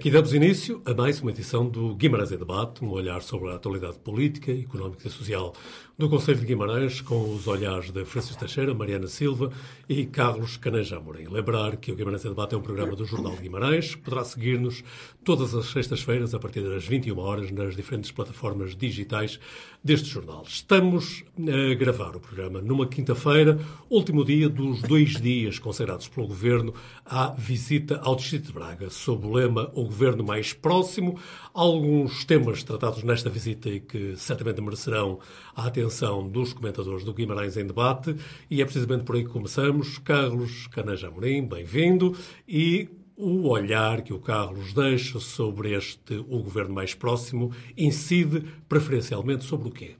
Aqui 0.00 0.10
damos 0.10 0.32
início 0.32 0.80
a 0.86 0.94
mais 0.94 1.20
uma 1.20 1.30
edição 1.30 1.68
do 1.68 1.94
Guimarães 1.94 2.32
em 2.32 2.38
Debate, 2.38 2.82
um 2.82 2.88
olhar 2.88 3.20
sobre 3.20 3.50
a 3.50 3.56
atualidade 3.56 3.98
política, 3.98 4.50
económica 4.50 5.06
e 5.06 5.10
social 5.10 5.52
do 5.98 6.08
Conselho 6.08 6.40
de 6.40 6.46
Guimarães, 6.46 7.02
com 7.02 7.34
os 7.34 7.46
olhares 7.46 7.90
de 7.90 8.02
Francisco 8.06 8.38
Teixeira, 8.38 8.72
Mariana 8.72 9.06
Silva 9.06 9.52
e 9.86 10.06
Carlos 10.06 10.56
Cananja 10.56 10.96
Amorim. 10.96 11.28
Lembrar 11.28 11.76
que 11.76 11.92
o 11.92 11.94
Guimarães 11.94 12.24
em 12.24 12.30
Debate 12.30 12.54
é 12.54 12.56
um 12.56 12.62
programa 12.62 12.96
do 12.96 13.04
Jornal 13.04 13.36
de 13.36 13.42
Guimarães, 13.42 13.94
poderá 13.94 14.24
seguir-nos 14.24 14.82
todas 15.22 15.54
as 15.54 15.66
sextas-feiras, 15.66 16.32
a 16.32 16.38
partir 16.38 16.62
das 16.62 16.86
21 16.86 17.18
horas, 17.18 17.50
nas 17.50 17.76
diferentes 17.76 18.10
plataformas 18.10 18.74
digitais 18.74 19.38
deste 19.82 20.08
jornal. 20.08 20.44
Estamos 20.46 21.24
a 21.38 21.74
gravar 21.74 22.14
o 22.14 22.20
programa 22.20 22.60
numa 22.60 22.86
quinta-feira, 22.86 23.58
último 23.88 24.24
dia 24.24 24.48
dos 24.48 24.82
dois 24.82 25.20
dias 25.20 25.58
considerados 25.58 26.06
pelo 26.06 26.26
Governo 26.26 26.74
à 27.04 27.30
visita 27.30 27.98
ao 28.02 28.14
Distrito 28.14 28.48
de 28.48 28.52
Braga, 28.52 28.90
sob 28.90 29.26
o 29.26 29.32
lema 29.32 29.70
o 29.74 29.84
governo 29.84 30.22
mais 30.22 30.52
próximo. 30.52 31.18
Alguns 31.54 32.24
temas 32.24 32.62
tratados 32.62 33.02
nesta 33.02 33.30
visita 33.30 33.70
e 33.70 33.80
que 33.80 34.16
certamente 34.16 34.60
merecerão 34.60 35.18
a 35.56 35.66
atenção 35.66 36.28
dos 36.28 36.52
comentadores 36.52 37.02
do 37.02 37.14
Guimarães 37.14 37.56
em 37.56 37.66
debate. 37.66 38.14
E 38.50 38.60
é 38.60 38.64
precisamente 38.64 39.04
por 39.04 39.16
aí 39.16 39.24
que 39.24 39.30
começamos. 39.30 39.98
Carlos 39.98 40.66
Canaja 40.66 41.08
Amorim, 41.08 41.46
bem-vindo. 41.46 42.14
E 42.46 42.88
o 43.20 43.48
olhar 43.48 44.02
que 44.02 44.12
o 44.12 44.18
Carlos 44.18 44.72
deixa 44.72 45.20
sobre 45.20 45.72
este 45.76 46.14
o 46.14 46.42
governo 46.42 46.74
mais 46.74 46.94
próximo 46.94 47.52
incide 47.76 48.40
preferencialmente 48.68 49.44
sobre 49.44 49.68
o 49.68 49.70
quê? 49.70 49.96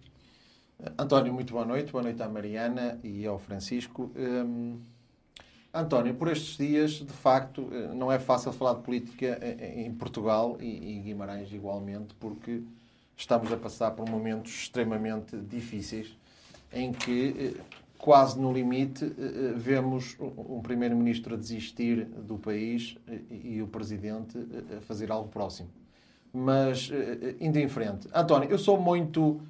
António, 0.99 1.33
muito 1.33 1.53
boa 1.53 1.67
noite. 1.67 1.93
Boa 1.93 2.03
noite 2.03 2.23
à 2.23 2.29
Mariana 2.29 2.99
e 3.05 3.27
ao 3.27 3.39
Francisco. 3.39 4.11
Hum... 4.17 4.79
António, 5.73 6.15
por 6.15 6.27
estes 6.27 6.57
dias, 6.57 6.91
de 6.95 7.13
facto, 7.13 7.69
eh, 7.71 7.95
não 7.95 8.11
é 8.11 8.19
fácil 8.19 8.53
falar 8.53 8.75
de 8.75 8.83
política 8.83 9.39
em 9.61 9.95
Portugal 9.95 10.57
e 10.61 10.99
Guimarães 10.99 11.53
igualmente, 11.53 12.13
porque 12.19 12.65
estamos 13.17 13.53
a 13.53 13.57
passar 13.57 13.93
por 13.93 14.09
momentos 14.09 14.51
extremamente 14.51 15.37
difíceis 15.37 16.17
em 16.73 16.93
que, 16.93 17.55
eh, 17.57 17.80
quase 18.01 18.41
no 18.41 18.53
limite, 18.53 19.05
eh, 19.05 19.53
vemos 19.57 20.17
um 20.21 20.61
primeiro-ministro 20.61 21.35
a 21.35 21.37
desistir 21.37 22.05
do 22.05 22.39
país 22.39 22.97
e 23.31 23.61
o 23.61 23.67
presidente 23.67 24.39
a 24.77 24.81
fazer 24.81 25.11
algo 25.13 25.29
próximo. 25.29 25.69
Mas, 26.33 26.91
indo 27.41 27.59
em 27.59 27.69
frente. 27.69 28.09
António, 28.15 28.49
eu 28.49 28.59
sou 28.59 28.81
muito, 28.81 29.41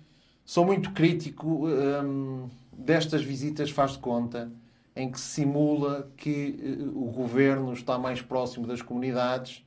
sou 0.44 0.64
muito 0.64 0.92
crítico 0.92 1.66
hum, 1.66 2.48
destas 2.72 3.22
visitas, 3.22 3.70
faz 3.70 3.92
de 3.92 3.98
conta 3.98 4.50
em 4.94 5.10
que 5.10 5.20
se 5.20 5.42
simula 5.42 6.10
que 6.16 6.58
eh, 6.62 6.82
o 6.94 7.06
governo 7.06 7.72
está 7.72 7.98
mais 7.98 8.20
próximo 8.20 8.66
das 8.66 8.82
comunidades 8.82 9.64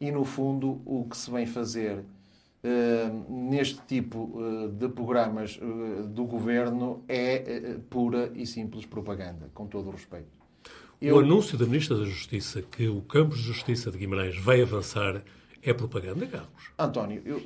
e, 0.00 0.10
no 0.10 0.24
fundo, 0.24 0.80
o 0.84 1.04
que 1.08 1.16
se 1.16 1.30
vem 1.30 1.46
fazer 1.46 2.04
neste 3.28 3.80
tipo 3.86 4.18
uh, 4.18 4.68
de 4.68 4.88
programas 4.88 5.56
uh, 5.56 6.06
do 6.08 6.24
governo 6.24 7.04
é 7.08 7.76
pura 7.88 8.32
e 8.34 8.46
simples 8.46 8.84
propaganda, 8.84 9.50
com 9.54 9.66
todo 9.66 9.88
o 9.88 9.92
respeito. 9.92 10.28
Eu... 11.00 11.16
O 11.16 11.18
anúncio 11.20 11.56
da 11.58 11.66
Ministra 11.66 11.96
da 11.96 12.04
Justiça 12.04 12.62
que 12.62 12.88
o 12.88 13.02
campo 13.02 13.36
de 13.36 13.42
justiça 13.42 13.90
de 13.90 13.98
Guimarães 13.98 14.38
vai 14.38 14.62
avançar 14.62 15.22
é 15.62 15.72
propaganda, 15.74 16.26
Carlos? 16.26 16.70
António, 16.78 17.22
eu, 17.24 17.40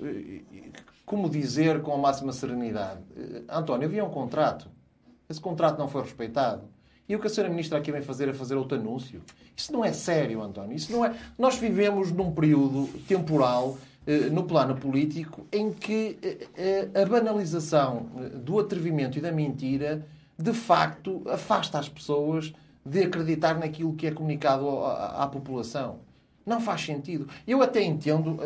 como 1.04 1.28
dizer 1.28 1.82
com 1.82 1.92
a 1.92 1.98
máxima 1.98 2.32
serenidade? 2.32 3.00
António, 3.48 3.88
havia 3.88 4.04
um 4.04 4.10
contrato. 4.10 4.70
Esse 5.28 5.40
contrato 5.40 5.78
não 5.78 5.88
foi 5.88 6.02
respeitado. 6.02 6.68
E 7.10 7.16
o 7.16 7.18
que 7.18 7.26
a 7.26 7.30
senhora 7.30 7.50
ministra 7.50 7.76
aqui 7.76 7.90
vem 7.90 8.02
fazer 8.02 8.28
é 8.28 8.32
fazer 8.32 8.54
outro 8.54 8.78
anúncio. 8.78 9.20
Isso 9.56 9.72
não 9.72 9.84
é 9.84 9.92
sério, 9.92 10.40
António. 10.40 10.76
Isso 10.76 10.92
não 10.92 11.04
é... 11.04 11.12
Nós 11.36 11.56
vivemos 11.56 12.12
num 12.12 12.32
período 12.32 12.86
temporal 13.08 13.76
eh, 13.76 13.89
no 14.32 14.44
plano 14.44 14.74
político 14.74 15.46
em 15.52 15.72
que 15.72 16.18
eh, 16.22 16.48
eh, 16.56 17.02
a 17.02 17.04
banalização 17.04 18.06
do 18.34 18.58
atrevimento 18.58 19.18
e 19.18 19.20
da 19.20 19.30
mentira 19.30 20.06
de 20.38 20.52
facto 20.52 21.22
afasta 21.28 21.78
as 21.78 21.88
pessoas 21.88 22.52
de 22.84 23.02
acreditar 23.02 23.58
naquilo 23.58 23.94
que 23.94 24.06
é 24.06 24.10
comunicado 24.10 24.66
à, 24.84 25.26
população. 25.26 25.98
Não 26.46 26.60
faz 26.60 26.80
sentido. 26.80 27.28
Eu 27.46 27.62
até 27.62 27.82
entendo, 27.82 28.38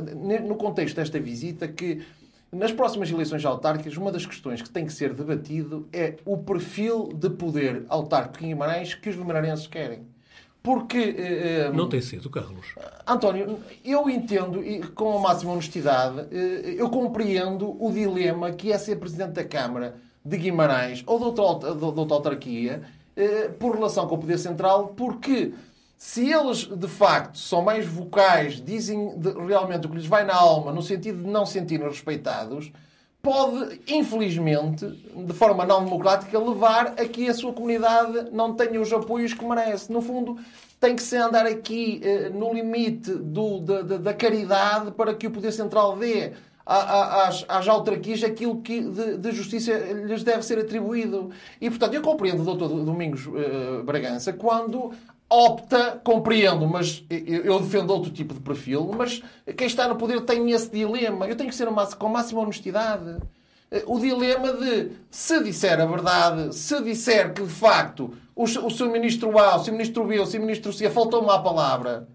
no 0.45 0.57
contexto 0.57 0.97
desta 0.97 1.21
visita, 1.21 1.69
que 1.69 2.03
nas 2.51 2.73
próximas 2.73 3.11
eleições 3.11 3.45
autárquicas, 3.45 3.97
uma 3.97 4.11
das 4.11 4.27
questões 4.27 4.61
que 4.61 4.69
tem 4.69 4.85
que 4.85 4.93
ser 4.93 5.15
debatido 5.15 5.89
é 5.93 6.17
o 6.25 6.37
perfil 6.39 7.13
de 7.15 7.31
poder 7.31 7.85
autárquico 7.89 8.45
em 8.45 8.49
Guimarães 8.49 8.95
que 8.95 9.09
os 9.09 9.17
guimarães 9.17 9.67
querem. 9.69 10.14
Porque. 10.65 10.97
Eh, 10.97 11.67
eh, 11.67 11.73
não 11.75 11.91
tem 11.91 12.01
sido, 12.01 12.31
Carlos. 12.31 12.75
António, 13.07 13.61
eu 13.85 14.09
entendo, 14.09 14.65
e 14.65 14.81
com 14.81 15.19
a 15.19 15.21
máxima 15.21 15.53
honestidade, 15.53 16.21
eh, 16.33 16.77
eu 16.79 16.89
compreendo 16.89 17.77
o 17.79 17.93
dilema 17.93 18.51
que 18.51 18.73
é 18.73 18.79
ser 18.79 18.97
Presidente 18.97 19.33
da 19.33 19.45
Câmara 19.45 19.97
de 20.25 20.39
Guimarães 20.39 21.05
ou 21.07 21.19
de 21.19 21.39
outra, 21.39 21.75
de 21.75 21.85
outra 21.85 22.15
autarquia 22.15 22.83
eh, 23.15 23.51
por 23.59 23.75
relação 23.75 24.09
com 24.09 24.15
o 24.15 24.19
Poder 24.19 24.39
Central, 24.39 24.95
porque 24.97 25.53
se 25.99 26.33
eles 26.33 26.65
de 26.65 26.89
facto 26.89 27.37
são 27.37 27.61
mais 27.61 27.87
vocais, 27.87 28.59
dizem 28.59 29.21
realmente 29.47 29.87
o 29.87 29.91
que 29.91 29.97
lhes 29.97 30.07
vai 30.07 30.25
na 30.25 30.35
alma, 30.35 30.73
no 30.73 30.81
sentido 30.81 31.23
de 31.23 31.29
não 31.29 31.45
sentirem 31.45 31.87
respeitados, 31.87 32.73
pode, 33.25 33.81
infelizmente, 33.89 34.87
de 34.87 35.33
forma 35.33 35.65
não 35.65 35.83
democrática, 35.83 36.39
levar 36.39 36.89
a 36.89 37.05
que 37.07 37.27
a 37.27 37.35
sua 37.35 37.55
comunidade 37.55 38.31
não 38.31 38.55
tenha 38.55 38.79
os 38.79 38.93
apoios 38.93 39.33
que 39.33 39.43
merece. 39.43 39.91
No 39.91 40.03
fundo, 40.03 40.39
tem 40.79 40.95
que 40.95 41.03
se 41.03 41.17
andar 41.17 41.47
aqui 41.47 42.03
eh, 42.05 42.29
no 42.29 42.53
limite 42.53 43.11
do, 43.11 43.61
da, 43.61 43.81
da, 43.83 44.13
caridade 44.13 44.91
para 44.91 45.15
que 45.15 45.27
o 45.27 45.31
Poder 45.31 45.51
Central 45.51 45.97
dê 45.97 46.33
às, 46.67 47.45
às 47.49 47.67
autarquias 47.67 48.23
aquilo 48.23 48.61
que 48.61 48.81
de, 48.81 49.17
de, 49.17 49.33
justiça 49.33 49.73
lhes 49.73 50.23
deve 50.23 50.43
ser 50.43 50.59
atribuído. 50.59 51.31
E, 51.59 51.71
portanto, 51.71 51.95
eu 51.95 52.03
compreendo 52.03 52.43
o 52.43 52.45
doutor 52.45 52.69
Domingos 52.85 53.27
uh, 53.27 53.83
Bragança 53.85 54.35
quando 54.35 54.93
opta, 55.35 56.01
compreendo, 56.05 56.67
mas 56.69 57.05
eu 57.11 57.59
defendo 57.59 57.91
outro 57.91 58.11
tipo 58.11 58.33
de 58.33 58.41
perfil, 58.41 58.93
mas 58.97 59.23
quem 59.57 59.67
está 59.67 59.89
no 59.89 59.97
poder 59.97 60.21
tem 60.21 60.51
esse 60.53 60.71
dilema. 60.71 61.27
Eu 61.27 61.37
tenho 61.37 61.51
que 61.51 61.57
ser 61.57 61.69
com 61.99 62.09
máxima 62.09 62.41
honestidade. 62.41 63.17
Eh, 63.71 63.83
o 63.87 63.99
dilema 63.99 64.53
de 64.53 64.93
se 65.11 65.43
disser 65.43 65.81
a 65.81 65.87
verdade, 65.87 66.55
se 66.55 66.81
disser 66.83 67.33
que 67.33 67.43
de 67.43 67.51
facto 67.51 68.15
o, 68.37 68.47
seu 68.47 68.91
ministro 68.91 69.37
A, 69.39 69.57
o 69.57 69.65
seu 69.65 69.73
ministro 69.73 70.05
B, 70.05 70.21
o 70.21 70.27
seu 70.27 70.41
ministro 70.41 70.73
C 70.73 70.89
faltou-me 70.89 71.31
à 71.31 71.39
palavra, 71.39 72.09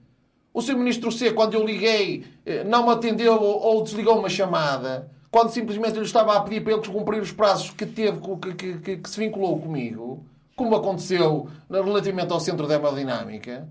o 0.54 0.62
seu 0.62 0.78
ministro 0.78 1.12
C, 1.12 1.32
quando 1.32 1.56
eu 1.56 1.66
liguei, 1.66 2.26
eh, 2.46 2.64
não 2.64 2.86
me 2.86 2.92
atendeu 2.94 3.42
ou 3.42 3.84
desligou 3.84 4.18
uma 4.18 4.30
chamada, 4.30 5.12
quando 5.30 5.52
simplesmente 5.52 5.98
eu 5.98 6.04
estava 6.04 6.36
a 6.36 6.42
pedir 6.42 6.62
para 6.64 6.74
ele 6.74 6.88
cumprir 6.88 7.22
os 7.22 7.32
prazos 7.32 7.70
que 7.72 7.86
teve, 7.86 8.20
que, 8.58 8.78
que, 8.80 8.98
que 8.98 9.10
se 9.10 9.20
vinculou 9.20 9.60
comigo 9.60 10.24
como 10.60 10.76
aconteceu 10.76 11.48
relativamente 11.72 12.34
ao 12.34 12.40
centro 12.42 12.68
da 12.68 12.76
hemodinâmica. 12.76 13.70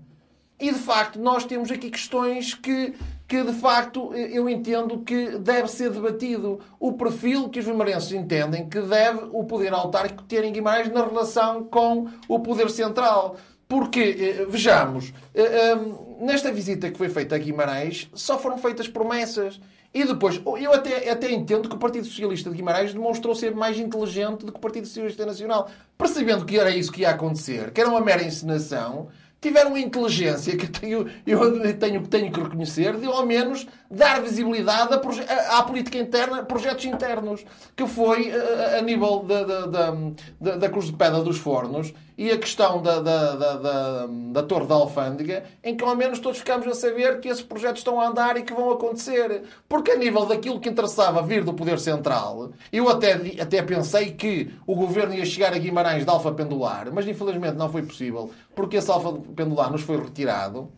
E 0.59 0.71
de 0.73 0.79
facto, 0.79 1.19
nós 1.19 1.45
temos 1.45 1.69
aqui 1.69 1.87
questões 1.91 2.55
que, 2.55 2.95
que 3.27 3.43
de 3.43 3.53
facto 3.53 4.11
eu 4.15 4.49
entendo 4.49 4.97
que 5.01 5.37
deve 5.37 5.67
ser 5.67 5.91
debatido. 5.91 6.59
O 6.79 6.93
perfil 6.93 7.47
que 7.47 7.59
os 7.59 7.65
vimarenses 7.65 8.11
entendem 8.11 8.67
que 8.67 8.81
deve 8.81 9.19
o 9.31 9.43
poder 9.43 9.71
autárquico 9.71 10.23
ter 10.23 10.43
em 10.43 10.51
Guimarães 10.51 10.91
na 10.91 11.05
relação 11.05 11.63
com 11.63 12.07
o 12.27 12.39
poder 12.39 12.71
central. 12.71 13.35
Porque, 13.67 13.99
eh, 14.39 14.45
vejamos, 14.49 15.13
eh, 15.35 15.43
eh, 15.43 15.75
nesta 16.19 16.51
visita 16.51 16.89
que 16.89 16.97
foi 16.97 17.07
feita 17.07 17.35
a 17.35 17.37
Guimarães, 17.37 18.09
só 18.15 18.39
foram 18.39 18.57
feitas 18.57 18.87
promessas. 18.87 19.61
E 19.93 20.03
depois, 20.05 20.39
eu 20.61 20.71
até, 20.71 21.09
até 21.09 21.31
entendo 21.31 21.67
que 21.67 21.75
o 21.75 21.79
Partido 21.79 22.05
Socialista 22.05 22.49
de 22.49 22.55
Guimarães 22.55 22.93
demonstrou 22.93 23.33
ser 23.33 23.55
mais 23.55 23.79
inteligente 23.79 24.45
do 24.45 24.51
que 24.51 24.57
o 24.57 24.61
Partido 24.61 24.85
Socialista 24.85 25.25
Nacional. 25.25 25.69
Percebendo 25.97 26.45
que 26.45 26.59
era 26.59 26.69
isso 26.69 26.91
que 26.91 27.01
ia 27.01 27.09
acontecer, 27.09 27.71
que 27.71 27.81
era 27.81 27.89
uma 27.89 27.99
mera 27.99 28.23
encenação, 28.23 29.07
tiveram 29.41 29.73
a 29.73 29.79
inteligência 29.79 30.55
que 30.55 30.85
eu 30.85 31.07
eu 31.25 31.77
tenho, 31.77 32.05
tenho 32.07 32.31
que 32.31 32.39
reconhecer 32.39 32.97
de, 32.97 33.05
ao 33.05 33.25
menos, 33.25 33.65
dar 33.89 34.21
visibilidade 34.21 34.93
à, 34.93 35.57
à 35.57 35.63
política 35.63 35.97
interna, 35.97 36.43
projetos 36.43 36.85
internos, 36.85 37.43
que 37.75 37.87
foi 37.87 38.31
a, 38.31 38.77
a 38.77 38.81
nível 38.81 39.23
da, 39.23 39.43
da, 39.43 39.91
da, 40.39 40.55
da 40.57 40.69
Cruz 40.69 40.87
de 40.87 40.93
Pedra 40.93 41.21
dos 41.23 41.37
Fornos 41.37 41.93
e 42.19 42.29
a 42.31 42.37
questão 42.37 42.81
da, 42.81 42.99
da, 42.99 43.35
da, 43.37 43.55
da, 43.55 44.07
da 44.33 44.43
Torre 44.43 44.67
da 44.67 44.75
Alfândega, 44.75 45.45
em 45.63 45.73
que 45.73 45.85
ao 45.85 45.95
menos 45.95 46.19
todos 46.19 46.39
ficamos 46.39 46.67
a 46.67 46.73
saber 46.73 47.21
que 47.21 47.29
esses 47.29 47.41
projetos 47.41 47.79
estão 47.79 47.97
a 48.01 48.09
andar 48.09 48.35
e 48.35 48.43
que 48.43 48.53
vão 48.53 48.69
acontecer. 48.71 49.43
Porque 49.69 49.91
a 49.91 49.95
nível 49.95 50.25
daquilo 50.25 50.59
que 50.59 50.67
interessava 50.67 51.21
vir 51.21 51.45
do 51.45 51.53
Poder 51.53 51.79
Central, 51.79 52.51
eu 52.73 52.89
até, 52.89 53.13
até 53.41 53.61
pensei 53.61 54.11
que 54.11 54.53
o 54.67 54.75
governo 54.75 55.13
ia 55.13 55.25
chegar 55.25 55.53
a 55.53 55.57
Guimarães 55.57 56.03
de 56.03 56.09
Alfa 56.09 56.33
Pendular, 56.33 56.91
mas 56.91 57.07
infelizmente 57.07 57.55
não 57.55 57.71
foi 57.71 57.83
possível, 57.83 58.29
porque 58.53 58.75
esse 58.75 58.91
Alfa 58.91 59.13
Pendular 59.33 59.71
nos 59.71 59.83
foi 59.83 59.95
retirado. 59.95 60.69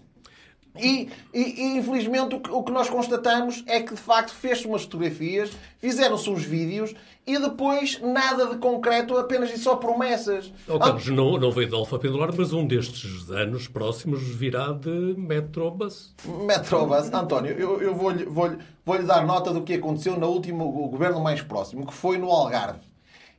E, 0.80 1.10
e, 1.34 1.40
e, 1.42 1.78
infelizmente 1.78 2.36
o 2.36 2.40
que, 2.40 2.50
o 2.50 2.64
que, 2.64 2.72
nós 2.72 2.90
constatamos 2.90 3.64
é 3.68 3.82
que 3.82 3.94
de 3.94 4.00
facto 4.00 4.32
fez-se 4.34 4.66
umas 4.66 4.84
fotografias, 4.84 5.52
fizeram-se 5.78 6.30
uns 6.30 6.44
vídeos 6.44 6.94
e 7.28 7.38
depois 7.38 8.00
nada 8.00 8.48
de 8.48 8.58
concreto, 8.58 9.18
apenas 9.18 9.52
e 9.52 9.58
só 9.58 9.76
promessas. 9.76 10.52
Oh, 10.68 10.80
Carlos, 10.80 11.08
ah, 11.08 11.12
não, 11.12 11.38
não 11.38 11.52
veio 11.52 11.68
de 11.68 11.76
Alfa 11.76 12.00
Pendular, 12.00 12.30
mas 12.36 12.54
um 12.54 12.66
destes 12.66 13.30
anos 13.30 13.68
próximos 13.68 14.22
virá 14.22 14.72
de 14.72 15.14
Metrobus. 15.18 16.16
Metrobus. 16.26 17.12
António, 17.14 17.52
eu, 17.52 17.82
eu 17.82 17.94
vou-lhe 17.94 18.24
vou 18.26 18.52
vou 18.86 19.04
dar 19.04 19.26
nota 19.26 19.54
do 19.54 19.62
que 19.62 19.74
aconteceu 19.74 20.18
no 20.18 20.28
último 20.28 20.90
governo 20.90 21.20
mais 21.20 21.42
próximo, 21.42 21.86
que 21.86 21.94
foi 21.94 22.18
no 22.18 22.30
Algarve, 22.30 22.80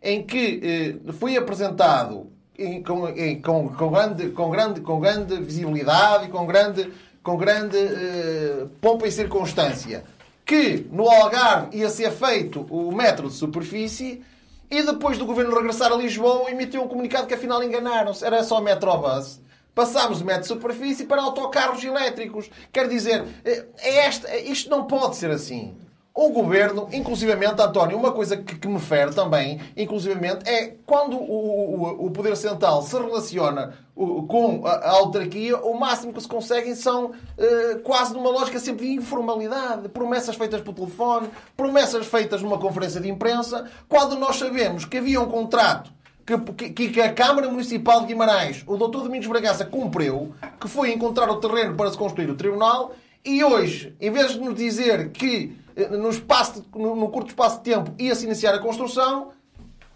em 0.00 0.22
que 0.22 0.60
eh, 0.62 1.12
foi 1.14 1.36
apresentado 1.36 2.30
em, 2.58 2.82
com, 2.82 3.08
em, 3.08 3.40
com, 3.40 3.68
com, 3.68 3.90
grande, 3.90 4.30
com, 4.30 4.50
grande, 4.50 4.80
com 4.80 5.00
grande 5.00 5.36
visibilidade 5.40 6.26
e 6.26 6.28
com 6.28 6.46
grande 6.46 6.92
com 7.22 7.36
grande 7.36 7.76
eh, 7.78 8.66
pompa 8.80 9.06
e 9.06 9.12
circunstância, 9.12 10.04
que 10.44 10.86
no 10.90 11.08
Algarve 11.08 11.76
ia 11.76 11.88
ser 11.88 12.10
feito 12.10 12.66
o 12.68 12.92
metro 12.92 13.28
de 13.28 13.34
superfície 13.34 14.22
e 14.70 14.82
depois 14.82 15.18
do 15.18 15.26
governo 15.26 15.54
regressar 15.54 15.92
a 15.92 15.96
Lisboa 15.96 16.50
emitiu 16.50 16.82
um 16.82 16.88
comunicado 16.88 17.26
que 17.26 17.34
afinal 17.34 17.62
enganaram-se. 17.62 18.24
Era 18.24 18.42
só 18.42 18.60
Metrobus. 18.60 19.40
Passámos 19.74 20.18
de 20.18 20.24
metro 20.24 20.42
de 20.42 20.48
superfície 20.48 21.06
para 21.06 21.22
autocarros 21.22 21.82
elétricos. 21.82 22.50
Quer 22.72 22.88
dizer, 22.88 23.24
eh, 23.44 23.66
é 23.78 24.06
esta, 24.06 24.36
isto 24.36 24.68
não 24.68 24.86
pode 24.86 25.16
ser 25.16 25.30
assim. 25.30 25.76
O 26.14 26.28
governo, 26.28 26.88
inclusivamente, 26.92 27.62
António, 27.62 27.96
uma 27.96 28.12
coisa 28.12 28.36
que, 28.36 28.56
que 28.56 28.68
me 28.68 28.78
fere 28.78 29.14
também, 29.14 29.58
inclusivamente, 29.74 30.46
é 30.46 30.74
quando 30.84 31.16
o, 31.16 32.02
o, 32.02 32.06
o 32.06 32.10
Poder 32.10 32.36
Central 32.36 32.82
se 32.82 32.94
relaciona 32.98 33.72
com 33.94 34.66
a, 34.66 34.72
a, 34.72 34.90
autarquia, 34.90 35.56
o 35.56 35.78
máximo 35.78 36.12
que 36.12 36.20
se 36.20 36.28
conseguem 36.28 36.74
são 36.74 37.06
uh, 37.06 37.78
quase 37.82 38.12
numa 38.12 38.28
lógica 38.28 38.58
sempre 38.58 38.86
de 38.86 38.92
informalidade. 38.92 39.88
Promessas 39.88 40.36
feitas 40.36 40.60
por 40.60 40.74
telefone, 40.74 41.30
promessas 41.56 42.06
feitas 42.06 42.42
numa 42.42 42.58
conferência 42.58 43.00
de 43.00 43.08
imprensa, 43.08 43.66
quando 43.88 44.14
nós 44.16 44.36
sabemos 44.36 44.84
que 44.84 44.98
havia 44.98 45.18
um 45.18 45.30
contrato 45.30 45.90
que, 46.26 46.70
que, 46.70 46.88
que, 46.90 47.00
a 47.00 47.12
Câmara 47.12 47.48
Municipal 47.48 48.00
de 48.00 48.08
Guimarães, 48.08 48.62
o 48.66 48.76
Dr. 48.76 49.04
Domingos 49.04 49.26
Bragaça, 49.26 49.64
cumpriu, 49.64 50.34
que 50.60 50.68
foi 50.68 50.92
encontrar 50.92 51.30
o 51.30 51.36
terreno 51.36 51.74
para 51.74 51.90
se 51.90 51.96
construir 51.96 52.30
o 52.30 52.34
Tribunal, 52.34 52.92
e 53.24 53.44
hoje, 53.44 53.94
em 54.00 54.10
vez 54.10 54.32
de 54.32 54.40
nos 54.40 54.54
dizer 54.54 55.10
que 55.10 55.56
eh, 55.56 55.61
no, 55.90 56.10
espaço, 56.10 56.64
no, 56.74 56.96
no 56.96 57.08
curto 57.08 57.28
espaço 57.28 57.58
de 57.58 57.64
tempo 57.64 57.94
ia-se 57.98 58.24
iniciar 58.24 58.54
a 58.54 58.58
construção, 58.58 59.30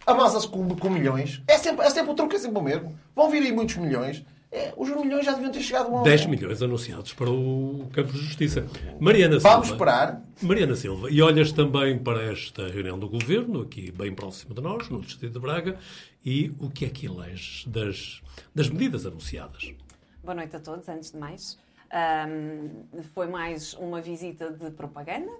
avança-se 0.07 0.49
com, 0.49 0.69
com, 0.77 0.91
milhões. 0.91 1.43
É 1.47 1.59
sempre, 1.59 1.85
é 1.85 1.91
sempre 1.91 2.13
o 2.13 2.15
truque, 2.15 2.37
é 2.37 2.39
sempre 2.39 2.59
o 2.59 2.63
mesmo. 2.63 2.99
Vão 3.15 3.31
vir 3.31 3.43
aí 3.43 3.53
muitos 3.53 3.77
milhões. 3.77 4.25
É, 4.51 4.73
os 4.77 4.89
milhões 4.89 5.27
já 5.27 5.33
deviam 5.33 5.51
ter 5.51 5.61
chegado 5.61 5.95
a 5.95 6.03
10 6.03 6.27
milhões 6.27 6.63
anunciados 6.63 7.13
para 7.13 7.29
o 7.29 7.89
Campo 7.93 8.13
de 8.13 8.19
Justiça. 8.19 8.67
Mariana 8.99 9.35
Silva. 9.41 9.51
Vamos 9.51 9.69
esperar. 9.71 10.23
Mariana 10.41 10.77
Silva. 10.77 11.11
E 11.11 11.21
olhas 11.21 11.53
também 11.53 11.99
para 11.99 12.23
esta 12.23 12.69
reunião 12.69 12.99
do 12.99 13.09
Governo, 13.09 13.63
aqui 13.63 13.91
bem 13.91 14.15
próximo 14.15 14.55
de 14.55 14.63
nós, 14.63 14.89
no 14.89 15.01
Distrito 15.01 15.33
de 15.33 15.41
Braga, 15.41 15.77
e 16.25 16.55
o 16.61 16.71
que 16.71 16.85
é 16.85 16.89
que 16.89 17.07
eleges 17.07 17.65
das, 17.67 18.23
das 18.55 18.69
medidas 18.69 19.05
anunciadas? 19.05 19.75
Boa 20.23 20.35
noite 20.35 20.57
a 20.57 20.61
todos, 20.61 20.89
antes 20.89 21.11
de 21.11 21.19
mais. 21.19 21.59
Um, 21.93 23.03
foi 23.15 23.29
mais 23.29 23.75
uma 23.75 24.01
visita 24.01 24.51
de 24.51 24.71
propaganda, 24.71 25.31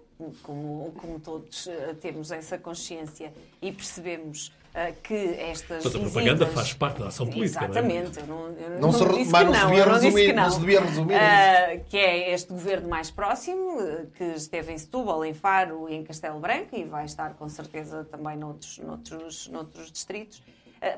como, 0.43 0.93
como 0.97 1.21
todos 1.21 1.67
uh, 1.67 1.95
temos 2.01 2.31
essa 2.31 2.57
consciência 2.57 3.33
e 3.61 3.71
percebemos 3.71 4.49
uh, 4.49 4.95
que 5.03 5.15
estas 5.15 5.85
Mas 5.85 5.95
a 5.95 5.99
propaganda 5.99 6.47
faz 6.47 6.73
parte 6.73 7.01
da 7.01 7.09
ação 7.09 7.27
política, 7.27 7.65
Exatamente. 7.65 8.23
Não, 8.23 8.47
é? 8.47 8.51
eu 8.51 8.71
não, 8.81 8.93
não, 8.93 8.99
não, 8.99 9.19
disse 9.19 9.31
que 9.31 9.45
não, 9.45 9.53
não, 9.53 9.67
devia 9.69 9.85
resumir, 9.85 10.33
não. 10.33 10.43
não 10.43 10.51
se 10.51 10.61
devia 10.61 10.81
resumir 10.81 11.15
uh, 11.15 11.85
Que 11.89 11.99
é 11.99 12.33
este 12.33 12.53
governo 12.53 12.89
mais 12.89 13.11
próximo, 13.11 13.79
que 14.17 14.25
esteve 14.25 14.73
em 14.73 14.79
Setúbal, 14.79 15.25
em 15.25 15.35
Faro 15.35 15.89
e 15.89 15.95
em 15.95 16.05
Castelo 16.05 16.41
Branco 16.41 16.75
e 16.75 16.85
vai 16.85 17.05
estar 17.05 17.35
com 17.35 17.49
certeza 17.49 18.05
também 18.05 18.37
noutros, 18.37 18.79
noutros, 18.79 19.49
noutros 19.49 19.93
distritos. 19.93 20.43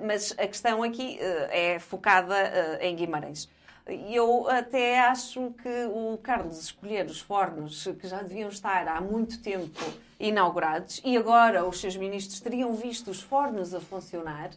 mas 0.05 0.32
a 0.38 0.47
questão 0.47 0.82
aqui 0.82 1.19
é 1.21 1.79
focada 1.79 2.79
em 2.81 2.94
Guimarães. 2.94 3.49
Eu 3.88 4.49
até 4.50 5.00
acho 5.00 5.50
que 5.62 5.87
o 5.87 6.19
Carlos 6.23 6.61
escolher 6.61 7.06
os 7.06 7.20
fornos 7.20 7.88
que 7.99 8.06
já 8.06 8.20
deviam 8.20 8.50
estar 8.50 8.87
há 8.87 9.00
muito 9.00 9.40
tempo 9.40 9.81
inaugurados 10.20 11.00
e 11.02 11.17
agora 11.17 11.67
os 11.67 11.81
seus 11.81 11.96
ministros 11.96 12.38
teriam 12.38 12.75
visto 12.75 13.11
os 13.11 13.23
fornos 13.23 13.73
a 13.73 13.81
funcionar, 13.81 14.50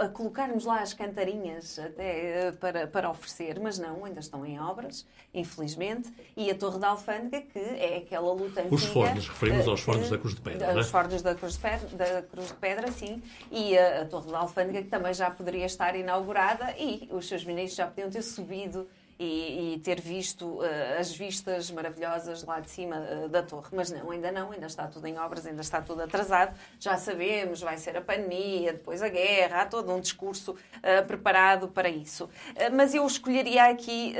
a 0.00 0.08
colocarmos 0.08 0.64
lá 0.64 0.80
as 0.80 0.92
cantarinhas 0.92 1.78
até 1.78 2.48
eh, 2.48 2.52
para, 2.52 2.86
para 2.86 3.10
oferecer, 3.10 3.60
mas 3.60 3.78
não, 3.78 4.04
ainda 4.04 4.20
estão 4.20 4.44
em 4.44 4.58
obras, 4.60 5.06
infelizmente, 5.32 6.12
e 6.36 6.50
a 6.50 6.54
Torre 6.54 6.78
da 6.78 6.88
Alfândega, 6.88 7.40
que 7.42 7.58
é 7.58 7.98
aquela 7.98 8.32
luta 8.32 8.60
antiga... 8.60 8.74
Os 8.74 8.84
fornos, 8.84 9.28
referimos 9.28 9.68
aos 9.68 9.80
fornos 9.80 10.10
da 10.10 10.18
Cruz 10.18 10.34
de 10.34 10.40
Pedra, 10.40 10.78
Os 10.78 10.86
é? 10.86 10.90
fornos 10.90 11.22
da 11.22 11.34
Cruz 11.34 11.52
de 11.54 11.58
Pedra, 11.60 11.88
da 11.96 12.22
Cruz 12.22 12.48
de 12.48 12.54
Pedra, 12.54 12.92
sim, 12.92 13.22
e 13.50 13.78
a, 13.78 14.02
a 14.02 14.04
Torre 14.06 14.30
da 14.30 14.38
Alfândega, 14.38 14.82
que 14.82 14.88
também 14.88 15.14
já 15.14 15.30
poderia 15.30 15.66
estar 15.66 15.94
inaugurada, 15.94 16.74
e 16.78 17.08
os 17.12 17.28
seus 17.28 17.44
ministros 17.44 17.76
já 17.76 17.86
podiam 17.86 18.10
ter 18.10 18.22
subido 18.22 18.88
e, 19.18 19.74
e 19.74 19.78
ter 19.78 20.00
visto 20.00 20.46
uh, 20.46 20.98
as 20.98 21.14
vistas 21.14 21.70
maravilhosas 21.70 22.44
lá 22.44 22.60
de 22.60 22.70
cima 22.70 22.96
uh, 22.96 23.28
da 23.28 23.42
torre. 23.42 23.68
Mas 23.72 23.90
não, 23.90 24.10
ainda 24.10 24.32
não, 24.32 24.52
ainda 24.52 24.66
está 24.66 24.86
tudo 24.86 25.06
em 25.06 25.18
obras, 25.18 25.46
ainda 25.46 25.60
está 25.60 25.80
tudo 25.80 26.02
atrasado. 26.02 26.56
Já 26.78 26.96
sabemos, 26.96 27.60
vai 27.60 27.76
ser 27.76 27.96
a 27.96 28.00
pandemia, 28.00 28.72
depois 28.72 29.02
a 29.02 29.08
guerra, 29.08 29.62
há 29.62 29.66
todo 29.66 29.92
um 29.92 30.00
discurso 30.00 30.52
uh, 30.52 31.06
preparado 31.06 31.68
para 31.68 31.88
isso. 31.88 32.28
mas 32.72 32.94
eu 32.94 33.06
escolheria 33.06 33.64
aqui 33.64 34.14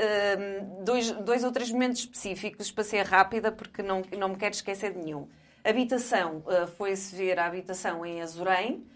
dois, 0.83 1.11
dois 1.11 1.43
ou 1.43 1.51
três 1.51 1.71
momentos 1.71 2.01
específicos 2.01 2.71
para 2.71 2.83
ser 2.83 3.05
rápida, 3.05 3.51
porque 3.51 3.81
não, 3.81 4.01
não 4.17 4.29
me 4.29 4.35
quero 4.35 4.53
esquecer 4.53 4.93
de 4.93 4.99
nenhum. 4.99 5.27
Habitação, 5.63 6.43
foi-se 6.77 7.15
ver 7.15 7.39
a 7.39 7.45
habitação 7.45 8.05
em 8.05 8.21
Azurém, 8.21 8.85
eh, 8.85 8.94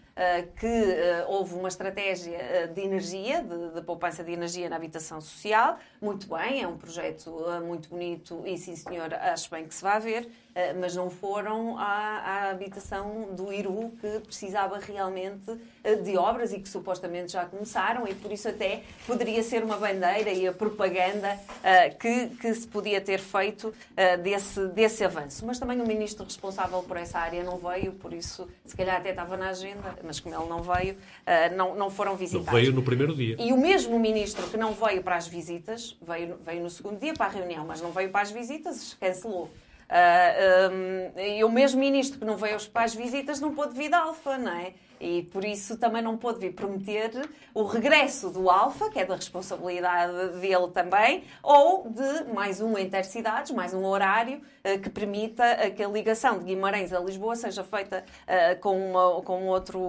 que 0.56 0.66
eh, 0.66 1.24
houve 1.28 1.54
uma 1.54 1.68
estratégia 1.68 2.36
eh, 2.36 2.66
de 2.66 2.80
energia, 2.80 3.42
de, 3.42 3.74
de, 3.74 3.82
poupança 3.82 4.22
de 4.22 4.32
energia 4.32 4.68
na 4.68 4.76
habitação 4.76 5.20
social. 5.20 5.78
Muito 6.00 6.26
bem, 6.28 6.62
é 6.62 6.68
um 6.68 6.76
projeto 6.76 7.30
muito 7.64 7.88
bonito 7.88 8.42
e, 8.44 8.58
sim, 8.58 8.76
senhor, 8.76 9.12
acho 9.14 9.50
bem 9.50 9.66
que 9.66 9.74
se 9.74 9.82
vai 9.82 10.00
ver. 10.00 10.30
Eh, 10.54 10.72
mas 10.72 10.96
não 10.96 11.08
foram 11.08 11.78
à, 11.78 11.84
à, 11.84 12.50
habitação 12.50 13.28
do 13.36 13.52
Iru 13.52 13.92
que 14.00 14.20
precisava 14.20 14.78
realmente 14.78 15.56
eh, 15.84 15.94
de 15.94 16.16
obras 16.16 16.52
e 16.52 16.58
que 16.58 16.68
supostamente 16.68 17.32
já 17.32 17.44
começaram 17.44 18.06
e 18.08 18.14
por 18.14 18.32
isso 18.32 18.48
até 18.48 18.82
poderia 19.06 19.42
ser 19.44 19.62
uma 19.62 19.76
bandeira 19.76 20.30
e 20.30 20.48
a 20.48 20.52
propaganda 20.52 21.38
uh, 21.38 21.98
que, 21.98 22.28
que 22.36 22.52
se 22.54 22.66
podia 22.66 23.00
ter 23.00 23.20
feito 23.20 23.68
uh, 23.68 24.22
desse, 24.22 24.66
desse 24.68 25.04
avanço. 25.04 25.46
Mas 25.46 25.58
também 25.58 25.80
o 25.80 25.86
ministro 25.86 26.24
responsável 26.24 26.82
por 26.82 26.96
essa 26.96 27.18
área 27.18 27.44
não 27.44 27.56
veio, 27.56 27.92
por 27.92 28.12
isso 28.12 28.48
se 28.64 28.76
calhar 28.76 28.96
até 28.96 29.10
estava 29.10 29.36
na 29.36 29.50
agenda, 29.50 29.96
mas 30.02 30.18
como 30.18 30.34
ele 30.34 30.48
não 30.48 30.62
veio, 30.62 30.94
uh, 30.94 31.56
não, 31.56 31.76
não 31.76 31.90
foram 31.90 32.16
visitados. 32.16 32.46
Não 32.46 32.60
veio 32.60 32.72
no 32.72 32.82
primeiro 32.82 33.14
dia. 33.14 33.36
E 33.38 33.52
o 33.52 33.56
mesmo 33.56 33.98
ministro 34.00 34.48
que 34.48 34.56
não 34.56 34.72
veio 34.72 35.02
para 35.02 35.16
as 35.16 35.28
visitas, 35.28 35.96
veio, 36.02 36.36
veio 36.44 36.62
no 36.62 36.70
segundo 36.70 36.98
dia 36.98 37.14
para 37.14 37.26
a 37.26 37.30
reunião, 37.30 37.64
mas 37.64 37.80
não 37.80 37.92
veio 37.92 38.10
para 38.10 38.22
as 38.22 38.30
visitas, 38.32 38.96
cancelou. 39.00 39.50
Uh, 39.90 39.92
ah, 39.92 40.70
um, 40.70 41.20
e 41.20 41.42
o 41.42 41.48
mesmo 41.50 41.80
ministro 41.80 42.20
que 42.20 42.24
não 42.24 42.36
veio 42.36 42.54
aos 42.54 42.68
pais 42.68 42.94
visitas 42.94 43.40
não 43.40 43.52
pôde 43.52 43.74
vir 43.74 43.88
de 43.88 43.94
Alfa, 43.96 44.38
não 44.38 44.52
é? 44.52 44.72
E 45.00 45.22
por 45.22 45.44
isso 45.44 45.78
também 45.78 46.00
não 46.00 46.16
pôde 46.16 46.38
vir 46.38 46.52
prometer 46.52 47.10
o 47.54 47.64
regresso 47.64 48.30
do 48.30 48.48
Alfa, 48.48 48.88
que 48.90 49.00
é 49.00 49.04
da 49.04 49.16
responsabilidade 49.16 50.38
dele 50.38 50.68
também, 50.72 51.24
ou 51.42 51.88
de 51.88 52.32
mais 52.32 52.60
um 52.60 52.78
intercidades, 52.78 53.50
mais 53.50 53.74
um 53.74 53.84
horário 53.84 54.38
uh, 54.38 54.78
que 54.78 54.88
permita 54.90 55.70
que 55.74 55.82
a 55.82 55.88
ligação 55.88 56.38
de 56.38 56.44
Guimarães 56.44 56.92
a 56.92 57.00
Lisboa 57.00 57.34
seja 57.34 57.64
feita 57.64 58.04
uh, 58.04 58.60
com, 58.60 58.90
uma, 58.90 59.22
com, 59.22 59.48
outro, 59.48 59.80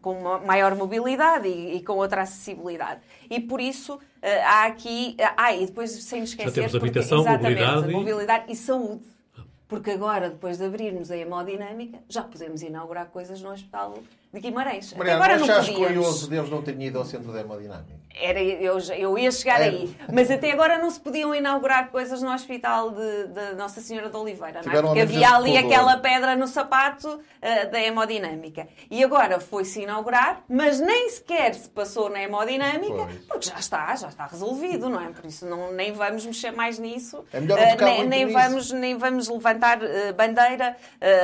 com 0.00 0.18
uma 0.18 0.38
maior 0.38 0.74
mobilidade 0.76 1.46
e, 1.46 1.76
e 1.76 1.82
com 1.82 1.94
outra 1.94 2.22
acessibilidade. 2.22 3.00
E 3.28 3.38
por 3.38 3.60
isso 3.60 4.00
há 4.44 4.64
aqui. 4.66 5.16
Ah, 5.36 5.54
e 5.54 5.66
depois 5.66 5.90
sem 5.90 6.22
esquecer. 6.22 6.48
Já 6.48 6.54
temos 6.54 6.74
habitação, 6.74 7.22
porque, 7.22 7.36
mobilidade, 7.36 7.92
mobilidade 7.92 8.44
e 8.48 8.56
saúde 8.56 9.15
porque 9.68 9.90
agora, 9.90 10.30
depois 10.30 10.58
de 10.58 10.64
abrirmos 10.64 11.10
a 11.10 11.16
hemodinâmica, 11.16 11.98
já 12.08 12.22
podemos 12.22 12.62
inaugurar 12.62 13.06
coisas 13.06 13.40
no 13.40 13.50
Hospital 13.50 13.98
de 14.32 14.40
Guimarães. 14.40 14.92
Mariana, 14.94 15.24
agora 15.24 15.38
não 15.38 15.46
podíamos. 15.46 15.86
curioso 15.86 16.30
Deus 16.30 16.50
não 16.50 16.62
ter 16.62 16.80
ido 16.80 16.98
ao 16.98 17.04
centro 17.04 17.32
da 17.32 17.40
hemodinâmica? 17.40 18.05
Era, 18.18 18.42
eu, 18.42 18.78
eu 18.96 19.18
ia 19.18 19.30
chegar 19.30 19.60
é. 19.60 19.64
aí. 19.64 19.94
Mas 20.10 20.30
até 20.30 20.50
agora 20.50 20.78
não 20.78 20.90
se 20.90 20.98
podiam 20.98 21.34
inaugurar 21.34 21.90
coisas 21.90 22.22
no 22.22 22.32
Hospital 22.32 22.90
de, 22.90 23.26
de 23.28 23.54
Nossa 23.56 23.80
Senhora 23.82 24.08
de 24.08 24.16
Oliveira, 24.16 24.62
não 24.64 24.72
é? 24.72 24.82
Porque 24.82 25.00
havia 25.00 25.30
ali 25.30 25.56
aquela 25.58 25.98
pedra 25.98 26.34
no 26.34 26.46
sapato 26.46 27.08
uh, 27.08 27.70
da 27.70 27.80
hemodinâmica. 27.80 28.66
E 28.90 29.04
agora 29.04 29.38
foi-se 29.38 29.82
inaugurar, 29.82 30.42
mas 30.48 30.80
nem 30.80 31.10
sequer 31.10 31.54
se 31.54 31.68
passou 31.68 32.08
na 32.08 32.22
hemodinâmica, 32.22 33.04
pois. 33.04 33.18
porque 33.28 33.48
já 33.50 33.58
está, 33.58 33.94
já 33.94 34.08
está 34.08 34.26
resolvido, 34.26 34.88
não 34.88 35.00
é? 35.00 35.08
Por 35.08 35.26
isso 35.26 35.44
não, 35.44 35.72
nem 35.72 35.92
vamos 35.92 36.24
mexer 36.24 36.52
mais 36.52 36.78
nisso. 36.78 37.22
É 37.32 37.40
melhor 37.40 37.58
uh, 37.58 37.84
nem, 37.84 38.06
nem 38.06 38.26
vamos, 38.28 38.72
nem 38.72 38.96
vamos 38.96 39.28
levantar 39.28 39.78
uh, 39.78 40.14
bandeira 40.14 40.76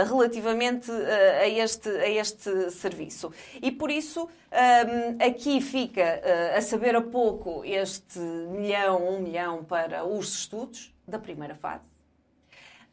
relativamente 0.06 0.90
a, 0.90 1.48
este, 1.48 1.88
a 1.88 2.08
este 2.08 2.70
serviço. 2.70 3.32
E 3.60 3.70
por 3.70 3.90
isso 3.90 4.28
um, 4.52 5.24
aqui 5.24 5.60
fica 5.60 6.20
a 6.56 6.60
saber 6.60 6.94
a 6.94 7.00
pouco 7.00 7.64
este 7.64 8.18
milhão, 8.18 9.08
um 9.08 9.20
milhão 9.20 9.64
para 9.64 10.04
os 10.04 10.34
estudos 10.34 10.94
da 11.06 11.18
primeira 11.18 11.54
fase, 11.54 11.88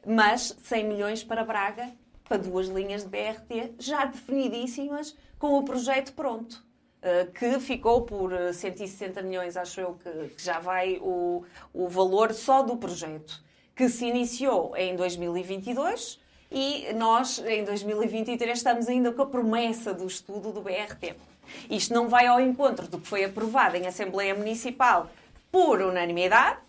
mas 0.06 0.56
100 0.64 0.84
milhões 0.86 1.24
para 1.24 1.44
Braga, 1.44 1.90
para 2.24 2.38
duas 2.38 2.68
linhas 2.68 3.04
de 3.04 3.10
BRT 3.10 3.76
já 3.80 4.06
definidíssimas, 4.06 5.18
com 5.38 5.58
o 5.58 5.64
projeto 5.64 6.14
pronto. 6.14 6.70
Eh, 7.02 7.28
que 7.34 7.60
ficou 7.62 8.02
por 8.02 8.32
160 8.54 9.22
milhões, 9.22 9.56
acho 9.56 9.80
eu, 9.80 9.98
que, 10.04 10.44
já 10.44 10.60
vai 10.60 10.98
o, 11.02 11.44
o 11.74 11.88
valor 11.88 12.34
só 12.34 12.62
do 12.62 12.76
projeto, 12.76 13.42
que 13.74 13.88
se 13.88 14.06
iniciou 14.06 14.76
em 14.76 14.98
2022 14.98 16.20
e 16.52 16.92
nós, 16.94 17.40
em 17.40 17.64
2023, 17.64 18.58
estamos 18.58 18.90
ainda 18.90 19.14
com 19.14 19.22
a 19.22 19.26
promessa 19.26 19.94
do 19.94 20.06
estudo 20.06 20.52
do 20.52 20.62
BRT. 20.62 21.16
Isto 21.70 21.94
não 21.94 22.08
vai 22.08 22.28
ao 22.28 22.40
encontro 22.40 22.88
do 22.88 23.00
que 23.00 23.08
foi 23.08 23.24
aprovado 23.24 23.78
em 23.78 23.88
Assembleia 23.88 24.36
Municipal 24.36 25.10
por 25.52 25.82
unanimidade, 25.82 26.60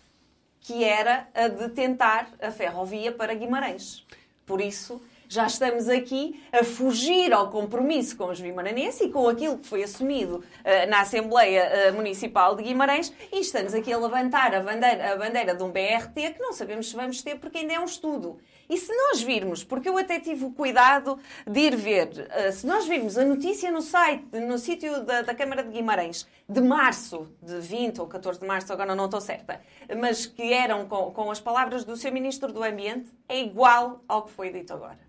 que 0.59 0.83
era 0.83 1.27
a 1.33 1.47
de 1.47 1.69
tentar 1.69 2.29
a 2.41 2.51
ferrovia 2.51 3.11
para 3.11 3.33
Guimarães. 3.33 4.05
Por 4.45 4.61
isso, 4.61 5.01
já 5.31 5.47
estamos 5.47 5.87
aqui 5.87 6.43
a 6.51 6.61
fugir 6.61 7.31
ao 7.31 7.49
compromisso 7.49 8.17
com 8.17 8.25
os 8.25 8.37
vimaranenses 8.37 8.99
e 8.99 9.07
com 9.07 9.29
aquilo 9.29 9.57
que 9.57 9.65
foi 9.65 9.81
assumido 9.81 10.35
uh, 10.35 10.89
na 10.89 10.99
Assembleia 10.99 11.89
uh, 11.89 11.95
Municipal 11.95 12.53
de 12.53 12.63
Guimarães 12.63 13.13
e 13.31 13.39
estamos 13.39 13.73
aqui 13.73 13.93
a 13.93 13.97
levantar 13.97 14.53
a 14.53 14.59
bandeira, 14.59 15.13
a 15.13 15.15
bandeira 15.15 15.55
de 15.55 15.63
um 15.63 15.71
BRT 15.71 16.33
que 16.33 16.39
não 16.39 16.51
sabemos 16.51 16.89
se 16.89 16.97
vamos 16.97 17.21
ter 17.21 17.37
porque 17.37 17.59
ainda 17.59 17.71
é 17.71 17.79
um 17.79 17.85
estudo. 17.85 18.41
E 18.71 18.77
se 18.77 18.95
nós 18.95 19.21
virmos, 19.21 19.65
porque 19.65 19.89
eu 19.89 19.97
até 19.97 20.17
tive 20.17 20.45
o 20.45 20.51
cuidado 20.51 21.19
de 21.45 21.59
ir 21.59 21.75
ver, 21.75 22.07
uh, 22.07 22.53
se 22.53 22.65
nós 22.65 22.87
virmos 22.87 23.17
a 23.17 23.25
notícia 23.25 23.69
no 23.69 23.81
site, 23.81 24.25
no 24.39 24.57
sítio 24.57 25.03
da, 25.03 25.23
da, 25.23 25.35
Câmara 25.35 25.61
de 25.61 25.71
Guimarães, 25.71 26.25
de 26.47 26.61
março, 26.61 27.27
de 27.43 27.59
20 27.59 27.99
ou 27.99 28.07
14 28.07 28.39
de 28.39 28.47
março, 28.47 28.71
agora 28.71 28.95
não 28.95 29.05
estou 29.05 29.19
certa, 29.19 29.61
mas 29.99 30.25
que 30.25 30.53
eram 30.53 30.87
com, 30.87 31.11
com 31.11 31.29
as 31.29 31.41
palavras 31.41 31.83
do 31.83 31.97
seu 31.97 32.13
Ministro 32.13 32.53
do 32.53 32.63
Ambiente, 32.63 33.11
é 33.27 33.41
igual 33.41 34.05
ao 34.07 34.21
que 34.21 34.31
foi 34.31 34.49
dito 34.49 34.71
agora. 34.71 34.99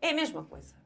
É 0.00 0.10
a 0.10 0.14
mesma 0.14 0.44
coisa. 0.44 0.77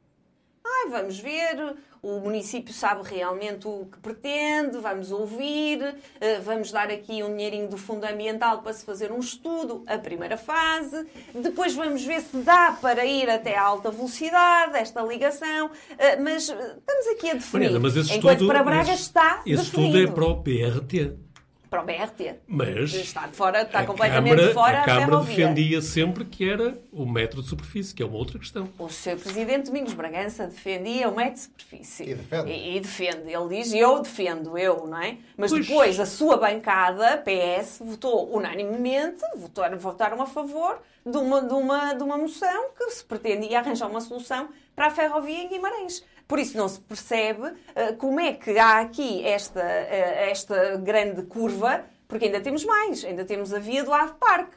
Ai, 0.64 0.90
vamos 0.90 1.18
ver, 1.18 1.74
o 2.00 2.20
município 2.20 2.72
sabe 2.72 3.02
realmente 3.08 3.66
o 3.66 3.86
que 3.90 3.98
pretende, 3.98 4.78
vamos 4.78 5.10
ouvir, 5.10 5.94
eh, 6.20 6.38
vamos 6.40 6.70
dar 6.70 6.88
aqui 6.88 7.22
um 7.22 7.28
dinheirinho 7.30 7.68
do 7.68 7.76
fundo 7.76 8.04
ambiental 8.04 8.62
para 8.62 8.72
se 8.72 8.84
fazer 8.84 9.10
um 9.12 9.18
estudo, 9.18 9.82
a 9.86 9.98
primeira 9.98 10.36
fase, 10.36 11.06
depois 11.34 11.74
vamos 11.74 12.04
ver 12.04 12.20
se 12.20 12.36
dá 12.38 12.76
para 12.80 13.04
ir 13.04 13.28
até 13.28 13.56
a 13.56 13.62
alta 13.62 13.90
velocidade, 13.90 14.76
esta 14.76 15.02
ligação, 15.02 15.70
eh, 15.98 16.16
mas 16.16 16.48
eh, 16.48 16.76
estamos 16.78 17.06
aqui 17.08 17.30
a 17.30 17.34
definir. 17.34 17.52
Mariana, 17.52 17.80
mas 17.80 17.96
esse 17.96 18.12
enquanto 18.14 18.32
estudo, 18.34 18.48
para 18.48 18.62
Braga 18.62 18.92
está 18.92 19.42
esse 19.46 19.64
definido. 19.64 19.98
estudo 19.98 20.10
é 20.10 20.14
para 20.14 20.24
o 20.24 20.34
BRT 20.36 21.31
para 21.72 21.80
o 21.80 21.86
BRT. 21.86 22.34
Mas 22.46 22.92
está, 22.92 23.26
de 23.26 23.34
fora, 23.34 23.62
está 23.62 23.82
completamente 23.86 24.36
Câmara, 24.36 24.52
fora 24.52 24.80
a 24.82 24.84
Câmara 24.84 25.06
ferrovia. 25.06 25.36
defendia 25.48 25.80
sempre 25.80 26.22
que 26.26 26.46
era 26.46 26.78
o 26.92 27.06
metro 27.06 27.40
de 27.40 27.48
superfície, 27.48 27.94
que 27.94 28.02
é 28.02 28.06
uma 28.06 28.18
outra 28.18 28.38
questão. 28.38 28.68
O 28.78 28.90
Sr. 28.90 29.16
Presidente 29.16 29.66
Domingos 29.70 29.94
Bragança 29.94 30.46
defendia 30.46 31.08
o 31.08 31.16
metro 31.16 31.32
de 31.32 31.40
superfície. 31.40 32.10
E 32.10 32.14
defende. 32.14 32.50
E, 32.50 32.76
e 32.76 32.80
defende. 32.80 33.32
Ele 33.32 33.48
diz, 33.48 33.72
eu 33.72 34.00
defendo, 34.02 34.58
eu, 34.58 34.86
não 34.86 35.00
é? 35.00 35.16
Mas 35.34 35.50
Pois. 35.50 35.66
depois 35.66 35.98
a 35.98 36.04
sua 36.04 36.36
bancada, 36.36 37.16
PS, 37.24 37.78
votou 37.80 38.30
unanimemente, 38.36 39.22
votaram, 39.34 39.78
votaram 39.78 40.20
a 40.20 40.26
favor 40.26 40.78
de 41.06 41.16
uma, 41.16 41.40
de, 41.40 41.54
uma, 41.54 41.94
de 41.94 42.02
uma 42.02 42.18
moção 42.18 42.66
que 42.76 42.90
se 42.90 43.02
pretendia 43.02 43.60
arranjar 43.60 43.88
uma 43.88 44.02
solução 44.02 44.50
para 44.76 44.88
a 44.88 44.90
ferrovia 44.90 45.42
em 45.42 45.48
Guimarães. 45.48 46.04
Por 46.26 46.38
isso 46.38 46.56
não 46.56 46.68
se 46.68 46.80
percebe 46.80 47.52
eh, 47.74 47.92
como 47.92 48.20
é 48.20 48.32
que 48.32 48.58
há 48.58 48.80
aqui 48.80 49.24
esta, 49.24 49.60
eh, 49.60 50.30
esta 50.30 50.76
grande 50.76 51.22
curva, 51.22 51.84
porque 52.08 52.26
ainda 52.26 52.40
temos 52.40 52.64
mais, 52.64 53.04
ainda 53.04 53.24
temos 53.24 53.52
a 53.52 53.58
via 53.58 53.84
do 53.84 53.92
Ave 53.92 54.14
Parque, 54.18 54.56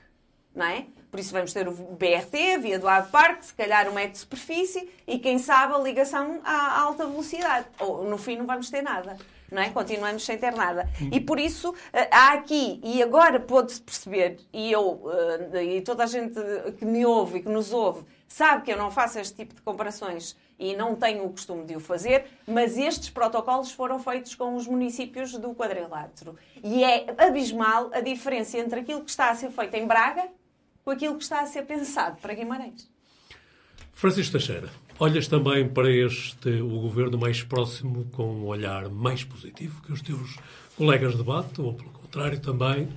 não 0.54 0.66
é? 0.66 0.86
Por 1.12 1.20
isso 1.20 1.32
vamos 1.32 1.54
ter 1.54 1.68
o 1.68 1.72
BRT, 1.72 2.56
a 2.56 2.58
via 2.58 2.80
do 2.80 2.88
Ave 2.88 3.10
Parque, 3.10 3.46
se 3.46 3.54
calhar 3.54 3.90
um 3.90 3.94
metro 3.94 4.12
de 4.12 4.18
superfície 4.18 4.90
e, 5.08 5.18
quem 5.18 5.40
sabe, 5.40 5.74
a 5.74 5.78
ligação 5.78 6.42
à 6.44 6.82
alta 6.82 7.06
velocidade. 7.06 7.68
Ou, 7.80 8.04
no 8.04 8.18
fim, 8.18 8.36
não 8.36 8.46
vamos 8.46 8.70
ter 8.70 8.82
nada. 8.82 9.18
Não 9.50 9.62
é? 9.62 9.70
Continuamos 9.70 10.26
sem 10.26 10.38
ter 10.38 10.52
nada. 10.52 10.90
E 11.12 11.20
por 11.22 11.40
isso 11.40 11.74
eh, 11.94 12.10
há 12.12 12.34
aqui, 12.34 12.82
e 12.84 13.02
agora 13.02 13.40
pode-se 13.40 13.82
perceber, 13.82 14.40
e 14.52 14.72
eu, 14.72 15.04
e 15.64 15.82
toda 15.82 16.04
a 16.04 16.08
gente 16.08 16.40
que 16.78 16.84
me 16.84 17.06
ouve 17.06 17.38
e 17.38 17.44
que 17.44 17.50
nos 17.50 17.72
ouve, 17.72 18.04
sabe 18.28 18.64
que 18.64 18.72
eu 18.72 18.78
não 18.78 18.92
faço 18.92 19.20
este 19.20 19.36
tipo 19.36 19.56
de 19.56 19.62
comparações 19.62 20.36
e 20.58 20.76
não 20.76 20.96
tenho 20.96 21.26
o 21.26 21.32
costume 21.32 21.66
de 21.66 21.76
o 21.76 21.80
fazer, 21.80 22.26
mas 22.48 22.78
estes 22.78 23.10
protocolos 23.10 23.72
foram 23.72 24.00
feitos 24.00 24.36
com 24.36 24.56
os 24.56 24.68
municípios 24.68 25.34
do 25.34 25.54
quadrilátero. 25.54 26.36
E 26.64 26.84
é 26.84 27.14
abismal 27.18 27.90
a 27.94 28.00
diferença 28.00 28.58
entre 28.58 28.80
aquilo 28.80 29.04
que 29.04 29.10
está 29.10 29.30
a 29.30 29.36
ser 29.36 29.52
feito 29.52 29.74
em 29.76 29.86
Braga 29.86 30.30
com 30.84 30.92
aquilo 30.92 31.18
que 31.18 31.24
está 31.24 31.42
a 31.42 31.46
ser 31.46 31.64
pensado 31.64 32.18
para 32.22 32.34
Guimarães. 32.34 32.90
Francisco 33.92 34.34
Teixeira, 34.34 34.70
olhas 35.00 35.28
também 35.28 35.68
para 35.68 35.90
este, 35.90 36.50
o 36.62 36.82
governo 36.82 37.18
mais 37.18 37.42
próximo 37.44 38.06
com 38.12 38.24
um 38.24 38.46
olhar 38.46 38.90
mais 38.90 39.24
positivo 39.24 39.82
que 39.82 39.92
os 39.92 40.02
teus 40.02 40.38
colegas 40.78 41.14
de 41.14 41.18
debate, 41.18 41.60
ou 41.60 41.74
pelo 41.74 41.90
contrário 41.90 42.40
também? 42.40 42.90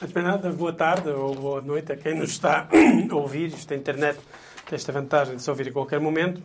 Antes 0.00 0.14
de 0.14 0.22
nada, 0.22 0.52
boa 0.52 0.72
tarde 0.72 1.08
ou 1.08 1.34
boa 1.34 1.60
noite 1.60 1.90
a 1.90 1.96
quem 1.96 2.14
nos 2.14 2.30
está 2.30 2.68
a 3.10 3.14
ouvir. 3.16 3.48
Isto, 3.48 3.74
a 3.74 3.76
internet 3.76 4.16
tem 4.64 4.76
esta 4.76 4.92
vantagem 4.92 5.34
de 5.34 5.42
se 5.42 5.50
ouvir 5.50 5.70
a 5.70 5.72
qualquer 5.72 5.98
momento. 5.98 6.40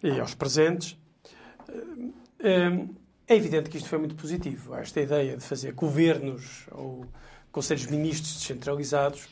E 0.00 0.20
aos 0.20 0.32
presentes. 0.32 0.96
É 2.38 3.34
evidente 3.34 3.68
que 3.68 3.78
isto 3.78 3.88
foi 3.88 3.98
muito 3.98 4.14
positivo. 4.14 4.76
Esta 4.76 5.00
ideia 5.00 5.36
de 5.36 5.42
fazer 5.42 5.72
governos 5.72 6.68
ou 6.70 7.04
conselhos 7.50 7.86
ministros 7.86 8.34
descentralizados 8.34 9.26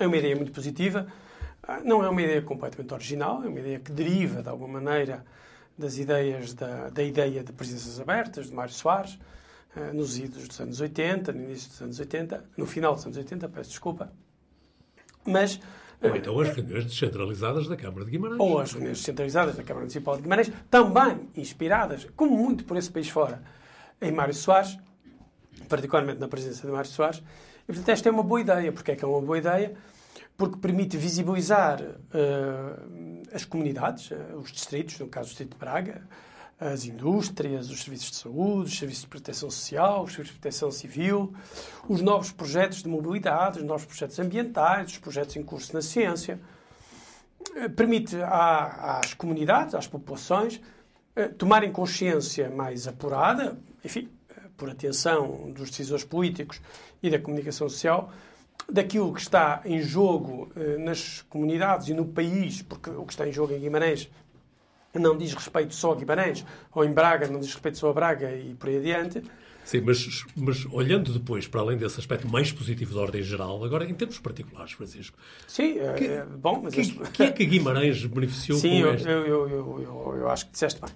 é 0.00 0.08
uma 0.08 0.16
ideia 0.16 0.34
muito 0.34 0.50
positiva. 0.50 1.06
Não 1.84 2.04
é 2.04 2.08
uma 2.08 2.20
ideia 2.20 2.42
completamente 2.42 2.92
original, 2.92 3.44
é 3.44 3.48
uma 3.48 3.60
ideia 3.60 3.78
que 3.78 3.92
deriva, 3.92 4.42
de 4.42 4.48
alguma 4.48 4.80
maneira, 4.80 5.24
das 5.78 5.98
ideias 5.98 6.52
da, 6.52 6.88
da 6.88 7.02
ideia 7.04 7.44
de 7.44 7.52
presenças 7.52 8.00
abertas, 8.00 8.48
de 8.48 8.54
Mário 8.54 8.74
Soares, 8.74 9.16
eh, 9.76 9.92
nos 9.92 10.18
idos 10.18 10.48
dos 10.48 10.60
anos 10.60 10.80
80, 10.80 11.32
no 11.32 11.42
início 11.42 11.70
dos 11.70 11.82
anos 11.82 12.00
80, 12.00 12.44
no 12.56 12.66
final 12.66 12.94
dos 12.94 13.04
anos 13.04 13.16
80, 13.16 13.48
peço 13.48 13.70
desculpa. 13.70 14.12
Mas. 15.24 15.60
Ou 16.02 16.16
então 16.16 16.40
as 16.40 16.48
reuniões 16.48 16.86
descentralizadas 16.86 17.68
da 17.68 17.76
Câmara 17.76 18.04
de 18.04 18.10
Guimarães. 18.10 18.40
Ou 18.40 18.58
as 18.58 18.72
reuniões 18.72 18.98
descentralizadas 18.98 19.56
da 19.56 19.62
Câmara 19.62 19.80
Municipal 19.80 20.16
de 20.16 20.22
Guimarães, 20.22 20.50
também 20.70 21.28
inspiradas, 21.36 22.06
como 22.16 22.36
muito 22.36 22.64
por 22.64 22.76
esse 22.76 22.90
país 22.90 23.08
fora, 23.08 23.42
em 24.00 24.10
Mário 24.10 24.34
Soares, 24.34 24.78
particularmente 25.68 26.18
na 26.18 26.26
presença 26.26 26.66
de 26.66 26.72
Mário 26.72 26.90
Soares. 26.90 27.22
E, 27.62 27.66
portanto, 27.66 27.88
esta 27.90 28.08
é 28.08 28.12
uma 28.12 28.22
boa 28.22 28.40
ideia. 28.40 28.72
Porquê 28.72 28.92
é 28.92 28.96
que 28.96 29.04
é 29.04 29.08
uma 29.08 29.20
boa 29.20 29.38
ideia? 29.38 29.76
Porque 30.36 30.56
permite 30.56 30.96
visibilizar 30.96 31.80
uh, 31.82 33.22
as 33.32 33.44
comunidades, 33.44 34.10
uh, 34.10 34.36
os 34.36 34.50
distritos, 34.50 34.98
no 34.98 35.06
caso 35.06 35.28
do 35.28 35.30
Distrito 35.30 35.52
de 35.52 35.58
Braga, 35.58 36.02
as 36.60 36.84
indústrias, 36.84 37.70
os 37.70 37.82
serviços 37.82 38.10
de 38.10 38.16
saúde, 38.18 38.68
os 38.68 38.78
serviços 38.78 39.04
de 39.04 39.08
proteção 39.08 39.50
social, 39.50 40.04
os 40.04 40.12
serviços 40.12 40.34
de 40.34 40.40
proteção 40.40 40.70
civil, 40.70 41.32
os 41.88 42.02
novos 42.02 42.30
projetos 42.30 42.82
de 42.82 42.88
mobilidade, 42.88 43.60
os 43.60 43.64
novos 43.64 43.86
projetos 43.86 44.18
ambientais, 44.18 44.92
os 44.92 44.98
projetos 44.98 45.36
em 45.36 45.42
curso 45.42 45.72
na 45.72 45.80
ciência. 45.80 46.38
Permite 47.74 48.16
às 48.22 49.14
comunidades, 49.14 49.74
às 49.74 49.86
populações, 49.86 50.60
tomarem 51.38 51.72
consciência 51.72 52.50
mais 52.50 52.86
apurada, 52.86 53.58
enfim, 53.82 54.10
por 54.56 54.68
atenção 54.68 55.50
dos 55.50 55.70
decisores 55.70 56.04
políticos 56.04 56.60
e 57.02 57.08
da 57.08 57.18
comunicação 57.18 57.70
social, 57.70 58.12
daquilo 58.70 59.14
que 59.14 59.20
está 59.22 59.62
em 59.64 59.80
jogo 59.80 60.52
nas 60.78 61.22
comunidades 61.22 61.88
e 61.88 61.94
no 61.94 62.04
país, 62.04 62.60
porque 62.60 62.90
o 62.90 63.06
que 63.06 63.12
está 63.14 63.26
em 63.26 63.32
jogo 63.32 63.54
em 63.54 63.60
Guimarães 63.60 64.10
não 64.94 65.16
diz 65.16 65.32
respeito 65.34 65.74
só 65.74 65.92
a 65.92 65.96
Guimarães, 65.96 66.44
ou 66.72 66.84
em 66.84 66.92
Braga 66.92 67.28
não 67.28 67.38
diz 67.38 67.52
respeito 67.52 67.78
só 67.78 67.90
a 67.90 67.92
Braga 67.92 68.32
e 68.34 68.54
por 68.54 68.68
aí 68.68 68.78
adiante. 68.78 69.22
Sim, 69.64 69.82
mas, 69.82 70.24
mas 70.34 70.66
olhando 70.72 71.12
depois 71.12 71.46
para 71.46 71.60
além 71.60 71.76
desse 71.76 72.00
aspecto 72.00 72.28
mais 72.28 72.50
positivo 72.50 72.92
de 72.92 72.98
ordem 72.98 73.22
geral, 73.22 73.62
agora 73.62 73.84
em 73.84 73.94
termos 73.94 74.18
particulares, 74.18 74.72
Francisco. 74.72 75.16
Sim, 75.46 75.74
que, 75.96 76.06
é, 76.06 76.24
bom, 76.24 76.60
mas. 76.64 76.74
Que, 76.74 76.80
este... 76.80 76.98
que 76.98 77.22
é 77.22 77.30
que 77.30 77.46
Guimarães 77.46 78.04
beneficiou 78.04 78.58
Sim, 78.58 78.80
com 78.82 78.88
eu, 78.88 78.94
este? 78.94 79.08
eu, 79.08 79.26
eu, 79.26 79.48
eu, 79.48 80.16
eu 80.18 80.28
acho 80.28 80.46
que 80.46 80.52
disseste 80.52 80.80
bem. 80.80 80.90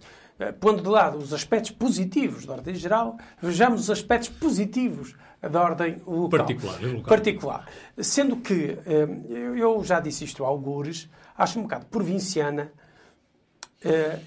Pondo 0.58 0.82
de 0.82 0.88
lado 0.88 1.18
os 1.18 1.32
aspectos 1.32 1.70
positivos 1.70 2.44
da 2.44 2.54
ordem 2.54 2.74
geral, 2.74 3.16
vejamos 3.40 3.82
os 3.82 3.90
aspectos 3.90 4.28
positivos 4.28 5.14
da 5.40 5.62
ordem 5.62 6.02
local. 6.04 6.40
Particular, 6.40 6.82
local. 6.82 7.02
Particular. 7.04 7.68
Sendo 7.98 8.36
que, 8.38 8.76
eu 9.56 9.84
já 9.84 10.00
disse 10.00 10.24
isto 10.24 10.44
a 10.44 10.48
algures, 10.48 11.08
acho 11.38 11.60
um 11.60 11.62
bocado 11.62 11.86
provinciana 11.86 12.72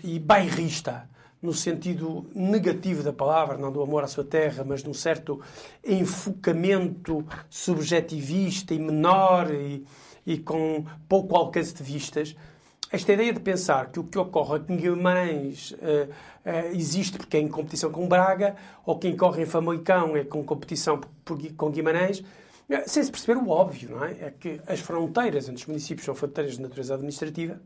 e 0.04 0.20
bairrista, 0.20 1.10
no 1.42 1.54
sentido 1.54 2.26
negativo 2.34 3.04
da 3.04 3.14
palavra, 3.14 3.58
não 3.58 3.72
do 3.72 3.82
amor 3.82 4.04
à 4.04 4.08
sua 4.08 4.24
terra, 4.24 4.64
mas 4.64 4.84
de 4.84 4.90
um 4.90 4.94
certo 4.94 5.40
enfocamento 5.86 7.26
subjetivista 7.50 8.74
e 8.74 8.80
menor 8.80 9.54
e, 9.54 9.86
e 10.26 10.38
com 10.38 10.86
pouco 11.08 11.36
alcance 11.36 11.74
de 11.74 11.84
vistas, 11.84 12.36
esta 12.92 13.14
ideia 13.14 13.34
de 13.34 13.40
pensar 13.40 13.92
que 13.92 14.00
o 14.00 14.04
que 14.04 14.18
ocorre 14.18 14.62
em 14.70 14.78
Guimarães 14.78 15.72
uh, 15.72 15.76
uh, 15.76 16.76
existe 16.76 17.18
porque 17.18 17.36
é 17.36 17.40
em 17.40 17.48
competição 17.48 17.92
com 17.92 18.08
Braga, 18.08 18.56
ou 18.86 18.98
quem 18.98 19.16
corre 19.16 19.44
em 19.44 19.46
Famalicão 19.46 20.16
é 20.16 20.24
com 20.24 20.44
competição 20.44 20.98
por, 20.98 21.10
por, 21.26 21.54
com 21.54 21.70
Guimarães, 21.70 22.24
sem 22.86 23.04
se 23.04 23.12
perceber 23.12 23.38
o 23.40 23.50
óbvio, 23.50 23.92
não 23.92 24.04
é? 24.04 24.12
É 24.22 24.34
que 24.38 24.62
as 24.68 24.80
fronteiras 24.80 25.48
entre 25.48 25.62
os 25.62 25.66
municípios 25.66 26.06
são 26.06 26.16
fronteiras 26.16 26.56
de 26.56 26.62
natureza 26.62 26.96
administrativa 26.96 27.60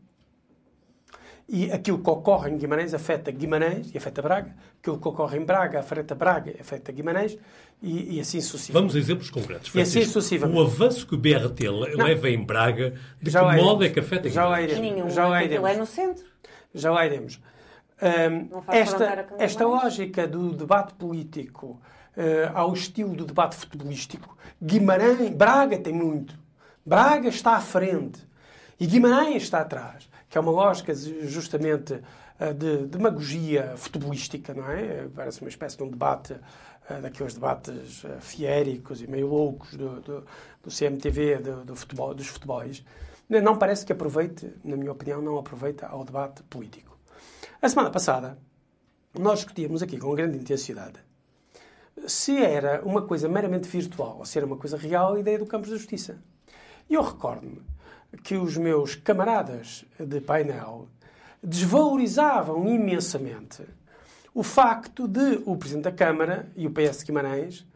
e 1.48 1.70
aquilo 1.70 1.98
que 1.98 2.08
ocorre 2.08 2.50
em 2.50 2.56
Guimarães 2.56 2.94
afeta 2.94 3.30
Guimarães 3.30 3.92
e 3.92 3.98
afeta 3.98 4.22
Braga, 4.22 4.54
aquilo 4.80 4.98
que 4.98 5.08
ocorre 5.08 5.38
em 5.38 5.44
Braga 5.44 5.80
afeta 5.80 6.14
Braga 6.14 6.52
e 6.56 6.60
afeta 6.60 6.92
Guimarães 6.92 7.38
e, 7.82 8.16
e 8.16 8.20
assim 8.20 8.40
sucessivamente. 8.40 8.72
Vamos 8.72 8.96
a 8.96 8.98
exemplos 8.98 9.30
concretos. 9.30 9.68
Francisco. 9.68 9.98
E 9.98 10.02
assim 10.02 10.10
sucessivamente. 10.10 10.58
O 10.58 10.62
avanço 10.62 11.06
que 11.06 11.14
o 11.14 11.18
BRT 11.18 11.68
leva 11.96 12.30
em 12.30 12.42
Braga, 12.42 12.94
de 13.20 13.30
já 13.30 13.48
que 13.48 13.60
modo 13.60 13.84
é 13.84 13.88
que 13.88 14.00
afeta 14.00 14.28
já 14.28 14.44
Guimarães? 14.44 14.70
Já 14.70 14.78
iremos. 14.78 15.14
Já 15.14 15.28
lá 15.28 15.44
iremos. 15.44 15.70
é 15.70 15.76
no 15.76 15.86
centro. 15.86 16.24
Já 16.74 16.90
lá 16.90 17.06
iremos. 17.06 17.40
Um, 18.02 18.62
esta 18.68 19.28
esta 19.38 19.64
lógica 19.64 20.26
do 20.26 20.52
debate 20.52 20.94
político 20.94 21.80
uh, 22.16 22.50
ao 22.52 22.72
estilo 22.72 23.14
do 23.14 23.24
debate 23.24 23.56
futebolístico, 23.56 24.36
Guimarães, 24.60 25.30
Braga 25.30 25.78
tem 25.78 25.92
muito. 25.92 26.36
Braga 26.84 27.28
está 27.28 27.56
à 27.56 27.60
frente 27.60 28.20
e 28.80 28.86
Guimarães 28.86 29.44
está 29.44 29.60
atrás 29.60 30.10
que 30.32 30.38
é 30.38 30.40
uma 30.40 30.50
lógica 30.50 30.94
justamente 30.94 32.00
eh, 32.40 32.54
de 32.54 32.86
demagogia 32.86 33.74
futebolística, 33.76 34.54
não 34.54 34.66
é? 34.70 35.06
Parece 35.14 35.42
uma 35.42 35.50
espécie 35.50 35.76
de 35.76 35.82
um 35.82 35.90
debate, 35.90 36.34
eh, 36.88 37.00
daqueles 37.02 37.34
debates 37.34 38.02
eh, 38.02 38.16
fiéricos 38.18 39.02
e 39.02 39.06
meio 39.06 39.26
loucos 39.26 39.74
do, 39.74 40.00
do, 40.00 40.24
do 40.62 40.70
CMTV, 40.70 41.36
do, 41.36 41.64
do 41.66 41.76
futebol, 41.76 42.14
dos 42.14 42.28
futebols. 42.28 42.82
Não 43.28 43.58
parece 43.58 43.84
que 43.84 43.92
aproveite, 43.92 44.50
na 44.64 44.74
minha 44.74 44.90
opinião, 44.90 45.20
não 45.20 45.36
aproveita 45.36 45.86
ao 45.86 46.02
debate 46.02 46.42
político. 46.44 46.96
A 47.60 47.68
semana 47.68 47.90
passada, 47.90 48.38
nós 49.12 49.40
discutíamos 49.40 49.82
aqui 49.82 49.98
com 49.98 50.14
grande 50.14 50.38
intensidade 50.38 50.98
se 52.06 52.42
era 52.42 52.82
uma 52.86 53.02
coisa 53.02 53.28
meramente 53.28 53.68
virtual 53.68 54.16
ou 54.20 54.24
se 54.24 54.38
era 54.38 54.46
uma 54.46 54.56
coisa 54.56 54.78
real 54.78 55.12
a 55.12 55.20
ideia 55.20 55.38
do 55.38 55.44
Campos 55.44 55.68
da 55.68 55.76
Justiça. 55.76 56.22
E 56.88 56.94
eu 56.94 57.02
recordo-me 57.02 57.60
que 58.22 58.36
os 58.36 58.56
meus 58.56 58.94
camaradas 58.94 59.84
de 59.98 60.20
painel 60.20 60.88
desvalorizavam 61.42 62.68
imensamente 62.68 63.62
o 64.34 64.42
facto 64.42 65.06
de 65.06 65.42
o 65.44 65.56
Presidente 65.56 65.84
da 65.84 65.92
Câmara 65.92 66.48
e 66.56 66.66
o 66.66 66.70
PS 66.70 66.98
de 66.98 67.06
Guimarães 67.06 67.66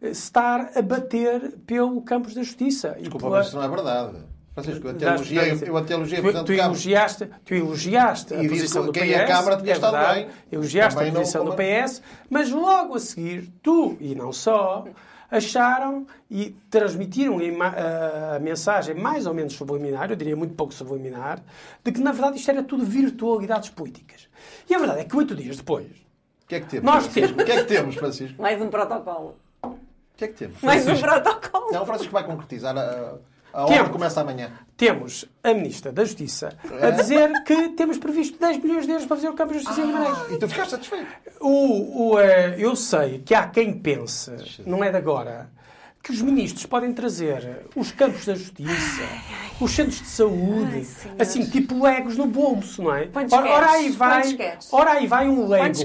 estar 0.00 0.70
a 0.74 0.82
bater 0.82 1.58
pelo 1.66 2.00
Campos 2.02 2.34
da 2.34 2.42
Justiça. 2.42 2.96
Desculpa, 2.98 3.26
pela... 3.26 3.38
mas 3.38 3.48
isso 3.48 3.56
não 3.56 3.64
é 3.64 3.68
verdade. 3.68 4.16
Francisco, 4.54 4.88
eu 4.88 4.90
até 4.90 5.06
elogiei, 5.06 5.62
eu 5.66 5.76
até 5.76 5.94
elogiei 5.94 6.22
tu, 6.22 6.44
tu, 6.44 6.52
elogiaste, 6.52 7.30
tu 7.44 7.54
elogiaste 7.54 8.34
a 8.34 8.38
posição 8.38 8.86
do 8.86 8.92
PS. 8.92 9.14
a 9.14 9.24
Câmara 9.24 9.56
tinha 9.58 9.72
é 9.72 9.74
estado 9.74 10.14
bem. 10.14 10.28
Elogiaste 10.50 10.98
Também 10.98 11.12
a 11.12 11.14
posição 11.14 11.44
não, 11.44 11.50
do 11.52 11.56
PS, 11.56 12.02
mas 12.28 12.50
logo 12.50 12.94
a 12.94 13.00
seguir, 13.00 13.52
tu, 13.62 13.96
e 14.00 14.14
não 14.14 14.32
só, 14.32 14.84
acharam 15.30 16.06
e 16.30 16.56
transmitiram 16.70 17.38
a 18.34 18.38
mensagem 18.38 18.94
mais 18.94 19.26
ou 19.26 19.34
menos 19.34 19.52
subliminar, 19.54 20.10
eu 20.10 20.16
diria 20.16 20.36
muito 20.36 20.54
pouco 20.54 20.72
subliminar, 20.72 21.42
de 21.84 21.92
que 21.92 22.00
na 22.00 22.12
verdade 22.12 22.38
isto 22.38 22.50
era 22.50 22.62
tudo 22.62 22.84
virtualidades 22.84 23.70
políticas. 23.70 24.28
E 24.68 24.74
a 24.74 24.78
verdade 24.78 25.00
é 25.00 25.04
que 25.04 25.16
oito 25.16 25.34
dias 25.34 25.56
depois. 25.56 25.86
O 25.86 26.46
que 26.48 26.54
é 26.54 26.60
que 26.60 26.66
temos? 26.66 26.84
Nós 26.84 27.06
temos. 27.08 27.30
O 27.32 27.44
que 27.44 27.52
é 27.52 27.56
que 27.56 27.64
temos, 27.64 27.94
Francisco? 27.94 28.40
Mais 28.40 28.60
um 28.60 28.68
protocolo. 28.68 29.36
O 29.62 29.76
que 30.16 30.24
é 30.24 30.28
que 30.28 30.34
temos? 30.34 30.62
Mais 30.62 30.88
um 30.88 30.98
protocolo. 30.98 31.72
Não, 31.72 31.82
o 31.82 31.86
Francisco 31.86 32.12
vai 32.12 32.24
concretizar. 32.24 32.76
A... 32.76 33.18
A 33.58 33.64
obra 33.64 33.74
temos, 33.74 33.90
começa 33.90 34.20
amanhã. 34.20 34.52
Temos 34.76 35.24
a 35.42 35.52
Ministra 35.52 35.90
da 35.90 36.04
Justiça 36.04 36.56
é? 36.80 36.86
a 36.86 36.90
dizer 36.92 37.42
que 37.42 37.70
temos 37.70 37.98
previsto 37.98 38.38
10 38.38 38.58
milhões 38.58 38.86
de 38.86 38.92
euros 38.92 39.04
para 39.04 39.16
fazer 39.16 39.28
o 39.28 39.32
campo 39.32 39.52
de 39.52 39.58
justiça 39.58 39.80
ah, 39.80 39.84
em 39.84 39.86
Guimarães. 39.88 40.32
E 40.32 40.38
tu 40.38 40.48
ficaste 40.48 40.70
satisfeito? 40.70 41.06
O, 41.40 41.48
o, 41.48 42.14
uh, 42.14 42.20
eu 42.56 42.76
sei 42.76 43.18
que 43.18 43.34
há 43.34 43.48
quem 43.48 43.72
pense, 43.76 44.30
não 44.64 44.84
é 44.84 44.92
de 44.92 44.96
agora, 44.96 45.50
que 46.00 46.12
os 46.12 46.22
ministros 46.22 46.66
podem 46.66 46.92
trazer 46.92 47.66
os 47.74 47.90
campos 47.90 48.26
da 48.26 48.36
justiça, 48.36 49.02
os 49.60 49.72
centros 49.72 50.02
de 50.02 50.06
saúde, 50.06 50.86
Ai, 51.04 51.16
assim, 51.18 51.44
tipo 51.44 51.82
legos 51.82 52.16
no 52.16 52.26
bolso, 52.26 52.84
não 52.84 52.94
é? 52.94 53.10
Ora, 53.32 53.50
ora, 53.50 53.70
aí 53.72 53.90
vai, 53.90 54.22
ora 54.70 54.92
aí 54.92 55.06
vai 55.08 55.28
um 55.28 55.48
lego. 55.48 55.78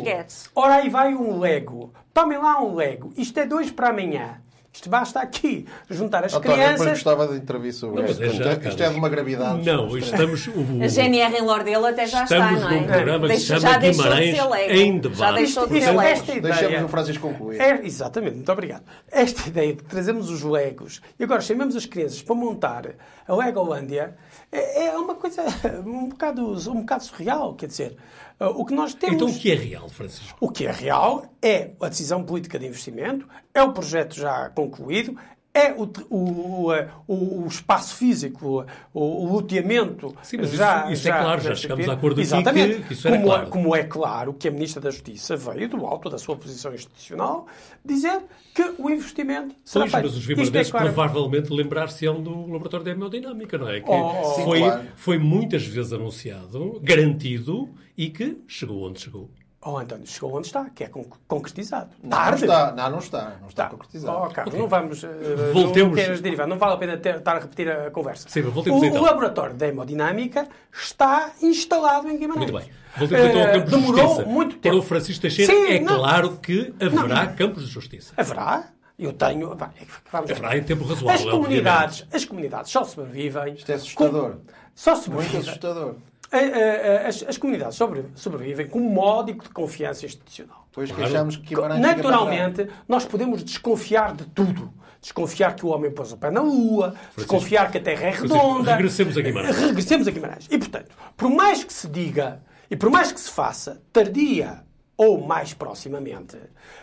Ora 0.54 0.76
aí 0.76 0.90
vai 0.90 1.16
um 1.16 1.40
lego. 1.40 1.92
Tomem 2.14 2.38
lá 2.38 2.62
um 2.62 2.76
lego. 2.76 3.12
Isto 3.18 3.40
é 3.40 3.48
dois 3.48 3.72
para 3.72 3.90
amanhã. 3.90 4.43
Isto 4.74 4.90
basta 4.90 5.20
aqui 5.20 5.68
juntar 5.88 6.26
as 6.26 6.34
António, 6.34 6.58
crianças. 6.58 6.88
Eu 6.88 6.94
gostava 6.94 7.28
de 7.28 7.36
entrevista 7.36 7.82
sobre 7.82 8.02
não, 8.02 8.10
isto. 8.10 8.24
É 8.24 8.30
já, 8.30 8.54
isto 8.54 8.84
é 8.84 8.90
de 8.90 8.96
uma 8.96 9.08
gravidade. 9.08 9.64
Não, 9.64 9.96
estamos. 9.96 10.48
O, 10.48 10.84
a 10.84 10.88
GNR 10.88 11.38
em 11.38 11.42
Lordelo 11.44 11.86
até 11.86 12.08
já 12.08 12.24
está, 12.24 12.52
não 12.52 12.70
é? 12.72 12.80
num 12.80 12.88
programa 12.88 13.28
que 13.28 13.38
se 13.38 13.46
chama 13.46 13.78
Guimarães 13.78 14.36
de 14.36 14.74
em 14.74 14.98
debate. 14.98 15.20
Já 15.20 15.32
deixou 15.32 15.68
de 15.68 15.80
ser 15.80 15.96
lego. 15.96 16.42
Deixamos 16.42 16.84
o 16.84 16.88
Francisco 16.88 17.30
concluir. 17.30 17.62
É, 17.62 17.86
exatamente, 17.86 18.36
muito 18.38 18.52
obrigado. 18.52 18.84
Esta 19.12 19.48
ideia 19.48 19.76
de 19.76 19.84
trazermos 19.84 20.32
os 20.32 20.42
legos 20.42 21.02
e 21.20 21.24
agora 21.24 21.42
chamamos 21.42 21.76
as 21.76 21.86
crianças 21.86 22.24
para 22.24 22.36
montar 22.36 22.96
a 23.28 23.36
Legolândia 23.36 24.16
é, 24.52 24.88
é 24.88 24.98
uma 24.98 25.14
coisa 25.14 25.44
um 25.86 26.10
bocado, 26.10 26.72
um 26.72 26.82
bocado 26.82 27.04
surreal, 27.04 27.54
quer 27.54 27.68
dizer. 27.68 27.96
Uh, 28.40 28.48
o 28.48 28.66
que 28.66 28.74
nós 28.74 28.94
temos... 28.94 29.16
Então 29.16 29.28
o 29.28 29.40
que 29.40 29.52
é 29.52 29.56
real, 29.56 29.90
Francisco? 29.90 30.38
O 30.40 30.50
que 30.50 30.66
é 30.66 30.72
real 30.72 31.26
é 31.42 31.72
a 31.80 31.90
decisão 31.90 32.24
política 32.24 32.60
de 32.60 32.66
investimento, 32.66 33.28
é 33.54 33.62
o 33.62 33.72
projeto 33.72 34.16
já 34.16 34.50
concluído, 34.50 35.16
é 35.54 35.72
o, 35.72 35.84
o, 36.10 36.72
o, 37.08 37.44
o, 37.44 37.48
espaço 37.48 37.96
físico, 37.96 38.66
o, 38.92 39.00
o 39.00 39.34
loteamento. 39.34 40.16
Sim, 40.24 40.38
mas 40.38 40.52
já, 40.52 40.86
isso, 40.86 40.94
isso 40.94 41.04
já, 41.04 41.16
é 41.16 41.22
claro, 41.22 41.42
já 41.42 41.56
chegamos 41.56 41.88
a 41.90 41.94
acordo 41.94 42.20
Exatamente. 42.20 42.74
aqui 42.74 42.84
que, 42.88 42.94
isso 42.94 43.08
como, 43.08 43.16
é 43.16 43.22
claro. 43.24 43.48
como 43.48 43.76
é 43.76 43.84
claro 43.84 44.34
que 44.34 44.48
a 44.48 44.52
Ministra 44.52 44.82
da 44.82 44.90
Justiça 44.90 45.38
veio 45.38 45.70
do 45.70 45.86
alto 45.86 46.10
da 46.10 46.18
sua 46.18 46.36
posição 46.36 46.74
institucional 46.74 47.46
dizer 47.86 48.24
que 48.56 48.74
o 48.80 48.90
investimento 48.90 49.56
será 49.64 49.84
pois, 49.84 49.92
feito. 49.92 50.06
mas 50.06 50.18
os 50.18 50.26
vimardenses 50.26 50.68
é 50.68 50.72
claro. 50.72 50.86
provavelmente 50.88 51.54
lembrar-se-ão 51.54 52.22
do 52.22 52.48
laboratório 52.48 52.84
de 52.84 52.92
hemodinâmica, 52.92 53.58
não 53.58 53.70
é? 53.70 53.80
Que 53.80 53.92
oh, 53.92 54.24
foi, 54.44 54.60
claro. 54.60 54.84
foi 54.96 55.18
muitas 55.20 55.64
vezes 55.68 55.94
anunciado, 55.94 56.80
garantido 56.82 57.70
e 57.98 58.10
que 58.10 58.42
chegou 58.48 58.88
onde 58.88 59.00
chegou. 59.00 59.30
Oh, 59.66 59.78
António, 59.78 60.06
chegou 60.06 60.36
onde 60.36 60.48
está, 60.48 60.70
que 60.70 60.84
é 60.84 60.92
concretizado. 61.26 61.92
Não, 62.04 62.10
Tarde. 62.10 62.46
Não, 62.46 62.54
está, 62.54 62.72
não, 62.74 62.90
não 62.90 63.00
está. 63.00 63.38
Não 63.40 63.48
está 63.48 63.64
tá. 63.64 63.70
concretizado. 63.70 64.18
Oh, 64.18 64.30
Carlos, 64.30 64.54
okay. 64.54 64.60
não 64.60 64.68
vamos... 64.68 65.04
Uh, 65.04 65.08
Voltemos... 65.54 66.08
Não 66.08 66.22
derivar, 66.22 66.48
não 66.48 66.58
vale 66.58 66.74
a 66.74 66.78
pena 66.78 66.98
ter, 66.98 67.16
estar 67.16 67.38
a 67.38 67.40
repetir 67.40 67.72
a 67.72 67.90
conversa. 67.90 68.28
Sim, 68.28 68.42
voltemos 68.42 68.82
o, 68.82 68.86
então. 68.86 69.02
O 69.02 69.06
laboratório 69.06 69.56
de 69.56 69.66
hemodinâmica 69.66 70.50
está 70.70 71.32
instalado 71.42 72.10
em 72.10 72.18
Guimarães. 72.18 72.52
Muito 72.52 72.66
bem. 72.66 72.74
Voltemos 72.98 73.26
então 73.26 73.42
ao 73.42 73.52
campo 73.54 73.66
de 73.66 73.72
demorou 73.72 74.08
justiça. 74.08 74.26
muito 74.26 74.58
tempo. 74.58 74.76
Para 74.76 74.76
o 74.76 74.82
Francisco 74.82 75.22
Teixeira, 75.22 75.54
Sim, 75.54 75.68
é 75.68 75.80
não. 75.80 75.98
claro 75.98 76.38
que 76.38 76.74
haverá 76.82 77.26
não. 77.26 77.36
campos 77.36 77.66
de 77.66 77.72
justiça. 77.72 78.14
Haverá. 78.18 78.68
Eu 79.00 79.14
tenho... 79.14 79.58
Vamos 80.12 80.30
haverá 80.30 80.58
em 80.58 80.64
tempo 80.64 80.84
razoável, 80.84 81.30
as 81.30 81.32
comunidades, 81.34 82.08
as 82.12 82.26
comunidades 82.26 82.70
só 82.72 82.84
sobrevivem... 82.84 83.54
Isto 83.54 83.72
é 83.72 83.76
assustador. 83.76 84.32
Com, 84.32 84.42
só 84.76 84.96
sobrevivem. 84.96 85.36
Muito 85.36 85.50
assustador. 85.50 85.96
As, 87.08 87.24
as, 87.28 87.38
comunidades 87.38 87.76
sobre, 87.76 88.06
sobrevivem 88.16 88.68
com 88.68 88.80
um 88.80 88.90
módico 88.90 89.44
de 89.44 89.52
confiança 89.52 90.06
institucional. 90.06 90.68
Pois 90.72 90.92
que 90.92 91.04
achamos 91.04 91.38
que 91.38 91.56
Naturalmente, 91.56 92.68
nós 92.88 93.06
podemos 93.06 93.44
desconfiar 93.44 94.16
de 94.16 94.26
tudo. 94.26 94.74
Desconfiar 95.00 95.54
que 95.54 95.66
o 95.66 95.70
homem 95.70 95.92
pôs 95.92 96.12
o 96.12 96.18
pé 96.18 96.32
na 96.32 96.42
lua, 96.42 96.92
Francisco, 96.92 97.18
desconfiar 97.18 97.70
que 97.70 97.78
a 97.78 97.82
Terra 97.82 98.08
é 98.08 98.12
redonda. 98.12 98.76
Regressemos 98.76 99.18
a 99.18 99.22
Guimarães. 99.22 99.58
Regressemos 99.58 100.08
a 100.08 100.12
Guimarães. 100.12 100.48
E, 100.50 100.58
portanto, 100.58 100.96
por 101.16 101.30
mais 101.30 101.64
que 101.64 101.74
se 101.74 101.88
diga 101.88 102.42
e 102.72 102.76
por 102.76 102.90
mais 102.90 103.12
que 103.12 103.20
se 103.20 103.30
faça, 103.30 103.84
tardia 103.92 104.64
ou 104.98 105.24
mais 105.24 105.54
proximamente, 105.54 106.38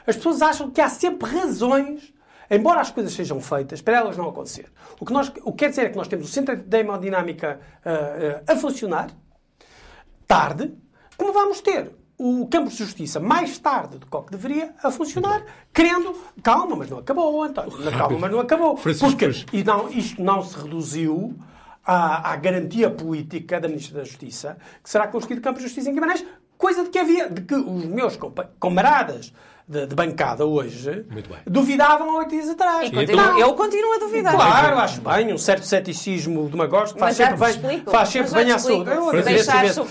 as 0.07 0.17
pessoas 0.17 0.43
acham 0.43 0.71
que 0.71 0.81
há 0.81 0.89
sempre 0.89 1.31
razões 1.31 2.13
embora 2.51 2.81
as 2.81 2.91
coisas 2.91 3.13
sejam 3.13 3.41
feitas, 3.41 3.81
para 3.81 3.97
elas 3.97 4.17
não 4.17 4.29
acontecer. 4.29 4.67
O 4.99 5.07
que, 5.07 5.13
nós, 5.13 5.33
o 5.45 5.53
que 5.53 5.59
quer 5.59 5.71
dizer 5.71 5.87
é 5.87 5.89
que 5.89 5.97
nós 5.97 6.09
temos 6.09 6.29
o 6.29 6.33
centro 6.33 6.57
de 6.57 6.79
hemodinâmica 6.79 7.61
uh, 7.87 8.41
uh, 8.41 8.53
a 8.53 8.57
funcionar, 8.57 9.09
tarde, 10.31 10.73
como 11.17 11.33
vamos 11.33 11.61
ter 11.61 11.91
o 12.17 12.47
campo 12.47 12.71
de 12.71 12.77
justiça 12.77 13.19
mais 13.19 13.59
tarde 13.59 13.99
do 13.99 14.07
que 14.07 14.31
deveria 14.31 14.73
a 14.81 14.89
funcionar, 14.89 15.45
querendo. 15.75 16.15
Calma, 16.41 16.77
mas 16.77 16.89
não 16.89 16.99
acabou, 16.99 17.43
António. 17.43 17.73
Calma, 17.91 18.17
mas 18.17 18.31
não 18.31 18.39
acabou. 18.39 18.77
Francisco, 18.77 19.19
Porque 19.19 19.47
e 19.53 19.65
não, 19.65 19.89
isto 19.89 20.23
não 20.23 20.41
se 20.41 20.57
reduziu 20.57 21.35
à, 21.85 22.31
à, 22.31 22.37
garantia 22.37 22.89
política 22.89 23.59
da 23.59 23.67
Ministra 23.67 23.99
da 23.99 24.05
Justiça 24.05 24.57
que 24.85 24.89
será 24.89 25.09
construído 25.09 25.43
campo 25.43 25.59
de 25.59 25.65
justiça 25.65 25.91
em 25.91 25.95
Guimarães, 25.95 26.25
coisa 26.57 26.85
de 26.85 26.91
que 26.91 26.99
havia, 27.01 27.29
de 27.29 27.41
que 27.41 27.55
os 27.57 27.85
meus 27.87 28.17
camaradas 28.61 29.33
de, 29.71 29.87
de, 29.87 29.95
bancada 29.95 30.45
hoje 30.45 31.07
duvidavam 31.47 32.11
há 32.11 32.17
oito 32.19 32.31
dias 32.31 32.49
atrás. 32.49 32.89
E 32.89 32.93
continua, 32.93 33.39
eu 33.39 33.55
continuo 33.55 33.95
a 33.95 33.99
duvidar. 33.99 34.35
Claro, 34.35 34.79
acho 34.79 35.01
bem, 35.01 35.33
um 35.33 35.39
certo 35.39 35.65
ceticismo 35.65 36.49
demagógico 36.49 36.99
faz 36.99 37.17
sempre 37.17 37.37
bem, 37.37 37.85
faz 37.85 38.09
sempre 38.09 38.35
bem 38.35 38.51
à 38.51 38.59
saúde. 38.59 38.91
Eu 38.91 39.09
agradeço 39.09 39.49
imenso. 39.51 39.81
Eu 39.81 39.87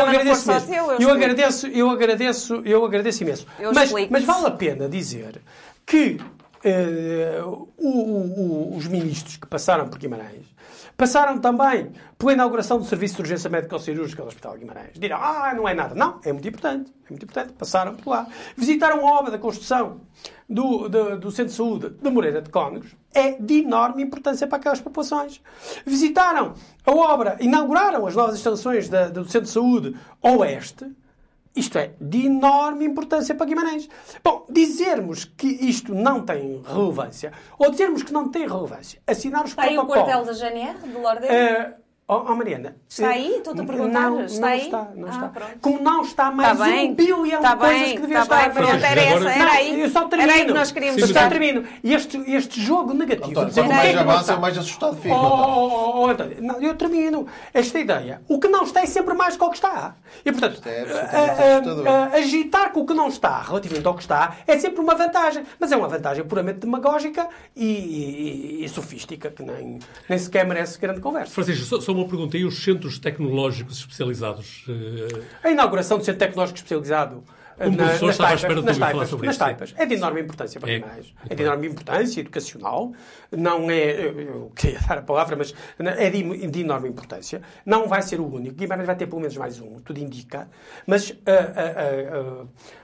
agradeço 0.00 0.50
imenso. 0.50 0.66
Eu 1.00 1.10
agradeço, 1.10 1.66
eu 1.68 1.88
agradeço, 1.90 2.62
eu 2.66 2.84
agradeço 2.84 3.22
imenso. 3.22 3.46
Mas, 3.74 3.90
mas 4.10 4.24
vale 4.24 4.46
a 4.46 4.50
pena 4.50 4.86
dizer 4.86 5.40
que 5.86 6.20
uh, 6.64 7.66
o, 7.78 7.88
o, 7.88 8.76
os 8.76 8.86
ministros 8.86 9.38
que 9.38 9.46
passaram 9.46 9.88
por 9.88 9.98
Guimarães 9.98 10.53
Passaram 10.96 11.38
também 11.38 11.92
pela 12.16 12.32
inauguração 12.32 12.78
do 12.78 12.84
Serviço 12.84 13.16
de 13.16 13.22
Urgência 13.22 13.50
Médico-Cirúrgica 13.50 14.22
do 14.22 14.28
Hospital 14.28 14.56
Guimarães. 14.56 14.92
Dirão, 14.94 15.18
ah, 15.20 15.52
não 15.54 15.68
é 15.68 15.74
nada. 15.74 15.94
Não, 15.94 16.20
é 16.24 16.32
muito 16.32 16.46
importante. 16.46 16.92
É 17.06 17.10
muito 17.10 17.24
importante. 17.24 17.52
Passaram 17.54 17.96
por 17.96 18.10
lá. 18.10 18.26
Visitaram 18.56 19.06
a 19.06 19.18
obra 19.18 19.32
da 19.32 19.38
construção 19.38 20.00
do, 20.48 20.88
do, 20.88 21.18
do 21.18 21.30
Centro 21.30 21.50
de 21.50 21.56
Saúde 21.56 21.90
de 21.90 22.10
Moreira 22.10 22.40
de 22.40 22.50
Cónegos. 22.50 22.94
É 23.12 23.32
de 23.32 23.62
enorme 23.62 24.02
importância 24.02 24.46
para 24.46 24.58
aquelas 24.58 24.80
populações. 24.80 25.40
Visitaram 25.84 26.54
a 26.86 26.92
obra, 26.92 27.36
inauguraram 27.40 28.06
as 28.06 28.14
novas 28.14 28.36
instalações 28.36 28.88
da, 28.88 29.08
do 29.08 29.24
Centro 29.24 29.42
de 29.42 29.50
Saúde 29.50 29.96
Oeste 30.22 30.86
isto 31.54 31.78
é 31.78 31.92
de 32.00 32.26
enorme 32.26 32.84
importância 32.84 33.34
para 33.34 33.46
Guimarães. 33.46 33.88
Bom, 34.22 34.46
dizermos 34.50 35.24
que 35.24 35.46
isto 35.46 35.94
não 35.94 36.22
tem 36.24 36.60
relevância, 36.66 37.32
ou 37.58 37.70
dizermos 37.70 38.02
que 38.02 38.12
não 38.12 38.28
tem 38.28 38.46
relevância, 38.46 39.00
assinar 39.06 39.44
os 39.44 39.50
Está 39.50 39.62
aí 39.62 39.78
o 39.78 39.86
protocolos... 39.86 40.04
quartel 40.04 40.24
da 40.24 40.32
GNR, 40.32 40.78
de 40.78 40.98
Lorde? 40.98 41.26
Uh, 41.26 41.83
Oh, 42.06 42.16
oh, 42.28 42.34
Mariana. 42.36 42.76
Está 42.86 43.08
aí? 43.08 43.36
Estou-te 43.38 43.62
a 43.62 43.64
perguntar. 43.64 44.10
Não, 44.10 44.24
está 44.26 44.40
não 44.42 44.48
aí? 44.52 44.60
está. 44.60 44.88
Não 44.94 45.08
Ah, 45.08 45.10
está. 45.10 45.28
pronto. 45.28 45.58
Como 45.62 45.80
não 45.82 46.02
está 46.02 46.30
mais 46.30 46.52
Está 46.52 46.64
bem. 46.66 46.90
um 46.90 46.94
bilhão 46.94 47.24
Está 47.24 47.54
de 47.54 47.60
coisas 47.60 47.80
bem, 47.80 47.94
que 47.94 48.00
devia 48.02 48.18
está 48.20 48.34
estar. 48.36 48.42
bem. 48.52 48.68
Pronto, 48.68 48.84
era 48.84 49.02
Agora- 49.10 49.30
essa, 49.30 49.40
era 49.42 49.50
aí. 49.52 49.80
eu 49.80 49.88
só 49.90 50.04
termino. 50.08 50.30
Era 50.30 50.40
aí 50.40 50.46
que 50.46 50.52
nós 50.52 50.70
queríamos 50.70 51.00
só 51.00 51.06
chegar. 51.06 51.28
termino. 51.30 51.64
E 51.82 51.94
este, 51.94 52.18
este 52.30 52.60
jogo 52.60 52.92
negativo. 52.92 53.30
António, 53.30 53.48
dizer 53.48 53.62
quanto 53.62 53.70
o 53.70 53.80
que 53.80 53.80
é 53.80 53.82
mais 53.84 53.94
não 53.94 54.02
avança, 54.02 54.20
está. 54.32 54.36
mais 54.36 54.58
assustado 54.58 54.96
fico. 55.00 55.14
Oh, 55.14 55.18
António. 55.18 55.44
oh, 55.46 55.70
oh, 55.96 56.00
oh, 56.02 56.06
António, 56.10 56.42
não, 56.42 56.60
eu 56.60 56.74
termino. 56.74 57.26
Esta 57.54 57.78
ideia. 57.80 58.20
O 58.28 58.38
que 58.38 58.48
não 58.48 58.64
está 58.64 58.82
é 58.82 58.86
sempre 58.86 59.14
mais 59.14 59.34
do 59.36 59.38
que 59.38 59.44
o 59.46 59.48
que 59.48 59.56
está. 59.56 59.96
E, 60.26 60.30
portanto, 60.30 60.60
é 60.66 60.80
a- 60.82 60.84
a- 60.84 61.54
assustador. 61.58 61.88
a- 61.88 62.04
agitar 62.18 62.70
com 62.72 62.80
o 62.80 62.86
que 62.86 62.92
não 62.92 63.08
está 63.08 63.40
relativamente 63.40 63.86
ao 63.86 63.94
que 63.94 64.02
está 64.02 64.36
é 64.46 64.58
sempre 64.58 64.78
uma 64.82 64.94
vantagem. 64.94 65.42
Mas 65.58 65.72
é 65.72 65.76
uma 65.78 65.88
vantagem 65.88 66.22
puramente 66.22 66.58
demagógica 66.58 67.26
e, 67.56 67.64
e- 67.64 68.64
e 68.64 68.68
sofística, 68.68 69.30
que 69.30 69.42
nem, 69.42 69.78
nem 70.06 70.18
sequer 70.18 70.44
merece 70.46 70.78
grande 70.78 71.00
conversa. 71.00 71.32
Francisco, 71.32 71.93
só 71.94 72.00
uma 72.00 72.08
pergunta. 72.08 72.36
E 72.36 72.44
os 72.44 72.62
centros 72.62 72.98
tecnológicos 72.98 73.78
especializados? 73.78 74.64
eh, 74.68 75.22
A 75.42 75.50
inauguração 75.50 75.98
do 75.98 76.04
Centro 76.04 76.18
Tecnológico 76.18 76.56
Especializado 76.58 77.22
Um 77.60 77.70
na- 77.70 77.76
professor 77.84 78.10
estava 78.10 78.30
à 78.30 78.34
espera 78.34 78.54
de 78.54 78.60
ouvir 78.60 78.74
falar 78.80 79.06
sobre 79.06 79.26
nas 79.26 79.36
taipas. 79.36 79.74
É 79.76 79.86
de 79.86 79.94
enorme 79.94 80.20
importância 80.20 80.60
para 80.60 80.70
É. 80.72 80.78
Guimarães. 80.78 81.14
É 81.28 81.34
de 81.34 81.42
enorme 81.42 81.66
importância 81.68 82.20
educacional. 82.20 82.92
Não 83.30 83.70
é, 83.70 84.06
eu 84.06 84.52
queria 84.54 84.78
dar 84.80 84.98
a 84.98 85.02
palavra, 85.02 85.36
mas 85.36 85.54
é 85.78 86.10
de, 86.10 86.46
de 86.48 86.60
enorme 86.60 86.88
importância. 86.88 87.42
Não 87.64 87.86
vai 87.88 88.02
ser 88.02 88.20
o 88.20 88.26
único. 88.32 88.54
Guimarães 88.56 88.86
vai 88.86 88.96
ter 88.96 89.06
pelo 89.06 89.20
menos 89.20 89.36
mais 89.36 89.60
um, 89.60 89.80
tudo 89.80 89.98
indica. 90.00 90.48
Mas 90.86 91.14
a, 91.26 91.30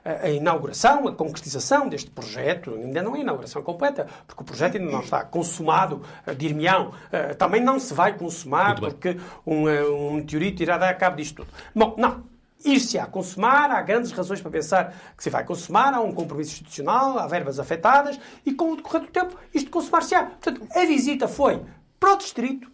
a- 0.08 0.12
a- 0.12 0.26
a- 0.26 0.30
inauguração, 0.30 1.06
a 1.08 1.12
concretização 1.14 1.88
deste 1.88 2.10
projeto, 2.10 2.74
ainda 2.74 3.02
não 3.02 3.14
é 3.14 3.18
a 3.18 3.22
inauguração 3.22 3.62
completa, 3.62 4.06
porque 4.26 4.42
o 4.42 4.46
projeto 4.46 4.76
ainda 4.76 4.90
não 4.90 5.00
está 5.00 5.24
consumado, 5.24 6.02
eh, 6.26 6.34
dir-me-ão. 6.34 6.92
Eh, 7.12 7.34
Também 7.34 7.60
não 7.62 7.78
se 7.78 7.92
vai 7.94 8.16
consumar, 8.16 8.78
porque 8.78 9.16
um, 9.46 9.68
eh, 9.68 9.84
um 9.84 10.14
meteorito 10.14 10.62
irá 10.62 10.76
dar 10.78 10.94
cabo 10.94 11.16
disto 11.16 11.36
tudo. 11.44 11.48
Bom, 11.74 11.94
não. 11.98 12.29
Ir-se 12.64 12.98
a 12.98 13.06
consumar, 13.06 13.70
há 13.70 13.80
grandes 13.82 14.12
razões 14.12 14.40
para 14.40 14.50
pensar 14.50 14.94
que 15.16 15.22
se 15.22 15.30
vai 15.30 15.44
consumar, 15.44 15.94
há 15.94 16.00
um 16.00 16.12
compromisso 16.12 16.52
institucional, 16.52 17.18
há 17.18 17.26
verbas 17.26 17.58
afetadas 17.58 18.18
e 18.44 18.52
com 18.52 18.72
o 18.72 18.76
decorrer 18.76 19.02
do 19.02 19.08
tempo 19.08 19.36
isto 19.54 19.70
consumar-se-á. 19.70 20.24
Portanto, 20.24 20.66
a 20.74 20.84
visita 20.84 21.26
foi 21.26 21.62
para 21.98 22.14
o 22.14 22.16
Distrito, 22.16 22.70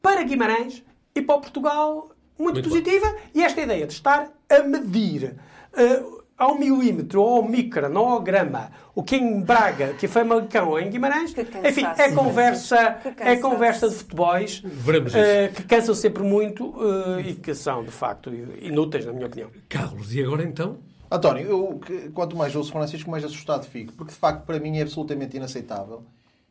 para 0.00 0.22
Guimarães 0.22 0.82
e 1.14 1.22
para 1.22 1.36
o 1.36 1.40
Portugal 1.40 2.12
muito, 2.38 2.54
Muito 2.54 2.68
positiva 2.68 3.14
e 3.34 3.42
esta 3.42 3.60
ideia 3.60 3.86
de 3.86 3.92
estar 3.92 4.30
a 4.48 4.62
medir 4.62 5.36
eh, 5.74 6.02
ao 6.36 6.58
milímetro, 6.58 7.22
ou 7.22 7.36
ao 7.36 7.48
micron, 7.48 7.96
ou 7.96 8.08
ao 8.08 8.20
grama, 8.20 8.70
o 8.94 9.02
que 9.02 9.16
em 9.16 9.40
Braga, 9.40 9.94
que 9.94 10.06
é 10.06 10.08
Famalicão 10.08 10.70
ou 10.70 10.80
em 10.80 10.90
Guimarães, 10.90 11.34
enfim, 11.64 11.84
é 11.98 12.10
conversa, 12.12 12.98
é 13.18 13.36
conversa 13.36 13.88
de 13.88 13.94
futebóis 13.96 14.60
Veremos 14.64 15.14
eh, 15.14 15.48
que 15.48 15.62
cansam 15.64 15.94
sempre 15.94 16.22
muito 16.22 16.74
eh, 17.18 17.30
e 17.30 17.34
que 17.34 17.54
são, 17.54 17.84
de 17.84 17.90
facto, 17.90 18.30
inúteis, 18.60 19.06
na 19.06 19.12
minha 19.12 19.26
opinião. 19.26 19.50
Carlos, 19.68 20.14
e 20.14 20.22
agora 20.22 20.42
então? 20.42 20.78
António, 21.10 21.46
eu, 21.46 21.80
quanto 22.14 22.36
mais 22.36 22.56
ouço 22.56 22.72
Francisco, 22.72 23.10
mais 23.10 23.22
assustado 23.22 23.66
fico. 23.66 23.92
Porque, 23.92 24.12
de 24.12 24.18
facto, 24.18 24.46
para 24.46 24.58
mim 24.58 24.78
é 24.78 24.82
absolutamente 24.82 25.36
inaceitável. 25.36 26.04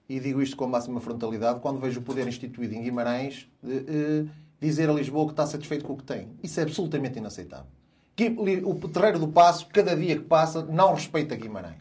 E 0.07 0.19
digo 0.19 0.41
isto 0.41 0.55
com 0.55 0.65
a 0.65 0.67
máxima 0.67 0.99
frontalidade. 0.99 1.59
Quando 1.61 1.79
vejo 1.79 1.99
o 1.99 2.03
poder 2.03 2.27
instituído 2.27 2.75
em 2.75 2.83
Guimarães, 2.83 3.49
eh, 3.65 4.25
dizer 4.61 4.89
a 4.89 4.93
Lisboa 4.93 5.25
que 5.25 5.31
está 5.31 5.47
satisfeito 5.47 5.83
com 5.83 5.93
o 5.93 5.97
que 5.97 6.03
tem. 6.03 6.29
Isso 6.43 6.59
é 6.59 6.63
absolutamente 6.63 7.17
inaceitável. 7.17 7.65
O 8.29 8.75
Terreiro 8.89 9.19
do 9.19 9.27
Passo, 9.27 9.67
cada 9.71 9.95
dia 9.95 10.15
que 10.17 10.23
passa, 10.23 10.63
não 10.63 10.93
respeita 10.93 11.35
Guimarães. 11.35 11.75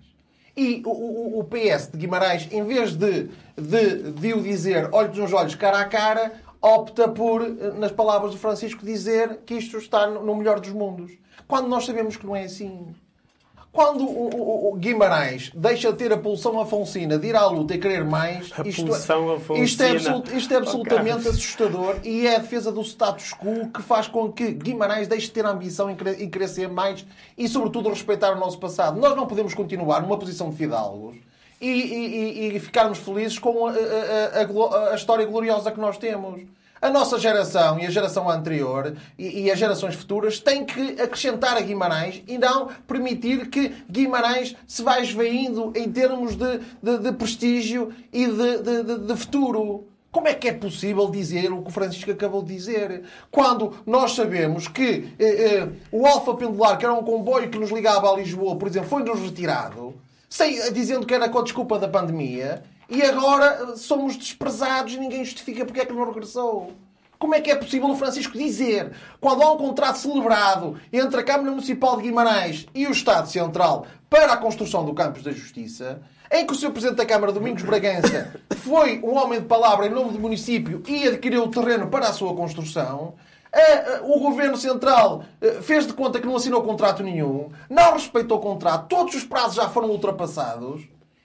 E 0.56 0.82
o, 0.84 0.90
o- 0.90 1.38
o 1.40 1.44
PS 1.44 1.88
de 1.92 1.98
Guimarães, 1.98 2.48
em 2.50 2.64
vez 2.64 2.94
de, 2.94 3.28
de, 3.56 4.12
de 4.12 4.34
o 4.34 4.42
dizer 4.42 4.88
olhos 4.92 5.16
nos 5.16 5.32
olhos, 5.32 5.54
cara 5.54 5.80
a 5.80 5.84
cara, 5.84 6.32
opta 6.60 7.08
por, 7.08 7.42
eh, 7.42 7.72
nas 7.78 7.92
palavras 7.92 8.32
do 8.32 8.38
Francisco, 8.38 8.84
dizer 8.84 9.38
que 9.46 9.54
isto 9.54 9.78
está 9.78 10.06
no 10.08 10.34
melhor 10.36 10.60
dos 10.60 10.70
mundos. 10.72 11.12
Quando 11.48 11.68
nós 11.68 11.86
sabemos 11.86 12.16
que 12.16 12.26
não 12.26 12.36
é 12.36 12.44
assim. 12.44 12.94
Quando 13.72 14.04
o, 14.04 14.28
o- 14.34 14.72
o 14.72 14.74
Guimarães 14.76 15.52
deixa 15.54 15.92
de 15.92 15.98
ter 15.98 16.12
a 16.12 16.16
pulsão 16.16 16.60
afonsina 16.60 17.16
de 17.16 17.28
ir 17.28 17.36
à 17.36 17.46
luta 17.46 17.72
e 17.74 17.78
querer 17.78 18.04
mais, 18.04 18.50
A 18.58 18.66
isto, 18.66 18.82
afonsina. 18.92 19.64
isto 19.64 19.82
é, 19.82 19.90
absolut- 19.92 20.36
isto 20.36 20.52
é 20.52 20.56
Oh, 20.56 20.60
absolutamente 20.60 21.08
Carlos. 21.22 21.26
assustador 21.28 21.96
e 22.02 22.26
é 22.26 22.34
a 22.34 22.38
defesa 22.40 22.72
do 22.72 22.80
status 22.82 23.32
quo 23.32 23.68
que 23.72 23.80
faz 23.80 24.08
com 24.08 24.30
que 24.32 24.50
Guimarães 24.50 25.06
deixe 25.06 25.26
de 25.26 25.32
ter 25.32 25.46
ambição 25.46 25.88
em 25.88 25.94
cre- 25.94 26.16
em 26.24 26.28
crescer 26.28 26.68
mais 26.68 27.06
e, 27.38 27.46
sobretudo, 27.46 27.88
respeitar 27.90 28.32
o 28.36 28.40
nosso 28.40 28.58
passado. 28.58 28.98
Nós 28.98 29.14
não 29.14 29.26
podemos 29.26 29.54
continuar 29.54 30.02
numa 30.02 30.18
posição 30.18 30.50
de 30.50 30.56
fidalgos 30.56 31.16
e, 31.60 31.68
e- 31.68 32.48
e- 32.50 32.56
e 32.56 32.60
ficarmos 32.60 32.98
felizes 32.98 33.38
com 33.38 33.66
a, 33.68 33.70
a- 33.70 33.76
a- 33.76 34.92
a 34.92 34.94
história 34.96 35.24
gloriosa 35.26 35.70
que 35.70 35.78
nós 35.78 35.96
temos. 35.96 36.40
A 36.82 36.88
nossa 36.88 37.18
geração 37.18 37.78
e 37.78 37.84
a 37.86 37.90
geração 37.90 38.28
anterior 38.30 38.94
e, 39.18 39.42
e 39.42 39.50
as 39.50 39.58
gerações 39.58 39.94
futuras 39.94 40.38
têm 40.38 40.64
que 40.64 41.00
acrescentar 41.00 41.56
a 41.56 41.60
Guimarães 41.60 42.22
e 42.26 42.38
não 42.38 42.68
permitir 42.88 43.48
que 43.50 43.68
Guimarães 43.90 44.56
se 44.66 44.82
vá 44.82 44.98
esvaindo 44.98 45.72
em 45.76 45.90
termos 45.92 46.34
de, 46.36 46.58
de- 46.82 46.98
de 46.98 47.12
prestígio 47.12 47.92
e 48.10 48.26
de, 48.26 49.06
de- 49.06 49.16
futuro. 49.16 49.86
Como 50.10 50.26
é 50.26 50.34
que 50.34 50.48
é 50.48 50.52
possível 50.52 51.08
dizer 51.10 51.52
o 51.52 51.62
que 51.62 51.68
o 51.68 51.72
Francisco 51.72 52.10
acabou 52.10 52.42
de 52.42 52.54
dizer? 52.54 53.02
Quando 53.30 53.74
nós 53.86 54.12
sabemos 54.12 54.66
que 54.66 55.14
eh, 55.20 55.24
eh, 55.60 55.68
o 55.92 56.04
Alfa 56.06 56.34
Pendular, 56.34 56.76
que 56.78 56.84
era 56.84 56.94
um 56.94 57.02
comboio 57.04 57.48
que 57.50 57.58
nos 57.58 57.70
ligava 57.70 58.10
a 58.10 58.16
Lisboa, 58.16 58.56
por 58.56 58.66
exemplo, 58.66 58.88
foi-nos 58.88 59.20
retirado, 59.20 59.94
sem- 60.28 60.72
dizendo 60.72 61.06
que 61.06 61.14
era 61.14 61.28
com 61.28 61.38
a 61.38 61.42
desculpa 61.44 61.78
da 61.78 61.86
pandemia, 61.86 62.62
e 62.90 63.02
agora 63.02 63.70
eh, 63.72 63.76
somos 63.76 64.16
desprezados 64.16 64.94
e 64.94 64.98
ninguém 64.98 65.24
justifica 65.24 65.64
porque 65.64 65.80
é 65.80 65.86
que 65.86 65.92
não 65.92 66.04
regressou. 66.04 66.72
Como 67.18 67.34
é 67.34 67.40
que 67.40 67.50
é 67.50 67.54
possível 67.54 67.88
o 67.90 67.96
Francisco 67.96 68.36
dizer, 68.36 68.92
quando 69.20 69.42
há 69.42 69.52
um 69.52 69.56
contrato 69.58 69.96
celebrado 69.96 70.80
entre 70.92 71.20
a 71.20 71.22
Câmara 71.22 71.50
Municipal 71.50 71.96
de 71.96 72.02
Guimarães 72.04 72.66
e 72.74 72.86
o 72.86 72.90
Estado 72.92 73.28
Central 73.30 73.86
para 74.08 74.32
a 74.32 74.36
construção 74.38 74.84
do 74.86 74.94
Campos 74.94 75.22
da 75.22 75.30
Justiça, 75.30 76.00
em 76.32 76.46
que 76.46 76.52
o 76.52 76.56
Sr. 76.56 76.70
Presidente 76.70 76.96
da 76.96 77.04
Câmara, 77.06 77.30
Domingos 77.32 77.62
Bragança, 77.62 78.34
foi 78.64 79.00
um 79.04 79.16
homem 79.18 79.38
de 79.40 79.46
palavra 79.46 79.86
em 79.86 79.90
nome 79.90 80.12
do 80.12 80.18
município 80.18 80.82
e 80.88 81.06
adquiriu 81.08 81.44
o 81.44 81.48
terreno 81.50 81.88
para 81.88 82.08
a 82.08 82.12
sua 82.12 82.34
construção, 82.34 83.14
a- 83.52 83.96
a- 83.98 84.02
o 84.04 84.18
Governo 84.20 84.56
Central 84.56 85.22
eh, 85.42 85.58
fez 85.60 85.86
de 85.86 85.92
conta 85.92 86.20
que 86.20 86.26
não 86.26 86.36
assinou 86.36 86.62
contrato 86.62 87.02
nenhum, 87.02 87.50
não 87.68 87.92
respeitou 87.92 88.38
o 88.38 88.40
contrato, 88.40 88.88
todos 88.88 89.14
os 89.14 89.24
prazos 89.24 89.56
já 89.56 89.68
foram 89.68 89.90
ultrapassados. 89.90 90.82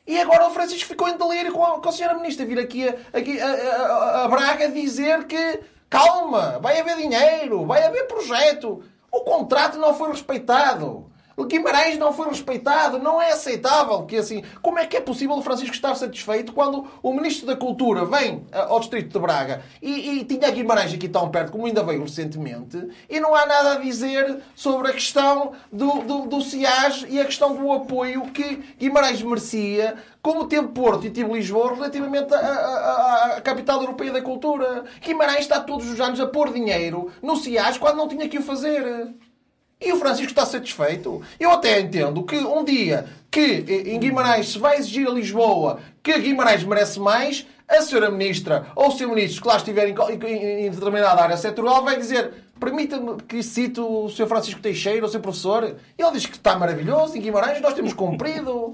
E 0.08 0.20
agora 0.22 0.48
o 0.48 0.52
Francisco 0.52 0.88
ficou 0.88 1.08
em 1.10 1.18
delírio 1.18 1.52
com 1.52 1.63
a, 1.63 1.80
com 1.82 1.89
a 1.89 1.91
senhora 1.91 2.15
Ministra 2.15 2.46
vir 2.46 2.60
aqui, 2.60 2.88
a, 2.88 2.96
aqui 3.18 3.39
a, 3.41 3.48
a- 3.48 4.24
a- 4.24 4.28
Braga 4.28 4.70
dizer 4.70 5.26
que 5.26 5.60
calma, 5.89 6.60
vai 6.62 6.80
haver 6.80 6.98
dinheiro, 6.98 7.65
vai 7.65 7.84
haver 7.84 8.06
projeto. 8.08 8.84
O 9.12 9.22
contrato 9.22 9.78
não 9.78 9.94
foi 9.96 10.12
respeitado. 10.12 11.10
O 11.38 11.45
Guimarães 11.45 11.98
não 11.98 12.13
foi 12.13 12.30
respeitado. 12.30 12.98
Não 13.00 13.21
é 13.21 13.32
aceitável 13.32 14.04
que 14.04 14.15
assim. 14.15 14.43
Como 14.62 14.80
é 14.80 14.86
que 14.86 14.98
é 14.98 15.02
possível 15.02 15.36
o 15.36 15.41
Francisco 15.41 15.76
estar 15.76 15.95
satisfeito 15.95 16.54
quando 16.54 16.88
o 17.04 17.13
Ministro 17.13 17.48
da 17.48 17.56
Cultura 17.56 18.06
vem 18.06 18.45
ah, 18.52 18.67
ao 18.69 18.80
Distrito 18.80 19.12
de 19.12 19.19
Braga 19.19 19.62
e, 19.82 20.19
e 20.19 20.26
tinha 20.26 20.50
Guimarães 20.50 20.93
aqui 20.93 21.10
tão 21.10 21.30
perto 21.30 21.52
como 21.52 21.65
ainda 21.65 21.84
veio 21.84 22.02
recentemente 22.02 22.88
e 23.10 23.19
não 23.19 23.36
há 23.36 23.45
nada 23.45 23.74
a 23.74 23.76
dizer 23.76 24.39
sobre 24.56 24.91
a 24.91 24.93
questão 24.93 25.54
do, 25.71 26.02
do, 26.02 26.26
do 26.28 26.41
CIAS 26.41 27.06
e 27.10 27.19
a 27.19 27.26
questão 27.26 27.56
do 27.56 27.71
apoio 27.71 28.24
que 28.32 28.63
Guimarães 28.80 29.21
merecia, 29.21 29.95
como 30.21 30.48
teve 30.48 30.67
Porto 30.69 31.06
e 31.06 31.10
teve 31.10 31.32
Lisboa 31.32 31.76
relativamente 31.76 32.34
à 32.34 33.41
capital 33.43 33.82
europeia 33.82 34.12
da 34.12 34.21
cultura. 34.21 34.86
Guimarães 35.02 35.41
está 35.41 35.60
todos 35.60 35.89
os 35.89 36.00
anos 36.00 36.19
a 36.19 36.28
pôr 36.28 36.52
dinheiro 36.52 37.12
no 37.21 37.36
CIAS 37.36 37.78
quando 37.78 37.98
não 37.98 38.08
tinha 38.08 38.28
que 38.30 38.38
o 38.38 38.41
fazer. 38.41 39.13
E 39.86 39.91
o 39.93 39.98
Francisco 39.98 40.32
está 40.32 40.45
satisfeito. 40.45 41.21
Eu 41.39 41.52
até 41.52 41.80
entendo 41.80 42.24
que 42.24 42.38
um 42.38 42.63
dia 42.63 43.06
que 43.30 43.63
eh, 43.67 43.93
em 43.93 44.00
Guimarães 44.00 44.50
se 44.50 44.58
vai 44.60 44.78
exigir 44.78 45.08
a 45.08 45.12
Lisboa 45.12 45.80
que 46.02 46.17
Guimarães 46.17 46.63
merece 46.63 47.00
mais, 47.00 47.45
a 47.67 47.82
senhora 47.82 48.10
Ministra 48.10 48.67
ou 48.76 48.88
o 48.88 48.91
Sr. 48.91 49.08
Ministro 49.10 49.41
que 49.43 49.48
lá 49.48 49.58
estiver 49.58 49.88
em, 49.88 49.93
em- 49.93 50.65
em 50.67 50.71
determinada 50.71 51.21
área 51.21 51.38
setorial 51.38 51.84
vai 51.84 51.98
dizer 51.98 52.32
permita-me 52.60 53.17
que 53.28 53.43
cite 53.43 53.80
o 53.80 54.10
Sr. 54.10 54.28
Francisco 54.28 54.62
Teixeira, 54.62 55.06
o 55.06 55.10
Sr. 55.10 55.19
Professor. 55.19 55.63
Ele 55.98 56.12
diz 56.12 56.26
que 56.26 56.38
está 56.38 56.58
maravilhoso 56.58 57.17
em 57.17 57.21
Guimarães, 57.21 57.62
nós 57.62 57.74
temos 57.74 57.93
cumprido. 57.93 58.71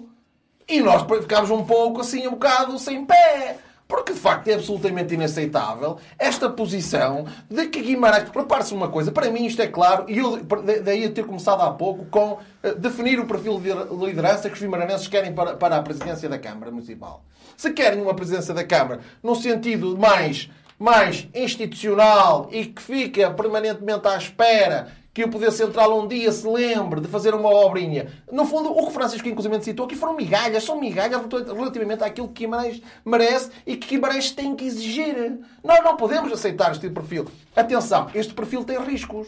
E 0.67 0.79
nós 0.79 1.01
ficámos 1.21 1.49
um 1.49 1.65
pouco 1.65 1.99
assim, 2.01 2.25
um 2.27 2.31
bocado 2.31 2.77
sem 2.79 3.03
pé. 3.03 3.57
Porque, 3.91 4.13
de 4.13 4.19
facto, 4.19 4.47
é 4.47 4.53
absolutamente 4.53 5.15
inaceitável 5.15 5.97
esta 6.17 6.49
posição 6.49 7.25
de 7.49 7.67
que 7.67 7.81
Guimarães... 7.81 8.29
Repare-se 8.33 8.73
uma 8.73 8.87
coisa, 8.87 9.11
para 9.11 9.29
mim 9.29 9.45
isto 9.45 9.61
é 9.61 9.67
claro, 9.67 10.05
e 10.07 10.17
eu 10.17 10.39
daí 10.81 11.03
a 11.03 11.11
ter 11.11 11.25
começado 11.25 11.59
há 11.59 11.71
pouco 11.71 12.05
com 12.05 12.35
uh, 12.63 12.75
definir 12.77 13.19
o 13.19 13.25
perfil 13.25 13.59
de 13.59 13.69
liderança 14.05 14.47
que 14.47 14.55
os 14.55 14.61
guimaranenses 14.61 15.09
querem 15.09 15.33
para, 15.33 15.57
para 15.57 15.75
a 15.75 15.81
presidência 15.81 16.29
da 16.29 16.39
Câmara 16.39 16.71
Municipal. 16.71 17.21
Se 17.57 17.73
querem 17.73 18.01
uma 18.01 18.13
presidência 18.13 18.53
da 18.53 18.63
Câmara 18.63 19.01
no 19.21 19.35
sentido 19.35 19.97
mais 19.97 20.49
mais 20.79 21.27
institucional 21.35 22.47
e 22.49 22.67
que 22.67 22.81
fica 22.81 23.29
permanentemente 23.29 24.07
à 24.07 24.15
espera 24.15 24.87
que 25.13 25.23
o 25.23 25.29
Poder 25.29 25.51
Central 25.51 25.99
um 25.99 26.07
dia 26.07 26.31
se 26.31 26.47
lembre 26.47 27.01
de 27.01 27.07
fazer 27.07 27.33
uma 27.33 27.49
obrinha. 27.49 28.11
No 28.31 28.45
fundo, 28.45 28.71
o 28.71 28.87
que 28.87 28.93
Francisco 28.93 29.27
inclusive 29.27 29.61
citou 29.61 29.85
aqui 29.85 29.95
foram 29.95 30.15
migalhas, 30.15 30.63
são 30.63 30.79
migalhas 30.79 31.21
relativamente 31.47 32.03
àquilo 32.03 32.29
que 32.29 32.45
Guimarães 32.45 32.81
merece 33.03 33.51
e 33.65 33.75
que 33.75 33.89
Guimarães 33.89 34.31
tem 34.31 34.55
que 34.55 34.65
exigir. 34.65 35.39
Nós 35.63 35.83
não 35.83 35.97
podemos 35.97 36.31
aceitar 36.31 36.71
este 36.71 36.89
perfil. 36.89 37.27
Atenção, 37.55 38.09
este 38.15 38.33
perfil 38.33 38.63
tem 38.63 38.79
riscos. 38.79 39.27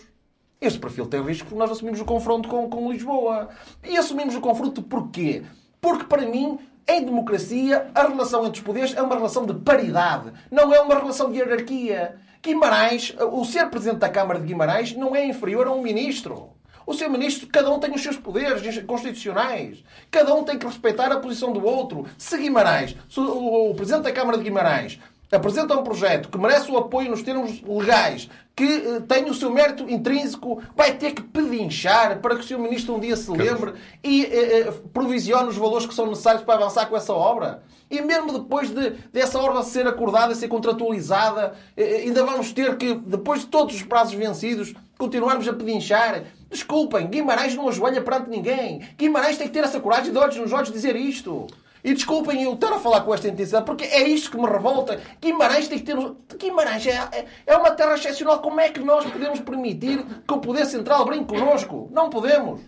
Este 0.61 0.79
perfil 0.79 1.05
tem 1.07 1.21
riscos 1.21 1.49
porque 1.49 1.59
nós 1.59 1.71
assumimos 1.71 1.99
o 1.99 2.05
confronto 2.05 2.47
com, 2.47 2.69
com 2.69 2.91
Lisboa. 2.91 3.49
E 3.83 3.97
assumimos 3.97 4.35
o 4.35 4.39
confronto 4.39 4.81
porquê? 4.81 5.43
Porque, 5.83 6.05
para 6.05 6.25
mim, 6.25 6.57
em 6.87 7.03
democracia, 7.03 7.91
a 7.93 8.03
relação 8.03 8.45
entre 8.45 8.61
os 8.61 8.65
poderes 8.65 8.95
é 8.95 9.01
uma 9.01 9.15
relação 9.15 9.45
de 9.45 9.53
paridade, 9.53 10.31
não 10.49 10.73
é 10.73 10.79
uma 10.79 10.95
relação 10.95 11.29
de 11.29 11.39
hierarquia. 11.39 12.15
Guimarães, 12.41 13.13
o 13.19 13.43
ser 13.43 13.69
presidente 13.69 13.99
da 13.99 14.07
Câmara 14.07 14.39
de 14.39 14.45
Guimarães 14.45 14.95
não 14.95 15.13
é 15.13 15.25
inferior 15.25 15.67
a 15.67 15.73
um 15.73 15.81
ministro. 15.81 16.51
O 16.87 16.93
seu 16.93 17.09
ministro, 17.09 17.47
cada 17.47 17.69
um 17.69 17.81
tem 17.81 17.93
os 17.93 18.01
seus 18.01 18.15
poderes 18.15 18.81
constitucionais. 18.83 19.83
Cada 20.09 20.33
um 20.33 20.45
tem 20.45 20.57
que 20.57 20.65
respeitar 20.65 21.11
a 21.11 21.19
posição 21.19 21.51
do 21.51 21.65
outro. 21.65 22.05
Se 22.17 22.37
Guimarães, 22.37 22.95
se 23.09 23.19
o 23.19 23.73
presidente 23.75 24.03
da 24.03 24.11
Câmara 24.13 24.37
de 24.37 24.45
Guimarães, 24.45 25.01
apresenta 25.35 25.77
um 25.77 25.83
projeto 25.83 26.29
que 26.29 26.37
merece 26.37 26.71
o 26.71 26.77
apoio 26.77 27.09
nos 27.09 27.23
termos 27.23 27.61
legais, 27.61 28.29
que 28.55 28.65
uh, 28.65 29.01
tem 29.01 29.25
o 29.29 29.33
seu 29.33 29.49
mérito 29.49 29.89
intrínseco, 29.89 30.61
vai 30.75 30.93
ter 30.93 31.13
que 31.13 31.23
pedinchar 31.23 32.19
para 32.19 32.35
que 32.35 32.41
o 32.41 32.43
seu 32.43 32.59
ministro 32.59 32.95
um 32.95 32.99
dia 32.99 33.15
se 33.15 33.31
lembre 33.31 33.73
e 34.03 34.23
uh, 34.23 34.69
uh, 34.69 34.89
provisione 34.89 35.49
os 35.49 35.57
valores 35.57 35.87
que 35.87 35.93
são 35.93 36.07
necessários 36.07 36.43
para 36.43 36.55
avançar 36.55 36.85
com 36.85 36.95
essa 36.95 37.13
obra. 37.13 37.63
E 37.89 38.01
mesmo 38.01 38.33
depois 38.33 38.69
de, 38.69 38.91
dessa 39.11 39.39
obra 39.39 39.61
ser 39.63 39.87
acordada, 39.87 40.33
ser 40.33 40.47
contratualizada, 40.47 41.53
ainda 41.77 42.25
vamos 42.25 42.51
ter 42.51 42.75
que, 42.75 42.95
depois 42.95 43.41
de 43.41 43.47
todos 43.47 43.75
os 43.75 43.83
prazos 43.83 44.15
vencidos, 44.15 44.73
continuarmos 44.97 45.47
a 45.47 45.53
pedinchar. 45.53 46.23
Desculpem, 46.49 47.05
Guimarães 47.07 47.55
não 47.55 47.67
ajoelha 47.69 48.01
perante 48.01 48.31
ninguém. 48.31 48.81
Guimarães 48.97 49.37
tem 49.37 49.47
que 49.47 49.53
ter 49.53 49.63
essa 49.63 49.79
coragem 49.79 50.11
de 50.11 50.17
olhos 50.17 50.37
nos 50.37 50.51
olhos 50.51 50.71
dizer 50.71 50.95
isto. 50.95 51.45
E 51.83 51.93
desculpem 51.93 52.43
eu 52.43 52.53
estar 52.53 52.71
a 52.71 52.79
falar 52.79 53.01
com 53.01 53.13
esta 53.13 53.27
intensidade, 53.27 53.65
porque 53.65 53.83
é 53.83 54.07
isto 54.07 54.31
que 54.31 54.37
me 54.37 54.47
revolta. 54.47 55.01
Guimarães 55.21 55.67
tem 55.67 55.79
que 55.79 55.83
ter. 55.83 55.97
Guimarães 56.37 56.87
é, 56.87 57.25
é 57.45 57.57
uma 57.57 57.71
terra 57.71 57.95
excepcional. 57.95 58.39
Como 58.39 58.59
é 58.59 58.69
que 58.69 58.79
nós 58.79 59.05
podemos 59.05 59.41
permitir 59.41 60.05
que 60.25 60.33
o 60.33 60.39
Poder 60.39 60.65
Central 60.65 61.05
brinque 61.05 61.25
connosco? 61.25 61.89
Não 61.91 62.09
podemos. 62.09 62.61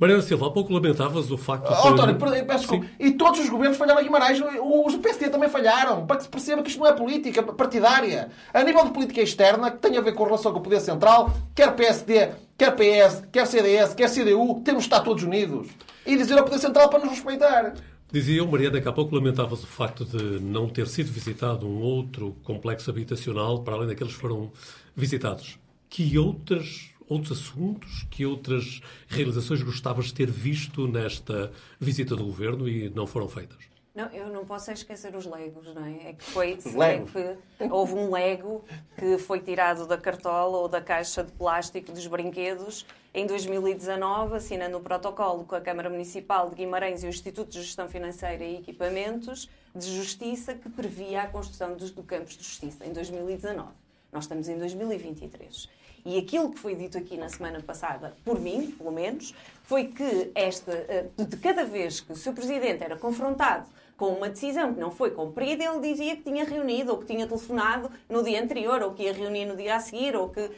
Mariana 0.00 0.22
Silva, 0.22 0.46
há 0.46 0.50
pouco 0.50 0.72
lamentavas 0.72 1.30
o 1.30 1.36
facto 1.36 1.68
de... 1.68 1.74
Oh, 1.74 1.88
António, 1.88 2.16
peço 2.46 2.80
E 2.98 3.10
todos 3.10 3.38
os 3.38 3.50
governos 3.50 3.76
falharam 3.76 4.00
a 4.00 4.02
Guimarães. 4.02 4.40
Os 4.40 4.94
do 4.94 4.98
PSD 4.98 5.28
também 5.28 5.50
falharam. 5.50 6.06
Para 6.06 6.16
que 6.16 6.22
se 6.22 6.28
perceba 6.30 6.62
que 6.62 6.70
isto 6.70 6.80
não 6.80 6.86
é 6.86 6.92
política 6.94 7.42
partidária. 7.42 8.30
A 8.54 8.64
nível 8.64 8.82
de 8.84 8.92
política 8.92 9.20
externa, 9.20 9.70
que 9.70 9.76
tem 9.76 9.98
a 9.98 10.00
ver 10.00 10.14
com 10.14 10.22
a 10.24 10.26
relação 10.26 10.52
com 10.54 10.58
o 10.58 10.62
Poder 10.62 10.80
Central, 10.80 11.30
quer 11.54 11.76
PSD, 11.76 12.30
quer 12.56 12.74
PS, 12.74 13.24
quer 13.30 13.46
CDS, 13.46 13.92
quer 13.92 14.08
CDU, 14.08 14.62
temos 14.64 14.84
de 14.84 14.88
estar 14.88 15.00
todos 15.00 15.22
unidos. 15.22 15.68
E 16.06 16.16
dizer 16.16 16.38
ao 16.38 16.44
Poder 16.44 16.60
Central 16.60 16.88
para 16.88 17.00
nos 17.00 17.10
respeitar. 17.10 17.74
Dizia 18.12 18.38
eu, 18.38 18.46
Mariana, 18.46 18.80
que 18.80 18.88
há 18.88 18.92
pouco 18.92 19.14
lamentavas 19.14 19.62
o 19.62 19.66
facto 19.68 20.04
de 20.04 20.40
não 20.40 20.68
ter 20.68 20.88
sido 20.88 21.12
visitado 21.12 21.64
um 21.64 21.80
outro 21.80 22.36
complexo 22.42 22.90
habitacional 22.90 23.62
para 23.62 23.74
além 23.74 23.86
daqueles 23.86 24.14
que 24.14 24.20
foram 24.20 24.50
visitados. 24.96 25.60
Que 25.88 26.18
outras, 26.18 26.90
outros 27.08 27.38
assuntos, 27.38 28.04
que 28.10 28.26
outras 28.26 28.80
realizações 29.06 29.62
gostavas 29.62 30.06
de 30.06 30.14
ter 30.14 30.28
visto 30.28 30.88
nesta 30.88 31.52
visita 31.78 32.16
do 32.16 32.24
governo 32.24 32.68
e 32.68 32.90
não 32.90 33.06
foram 33.06 33.28
feitas? 33.28 33.69
Não, 33.94 34.06
eu 34.12 34.28
não 34.28 34.44
posso 34.44 34.70
esquecer 34.70 35.14
os 35.16 35.26
legos, 35.26 35.74
não 35.74 35.84
é? 35.84 36.10
É 36.10 36.12
que 36.12 36.24
foi. 36.24 36.58
É 37.58 37.66
que 37.66 37.72
houve 37.72 37.94
um 37.94 38.10
lego 38.10 38.64
que 38.96 39.18
foi 39.18 39.40
tirado 39.40 39.86
da 39.86 39.98
cartola 39.98 40.58
ou 40.58 40.68
da 40.68 40.80
caixa 40.80 41.24
de 41.24 41.32
plástico 41.32 41.90
dos 41.92 42.06
brinquedos 42.06 42.86
em 43.12 43.26
2019, 43.26 44.36
assinando 44.36 44.78
o 44.78 44.80
protocolo 44.80 45.44
com 45.44 45.56
a 45.56 45.60
Câmara 45.60 45.90
Municipal 45.90 46.48
de 46.48 46.54
Guimarães 46.54 47.02
e 47.02 47.06
o 47.06 47.08
Instituto 47.08 47.50
de 47.50 47.62
Gestão 47.62 47.88
Financeira 47.88 48.44
e 48.44 48.58
Equipamentos 48.58 49.48
de 49.74 49.96
Justiça, 49.96 50.54
que 50.54 50.68
previa 50.68 51.22
a 51.22 51.26
construção 51.26 51.74
dos 51.76 51.90
do 51.90 52.02
campos 52.02 52.36
de 52.36 52.44
justiça 52.44 52.86
em 52.86 52.92
2019. 52.92 53.68
Nós 54.12 54.24
estamos 54.24 54.48
em 54.48 54.56
2023. 54.56 55.68
E 56.04 56.18
aquilo 56.18 56.50
que 56.50 56.58
foi 56.58 56.74
dito 56.74 56.96
aqui 56.96 57.16
na 57.16 57.28
semana 57.28 57.60
passada, 57.60 58.14
por 58.24 58.40
mim, 58.40 58.70
pelo 58.72 58.92
menos, 58.92 59.34
foi 59.64 59.84
que 59.84 60.30
esta, 60.34 60.72
eh, 60.72 61.06
de 61.16 61.36
cada 61.36 61.64
vez 61.64 62.00
que 62.00 62.12
o 62.12 62.16
seu 62.16 62.32
presidente 62.32 62.82
era 62.82 62.96
confrontado 62.96 63.66
com 64.00 64.14
uma 64.14 64.30
decisão 64.30 64.72
que 64.72 64.80
não 64.80 64.90
foi 64.90 65.10
cumprida, 65.10 65.62
ele 65.62 65.78
dizia 65.80 66.16
que 66.16 66.22
tinha 66.22 66.42
reunido, 66.42 66.92
ou 66.92 66.98
que 66.98 67.04
tinha 67.04 67.26
telefonado 67.26 67.90
no 68.08 68.22
dia 68.22 68.42
anterior, 68.42 68.82
ou 68.82 68.94
que 68.94 69.02
ia 69.02 69.12
reunir 69.12 69.44
no 69.44 69.54
dia 69.54 69.76
a 69.76 69.80
seguir, 69.80 70.16
ou 70.16 70.30
que 70.30 70.40
uh, 70.40 70.50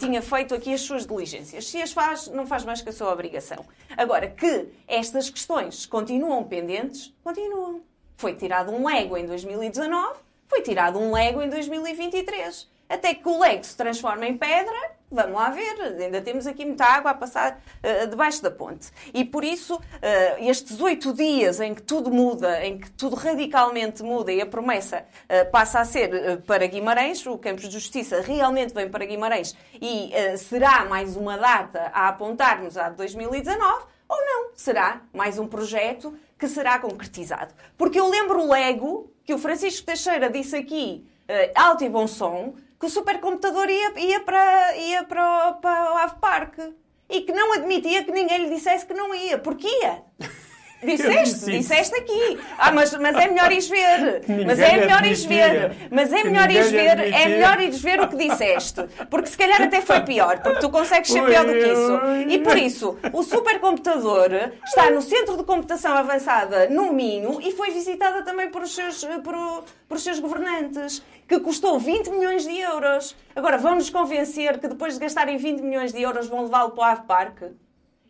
tinha 0.00 0.20
feito 0.20 0.52
aqui 0.52 0.74
as 0.74 0.80
suas 0.80 1.06
diligências. 1.06 1.68
Se 1.68 1.80
as 1.80 1.92
faz, 1.92 2.26
não 2.26 2.44
faz 2.44 2.64
mais 2.64 2.82
que 2.82 2.88
a 2.88 2.92
sua 2.92 3.12
obrigação. 3.12 3.64
Agora, 3.96 4.26
que 4.26 4.66
estas 4.88 5.30
questões 5.30 5.86
continuam 5.86 6.42
pendentes, 6.42 7.14
continuam. 7.22 7.82
Foi 8.16 8.34
tirado 8.34 8.72
um 8.72 8.84
Lego 8.84 9.16
em 9.16 9.26
2019, 9.26 10.18
foi 10.48 10.62
tirado 10.62 10.98
um 10.98 11.12
Lego 11.12 11.40
em 11.40 11.48
2023. 11.48 12.68
Até 12.88 13.14
que 13.14 13.28
o 13.28 13.38
Lego 13.38 13.64
se 13.64 13.76
transforma 13.76 14.26
em 14.26 14.36
pedra 14.36 14.98
Vamos 15.10 15.32
lá 15.32 15.48
ver, 15.48 15.80
ainda 16.02 16.20
temos 16.20 16.46
aqui 16.46 16.66
muita 16.66 16.84
água 16.84 17.12
a 17.12 17.14
passar 17.14 17.58
uh, 17.82 18.06
debaixo 18.06 18.42
da 18.42 18.50
ponte. 18.50 18.90
E 19.14 19.24
por 19.24 19.42
isso, 19.42 19.76
uh, 19.76 19.80
estes 20.38 20.78
oito 20.82 21.14
dias 21.14 21.60
em 21.60 21.74
que 21.74 21.80
tudo 21.80 22.10
muda, 22.10 22.62
em 22.62 22.78
que 22.78 22.90
tudo 22.90 23.16
radicalmente 23.16 24.02
muda 24.02 24.30
e 24.30 24.38
a 24.42 24.44
promessa 24.44 25.06
uh, 25.24 25.50
passa 25.50 25.80
a 25.80 25.84
ser 25.86 26.42
para 26.42 26.66
Guimarães, 26.66 27.24
o 27.24 27.38
Campos 27.38 27.64
de 27.64 27.70
Justiça 27.70 28.20
realmente 28.20 28.74
vem 28.74 28.90
para 28.90 29.06
Guimarães 29.06 29.56
e 29.80 30.10
será 30.36 30.84
mais 30.84 31.16
uma 31.16 31.38
data 31.38 31.90
a 31.94 32.08
apontar-nos 32.08 32.76
a 32.76 32.90
2019, 32.90 33.84
ou 34.08 34.16
não, 34.18 34.50
será 34.54 35.00
mais 35.12 35.38
um 35.38 35.46
projeto 35.46 36.14
que 36.38 36.46
será 36.46 36.78
concretizado. 36.78 37.54
Porque 37.78 37.98
eu 37.98 38.08
lembro 38.08 38.42
o 38.42 38.50
Lego 38.50 39.10
que 39.24 39.32
o 39.32 39.38
Francisco 39.38 39.86
Teixeira 39.86 40.28
disse 40.28 40.56
aqui, 40.56 41.06
alto 41.54 41.84
e 41.84 41.88
bom 41.88 42.06
som, 42.06 42.54
que 42.78 42.86
o 42.86 42.90
supercomputador 42.90 43.68
ia, 43.68 43.98
ia, 43.98 44.20
para, 44.20 44.76
ia 44.76 45.04
para, 45.04 45.52
para 45.54 45.94
o 45.94 45.96
Ave 45.98 46.16
Park 46.20 46.58
e 47.08 47.22
que 47.22 47.32
não 47.32 47.54
admitia 47.54 48.04
que 48.04 48.12
ninguém 48.12 48.44
lhe 48.44 48.54
dissesse 48.54 48.86
que 48.86 48.94
não 48.94 49.14
ia. 49.14 49.38
Porque 49.38 49.66
ia. 49.66 50.04
Disseste, 50.82 51.50
disseste 51.50 51.96
aqui. 51.96 52.38
Ah, 52.56 52.70
mas, 52.70 52.92
mas 52.94 53.16
é 53.16 53.28
melhor 53.28 53.50
ires 53.50 53.68
ver. 53.68 54.22
Mas 54.46 54.58
é 54.58 54.76
melhor 54.76 55.04
ires 55.04 55.24
ver. 55.24 55.72
Mas 55.90 56.12
é 56.12 56.24
melhor 56.24 56.50
ires 56.50 56.70
ver, 56.70 57.12
é 57.12 57.28
melhor 57.28 57.60
ires 57.60 57.82
ver 57.82 58.00
o 58.00 58.08
que 58.08 58.16
disseste. 58.16 58.82
Porque 59.10 59.28
se 59.28 59.36
calhar 59.36 59.60
até 59.60 59.80
foi 59.80 60.00
pior, 60.02 60.38
porque 60.40 60.60
tu 60.60 60.70
consegues 60.70 61.10
ser 61.10 61.24
pior 61.24 61.44
do 61.44 61.52
que 61.52 61.58
isso. 61.58 62.00
E 62.28 62.38
por 62.38 62.56
isso, 62.56 62.98
o 63.12 63.22
supercomputador 63.22 64.30
está 64.64 64.90
no 64.90 65.02
Centro 65.02 65.36
de 65.36 65.44
Computação 65.44 65.94
Avançada 65.94 66.68
no 66.68 66.92
Minho 66.92 67.40
e 67.40 67.52
foi 67.52 67.70
visitada 67.70 68.22
também 68.22 68.48
por 68.50 68.62
os 68.62 68.74
seus, 68.74 69.04
por, 69.24 69.64
por 69.88 69.96
os 69.96 70.02
seus 70.02 70.20
governantes, 70.20 71.02
que 71.26 71.40
custou 71.40 71.78
20 71.78 72.10
milhões 72.10 72.44
de 72.44 72.56
euros. 72.58 73.16
Agora, 73.34 73.58
vão-nos 73.58 73.90
convencer 73.90 74.58
que 74.58 74.68
depois 74.68 74.94
de 74.94 75.00
gastarem 75.00 75.36
20 75.36 75.60
milhões 75.60 75.92
de 75.92 76.00
euros 76.00 76.28
vão 76.28 76.42
levá-lo 76.44 76.70
para 76.70 76.80
o 76.80 76.84
Ave 76.84 77.02
Parque? 77.06 77.46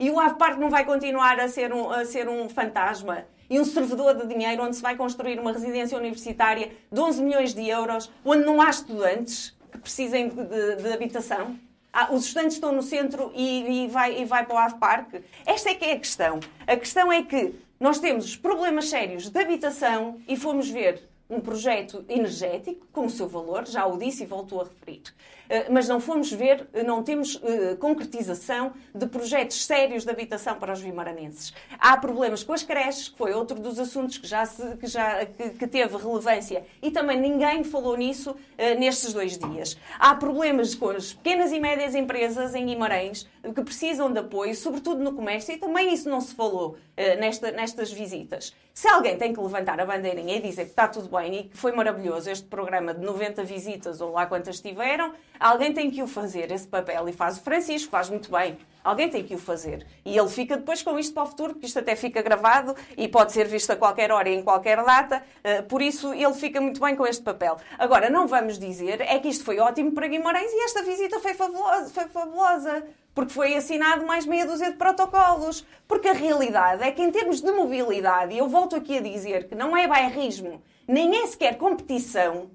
E 0.00 0.11
o 0.11 0.20
Ave 0.20 0.37
Parque 0.37 0.61
não 0.61 0.70
vai 0.70 0.84
continuar 0.84 1.40
a 1.40 1.48
ser, 1.48 1.72
um, 1.72 1.90
a 1.90 2.04
ser 2.04 2.28
um 2.28 2.48
fantasma 2.48 3.24
e 3.50 3.58
um 3.58 3.64
servidor 3.64 4.14
de 4.14 4.26
dinheiro 4.26 4.62
onde 4.62 4.76
se 4.76 4.82
vai 4.82 4.96
construir 4.96 5.40
uma 5.40 5.52
residência 5.52 5.98
universitária 5.98 6.70
de 6.90 7.00
11 7.00 7.22
milhões 7.22 7.54
de 7.54 7.68
euros, 7.68 8.11
onde 8.24 8.44
não 8.44 8.61
há 8.61 8.70
estudantes 8.70 9.56
que 9.72 9.78
precisem 9.78 10.28
de, 10.28 10.44
de, 10.44 10.76
de 10.76 10.92
habitação? 10.92 11.58
Ah, 11.92 12.12
os 12.12 12.26
estudantes 12.26 12.54
estão 12.54 12.70
no 12.70 12.82
centro 12.82 13.32
e, 13.34 13.84
e, 13.84 13.88
vai, 13.88 14.20
e 14.20 14.24
vai 14.24 14.46
para 14.46 14.54
o 14.54 14.58
Ave 14.58 14.76
Parque? 14.76 15.20
Esta 15.44 15.70
é 15.70 15.74
que 15.74 15.84
é 15.84 15.92
a 15.92 15.98
questão. 15.98 16.38
A 16.66 16.76
questão 16.76 17.11
é 17.11 17.22
que 17.22 17.54
nós 17.80 17.98
temos 17.98 18.37
problemas 18.37 18.88
sérios 18.88 19.28
de 19.28 19.40
habitação 19.40 20.20
e 20.28 20.37
fomos 20.37 20.68
ver 20.68 21.08
um 21.28 21.40
projeto 21.40 22.04
energético 22.08 22.87
com 22.92 23.06
o 23.06 23.11
seu 23.11 23.28
valor, 23.28 23.66
já 23.66 23.84
o 23.87 23.98
disse 23.98 24.22
e 24.22 24.26
voltou 24.26 24.61
a 24.61 24.64
referir. 24.64 25.02
Eh, 25.48 25.66
mas 25.70 25.88
não 25.88 25.98
fomos 25.98 26.30
ver, 26.30 26.66
eh, 26.72 26.82
não 26.82 27.02
temos 27.02 27.40
eh, 27.42 27.74
concretização 27.76 28.72
de 28.94 29.06
projetos 29.06 29.64
sérios 29.64 30.04
de 30.04 30.11
habitação 30.11 30.56
para 30.56 30.72
os 30.72 30.80
vimaranenses. 30.80 31.54
Há 31.78 31.96
problemas 31.96 32.42
com 32.44 32.52
as 32.52 32.62
creches, 32.62 33.08
que 33.08 33.16
foi 33.16 33.32
outro 33.32 33.58
dos 33.58 33.78
assuntos 33.78 34.18
que 34.18 34.26
já, 34.26 34.44
se, 34.44 34.76
que, 34.76 34.87
já 34.87 35.24
que, 35.24 35.50
que, 35.50 35.66
teve 35.66 35.96
relevância 35.96 36.64
e 36.82 36.90
também 36.90 37.18
ninguém 37.18 37.64
falou 37.64 37.96
nisso 37.96 38.34
nestes 38.78 39.12
dois 39.12 39.38
dias. 39.38 39.76
Há 39.98 40.14
problemas 40.14 40.74
com 40.74 40.90
as 40.90 41.12
pequenas 41.12 41.52
e 41.52 41.61
médias 41.61 41.94
empresas 41.94 42.54
em 42.54 42.66
Guimarães 42.66 43.28
que 43.54 43.62
precisam 43.62 44.12
de 44.12 44.18
apoio, 44.18 44.54
sobretudo 44.54 45.02
no 45.02 45.12
comércio, 45.12 45.54
e 45.54 45.58
também 45.58 45.92
isso 45.92 46.08
não 46.08 46.20
se 46.20 46.34
falou 46.34 46.76
nesta, 47.18 47.50
nestas 47.52 47.92
visitas. 47.92 48.54
Se 48.78 48.87
alguém 48.87 49.18
tem 49.18 49.32
que 49.32 49.40
levantar 49.40 49.80
a 49.80 49.84
bandeirinha 49.84 50.37
e 50.37 50.40
dizer 50.40 50.66
que 50.66 50.70
está 50.70 50.87
tudo 50.87 51.08
bem 51.08 51.34
e 51.34 51.42
que 51.44 51.56
foi 51.56 51.72
maravilhoso 51.72 52.30
este 52.30 52.46
programa 52.46 52.94
de 52.94 53.04
90 53.04 53.42
visitas 53.42 54.00
ou 54.00 54.12
lá 54.12 54.24
quantas 54.24 54.61
tiveram, 54.61 55.12
alguém 55.38 55.72
tem 55.72 55.90
que 55.90 56.03
o 56.03 56.07
fazer, 56.07 56.51
esse 56.51 56.66
papel. 56.66 57.09
E 57.09 57.12
faz 57.12 57.38
o 57.38 57.40
Francisco, 57.40 57.90
faz 57.90 58.09
muito 58.09 58.31
bem. 58.31 58.59
Alguém 58.83 59.09
tem 59.09 59.22
que 59.22 59.35
o 59.35 59.38
fazer. 59.38 59.87
E 60.05 60.16
ele 60.16 60.29
fica 60.29 60.57
depois 60.57 60.83
com 60.83 60.98
isto 60.98 61.12
para 61.12 61.24
o 61.24 61.27
futuro, 61.27 61.53
porque 61.53 61.66
isto 61.66 61.79
até 61.79 61.94
fica 61.94 62.22
gravado 62.22 62.74
e 62.96 63.07
pode 63.09 63.33
ser 63.33 63.46
visto 63.46 63.70
a 63.70 63.77
qualquer 63.77 64.11
hora 64.11 64.29
e 64.29 64.35
em 64.35 64.42
qualquer 64.42 64.83
data. 64.83 65.22
Uh, 65.38 65.62
por 65.64 65.83
isso, 65.83 66.12
ele 66.14 66.33
fica 66.35 66.61
muito 66.61 66.81
bem 66.81 66.96
com 66.96 67.07
este 67.07 67.22
papel. 67.22 67.59
Agora, 67.79 68.09
não 68.09 68.27
vamos 68.27 68.59
dizer 68.59 69.01
é 69.01 69.18
que 69.18 69.29
isto 69.29 69.44
foi 69.44 69.59
ótimo 69.59 69.92
para 69.92 70.07
Guimarães 70.07 70.51
e 70.51 70.64
esta 70.64 70.83
visita 70.83 71.20
foi 71.20 71.35
fabulosa. 71.35 71.90
Foi 71.90 72.05
fabulosa 72.09 72.85
porque 73.14 73.33
foi 73.33 73.57
assinado 73.57 74.07
mais 74.07 74.24
meia 74.24 74.46
dúzia 74.46 74.70
de 74.70 74.77
protocolos. 74.77 75.66
Porque 75.88 76.09
a 76.09 76.12
realidade 76.12 76.83
é 76.83 76.92
que, 76.92 77.03
em 77.03 77.11
termos 77.11 77.40
de 77.40 77.51
mobilidade, 77.51 78.33
e 78.33 78.38
eu 78.38 78.48
volto 78.48 78.77
aqui 78.77 78.98
a 78.98 79.01
dizer 79.01 79.48
que 79.48 79.55
não 79.55 79.77
é 79.77 79.88
bairrismo, 79.88 80.62
nem 80.87 81.22
é 81.22 81.27
sequer 81.27 81.59
competição, 81.59 82.48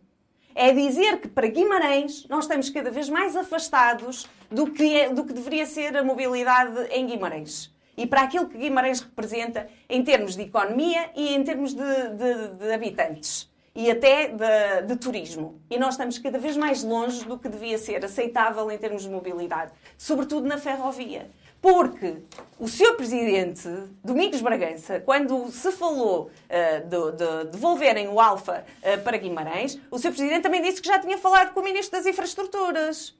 é 0.55 0.71
dizer 0.73 1.19
que 1.19 1.27
para 1.27 1.47
Guimarães 1.47 2.25
nós 2.27 2.45
estamos 2.45 2.69
cada 2.69 2.91
vez 2.91 3.09
mais 3.09 3.35
afastados 3.35 4.27
do 4.49 4.71
que, 4.71 4.95
é, 4.95 5.09
do 5.09 5.25
que 5.25 5.33
deveria 5.33 5.65
ser 5.65 5.95
a 5.95 6.03
mobilidade 6.03 6.87
em 6.91 7.05
Guimarães. 7.05 7.71
E 7.95 8.07
para 8.07 8.21
aquilo 8.21 8.47
que 8.47 8.57
Guimarães 8.57 9.01
representa 9.01 9.67
em 9.87 10.03
termos 10.03 10.35
de 10.35 10.43
economia 10.43 11.11
e 11.15 11.35
em 11.35 11.43
termos 11.43 11.73
de, 11.73 11.83
de, 11.83 12.47
de 12.59 12.73
habitantes 12.73 13.52
e 13.75 13.89
até 13.89 14.27
de, 14.27 14.87
de, 14.87 14.95
turismo. 14.95 15.61
E 15.69 15.77
nós 15.77 15.95
estamos 15.95 16.17
cada 16.19 16.37
vez 16.37 16.55
mais 16.55 16.83
longe 16.83 17.25
do 17.25 17.37
que 17.39 17.49
devia 17.49 17.77
ser 17.77 18.05
aceitável 18.05 18.69
em 18.69 18.77
termos 18.77 19.03
de 19.03 19.09
mobilidade, 19.09 19.71
sobretudo 19.97 20.47
na 20.47 20.57
ferrovia. 20.57 21.29
Porque 21.59 22.17
o 22.59 22.67
Sr. 22.67 22.95
Presidente, 22.95 23.69
Domingos 24.03 24.41
Bragança, 24.41 24.99
quando 24.99 25.49
se 25.49 25.71
falou 25.71 26.29
uh, 26.29 26.87
de, 26.87 27.11
de, 27.17 27.51
devolverem 27.51 28.09
o 28.09 28.19
Alfa 28.19 28.65
uh, 28.79 29.01
para 29.01 29.17
Guimarães, 29.17 29.79
o 29.89 29.97
Sr. 29.97 30.09
Presidente 30.09 30.43
também 30.43 30.61
disse 30.61 30.81
que 30.81 30.87
já 30.87 30.99
tinha 30.99 31.17
falado 31.17 31.53
com 31.53 31.61
o 31.61 31.63
Ministro 31.63 31.97
das 31.97 32.05
Infraestruturas. 32.05 33.15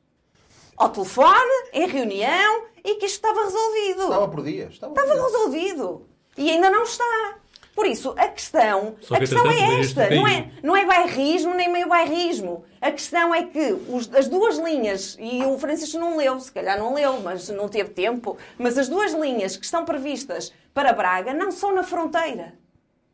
Ao 0.76 0.89
telefone, 0.89 1.70
em 1.72 1.88
reunião, 1.88 2.66
e 2.84 2.96
que 2.96 3.06
isto 3.06 3.16
estava 3.16 3.44
resolvido. 3.44 4.04
Estava 4.04 4.28
por 4.28 4.44
dias. 4.44 4.74
Estava, 4.74 4.94
estava 4.94 5.24
resolvido. 5.24 6.06
E 6.38 6.50
ainda 6.50 6.70
não 6.70 6.84
está. 6.84 7.38
Por 7.75 7.88
isso, 7.88 8.13
a 8.17 8.27
questão, 8.27 8.95
a 9.09 9.19
questão 9.19 9.49
é 9.49 9.79
esta. 9.79 10.09
Não 10.09 10.27
é, 10.27 10.51
não 10.62 10.77
é 10.77 10.86
bairrismo 10.86 11.55
nem 11.55 11.71
meio 11.71 11.88
bairrismo. 11.88 12.63
A 12.79 12.91
questão 12.91 13.33
é 13.33 13.43
que 13.43 13.73
os, 13.89 14.13
as 14.13 14.27
duas 14.27 14.57
linhas, 14.57 15.17
e 15.19 15.43
o 15.43 15.57
Francisco 15.57 15.97
não 15.97 16.15
leu, 16.15 16.39
se 16.39 16.51
calhar 16.51 16.77
não 16.77 16.93
leu, 16.93 17.19
mas 17.21 17.49
não 17.49 17.67
teve 17.67 17.89
tempo, 17.89 18.38
mas 18.59 18.77
as 18.77 18.88
duas 18.88 19.13
linhas 19.13 19.57
que 19.57 19.65
estão 19.65 19.86
previstas 19.86 20.53
para 20.73 20.93
Braga 20.93 21.33
não 21.33 21.51
são 21.51 21.73
na 21.73 21.83
fronteira. 21.83 22.53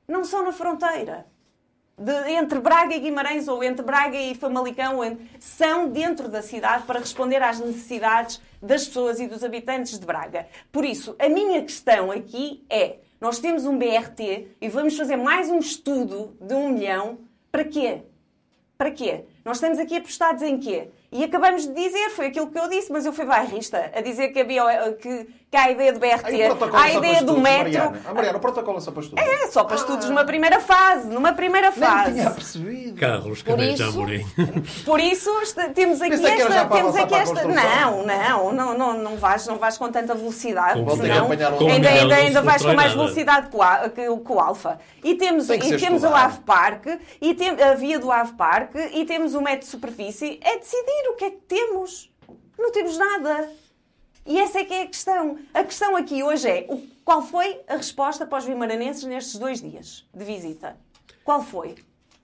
Não 0.05 0.25
são 0.25 0.43
na 0.43 0.51
fronteira. 0.51 1.25
De, 1.97 2.31
entre 2.31 2.59
Braga 2.59 2.95
e 2.95 2.99
Guimarães 2.99 3.47
ou 3.47 3.63
entre 3.63 3.83
Braga 3.83 4.17
e 4.17 4.35
Famalicão 4.35 4.99
são 5.39 5.89
dentro 5.89 6.27
da 6.27 6.41
cidade 6.41 6.83
para 6.83 6.99
responder 6.99 7.41
às 7.41 7.59
necessidades 7.59 8.41
das 8.61 8.87
pessoas 8.87 9.19
e 9.19 9.27
dos 9.27 9.43
habitantes 9.43 9.97
de 9.97 10.05
Braga. 10.05 10.47
Por 10.71 10.83
isso, 10.83 11.15
a 11.17 11.29
minha 11.29 11.61
questão 11.61 12.11
aqui 12.11 12.65
é 12.69 12.97
nós 13.19 13.39
temos 13.39 13.65
um 13.65 13.77
BRT 13.77 14.47
e 14.61 14.69
vamos 14.69 14.95
fazer 14.95 15.17
mais 15.17 15.49
um 15.49 15.59
estudo 15.59 16.37
de 16.39 16.53
um 16.53 16.69
milhão. 16.69 17.19
Para 17.51 17.65
quê? 17.65 18.03
Para 18.77 18.91
quê? 18.91 19.25
Nós 19.43 19.57
estamos 19.57 19.77
aqui 19.77 19.97
apostados 19.97 20.41
em 20.41 20.57
quê? 20.57 20.89
E 21.11 21.21
acabamos 21.23 21.67
de 21.67 21.73
dizer, 21.73 22.11
foi 22.11 22.27
aquilo 22.27 22.49
que 22.49 22.57
eu 22.57 22.69
disse, 22.69 22.89
mas 22.91 23.05
eu 23.05 23.11
fui 23.11 23.25
bairrista, 23.25 23.91
a 23.93 23.99
dizer 23.99 24.29
que 24.29 24.39
havia 24.39 24.93
que, 24.93 25.27
que 25.49 25.57
há 25.57 25.63
a 25.63 25.71
ideia 25.71 25.91
do 25.91 25.99
BRT, 25.99 26.73
há 26.73 26.81
a 26.81 26.93
ideia 26.93 27.23
do 27.23 27.35
metro. 27.39 27.63
Mariana. 27.63 28.01
Ah, 28.05 28.13
Mariana, 28.13 28.37
o 28.37 28.41
protocolo 28.41 28.77
é 28.77 28.81
só 28.81 28.91
para 28.91 29.01
estudos. 29.01 29.25
É, 29.25 29.47
só 29.47 29.63
para 29.63 29.73
ah. 29.73 29.79
estudos 29.79 30.07
numa 30.07 30.23
primeira 30.23 30.59
fase, 30.59 31.07
numa 31.07 31.33
primeira 31.33 31.71
fase. 31.71 32.11
Nem 32.11 32.21
tinha 32.21 32.31
percebido. 32.31 32.99
Carlos 32.99 33.41
Caneja 33.41 33.87
Amorim. 33.87 34.23
Por 34.85 34.99
isso, 34.99 35.31
temos 35.73 36.01
aqui 36.01 36.11
Pensei 36.11 36.33
esta... 36.33 36.65
Temos 36.65 36.95
aqui 36.95 37.15
esta... 37.15 37.43
Não, 37.47 38.05
não, 38.05 38.53
não, 38.53 38.77
não, 38.77 38.97
não, 38.99 39.17
vais, 39.17 39.47
não 39.47 39.57
vais 39.57 39.75
com 39.75 39.91
tanta 39.91 40.13
velocidade, 40.13 40.83
Com 40.83 40.95
senão 40.95 41.25
com 41.25 41.67
ainda, 41.67 41.89
ainda, 41.89 42.15
ainda 42.15 42.41
vais 42.43 42.61
com 42.61 42.73
mais 42.73 42.93
velocidade 42.93 43.49
que 43.49 43.57
o, 43.57 43.63
A- 43.63 43.89
que 43.89 44.07
o- 44.07 44.39
Alfa. 44.39 44.79
E 45.03 45.15
temos, 45.15 45.49
e 45.49 45.57
temos 45.57 46.03
o 46.03 46.05
estudado. 46.05 46.15
AV 46.15 46.39
Park, 46.45 46.85
e 47.19 47.33
tem, 47.33 47.49
a 47.49 47.73
via 47.73 47.97
do 47.97 48.11
AV 48.11 48.33
Park, 48.33 48.75
e 48.93 49.03
temos 49.03 49.33
o 49.33 49.41
método 49.41 49.65
de 49.65 49.71
superfície. 49.71 50.39
É 50.43 50.59
decidir 50.59 51.09
o 51.09 51.15
que 51.15 51.25
é 51.25 51.31
que 51.31 51.37
temos. 51.47 52.11
Não 52.57 52.71
temos 52.71 52.97
nada. 52.97 53.49
E 54.29 54.37
essa 54.39 54.59
é 54.59 54.63
que 54.63 54.73
é 54.73 54.83
a 54.83 54.87
questão. 54.87 55.37
A 55.53 55.63
questão 55.63 55.95
aqui 55.97 56.21
hoje 56.23 56.47
é 56.47 56.65
o- 56.69 56.81
qual 57.03 57.21
foi 57.23 57.59
a 57.67 57.75
resposta 57.75 58.25
para 58.27 58.37
os 58.37 58.45
vimaranenses 58.45 59.03
nestes 59.03 59.37
dois 59.39 59.59
dias 59.61 60.05
de 60.13 60.23
visita? 60.23 60.77
Qual 61.23 61.43
foi? 61.43 61.75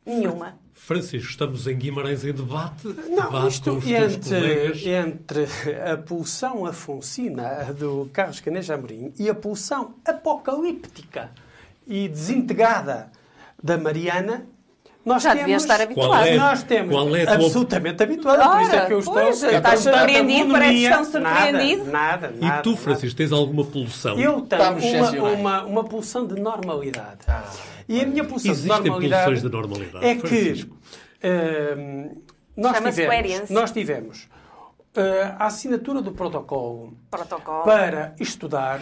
Nenhuma. 0.06 0.58
Francisco, 0.72 1.32
estamos 1.32 1.66
em 1.66 1.76
Guimarães 1.76 2.24
em 2.24 2.32
debate. 2.32 2.88
Não, 3.10 3.26
debate 3.26 3.48
isto 3.56 3.80
entre, 3.88 4.90
entre 4.92 5.48
a 5.92 5.98
pulsão 5.98 6.64
afonsina 6.64 7.74
do 7.74 8.08
Carlos 8.14 8.40
Caneja 8.40 8.76
Amorim 8.76 9.12
e 9.18 9.28
a 9.28 9.34
pulsão 9.34 9.96
apocalíptica 10.06 11.32
e 11.88 12.08
desintegrada 12.08 13.12
da 13.64 13.80
Mariana, 13.80 14.46
nós 15.06 15.22
Já 15.24 15.30
temos... 15.30 15.42
devia 15.46 15.58
estar 15.58 15.82
habituado. 15.82 16.26
É- 16.26 16.36
Nós 16.38 16.64
temos 16.64 16.92
qual 16.96 17.16
é 17.16 17.22
a 17.22 17.26
tua- 17.28 17.36
absolutamente 17.36 18.04
habituado, 18.04 18.52
por 18.52 18.62
isso 18.64 18.76
é 18.76 18.86
que 18.88 18.92
eu 18.94 18.98
Ora, 18.98 19.00
estou... 19.00 19.14
pois, 19.14 19.44
a 19.44 19.52
estás 19.52 19.80
surpreendido, 19.82 20.52
parece 20.52 20.90
tão 20.90 20.98
bonomia. 21.04 21.04
surpreendido. 21.06 21.84
Nada, 21.92 22.28
nada, 22.32 22.34
nada. 22.42 22.60
E 22.60 22.64
tu. 22.64 22.76
Francisco, 22.76 23.16
tens 23.18 23.32
alguma 23.32 23.64
pulsão? 23.64 24.20
Eu 24.20 24.42
tenho 24.42 24.98
uma, 24.98 25.32
uma, 25.32 25.64
uma 25.64 25.84
pulsão 25.84 26.26
de 26.26 26.42
normalidade. 26.42 27.20
e 27.88 28.02
a 28.02 28.06
minha 28.08 28.24
pulsão 28.24 28.52
Existem 28.52 28.82
de 28.82 28.90
normalidade, 28.90 29.24
pulsões 29.26 29.42
de 29.44 29.50
normalidade, 29.50 30.06
é 30.06 30.16
que 30.16 30.28
Francisco. 30.28 30.78
hum, 31.78 32.22
nós 32.58 32.78
tivemos, 32.96 33.50
nós 33.50 33.72
tivemos 33.72 34.24
uh, 34.24 35.36
a 35.38 35.46
assinatura 35.46 36.02
do 36.02 36.12
protocolo 36.14 36.98
Protocolo. 37.12 37.64
para 37.64 38.16
estudar 38.20 38.80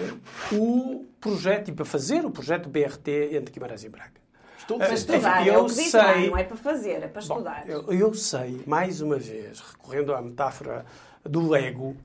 o 0.52 1.06
projeto 1.20 1.70
e 1.70 1.72
para 1.74 1.84
fazer 1.86 2.26
o 2.26 2.32
projeto 2.32 2.70
BRT 2.70 3.36
entre 3.36 3.52
Guimarães 3.54 3.84
e 3.84 3.90
Braga. 3.90 4.23
Estou 4.64 4.78
Para 4.78 4.88
Eu 4.88 4.94
estudar, 4.94 5.48
é 5.48 5.58
o 5.58 5.66
que 5.66 5.74
diz 5.76 5.94
lá, 5.94 6.14
sei- 6.14 6.30
não 6.30 6.38
é 6.38 6.44
para 6.46 6.56
fazer, 6.58 7.04
é 7.04 7.08
para 7.08 7.22
Bom, 7.22 7.34
estudar. 7.36 7.64
eu, 7.70 7.92
eu 7.92 8.14
sei, 8.14 8.64
mais 8.66 9.02
uma 9.02 9.18
vez, 9.18 9.60
recorrendo 9.60 10.14
à 10.16 10.22
metáfora 10.22 10.86
do 11.24 11.50
Lego, 11.50 11.98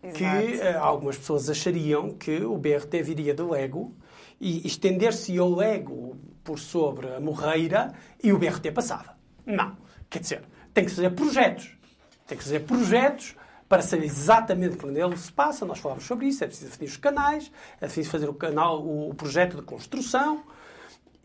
que 0.00 0.22
Exato. 0.22 0.62
eh, 0.62 0.74
algumas 0.76 1.16
pessoas 1.18 1.50
achariam 1.50 2.10
que 2.10 2.44
o 2.44 2.56
BRT 2.56 3.02
viria 3.02 3.34
do 3.34 3.50
Lego 3.50 3.92
e 4.40 4.64
estender-se 4.66 5.38
o 5.40 5.54
Lego 5.56 6.16
por 6.44 6.58
sobre 6.58 7.12
a 7.14 7.18
morreira 7.20 7.92
e 8.22 8.32
o 8.32 8.38
BRT 8.38 8.70
passava. 8.70 9.16
Não. 9.44 9.76
Quer 10.08 10.20
dizer, 10.20 10.42
tem 10.72 10.84
que 10.84 10.92
fazer 10.92 11.10
projetos. 11.10 11.76
Tem 12.28 12.38
que 12.38 12.44
fazer 12.44 12.60
projetos 12.60 13.34
para 13.68 13.82
saber 13.82 14.04
exatamente 14.04 14.76
por 14.76 14.88
onde 14.88 15.00
ele 15.00 15.16
se 15.16 15.32
passa. 15.32 15.64
Nós 15.66 15.78
falámos 15.80 16.04
sobre 16.04 16.26
isso. 16.26 16.44
É 16.44 16.46
preciso 16.46 16.70
definir 16.70 16.90
os 16.90 16.96
canais, 16.96 17.50
é 17.80 17.86
preciso 17.86 18.10
fazer 18.10 18.28
o, 18.28 18.34
canal, 18.34 18.86
o 18.86 19.12
projeto 19.14 19.56
de 19.56 19.62
construção. 19.62 20.44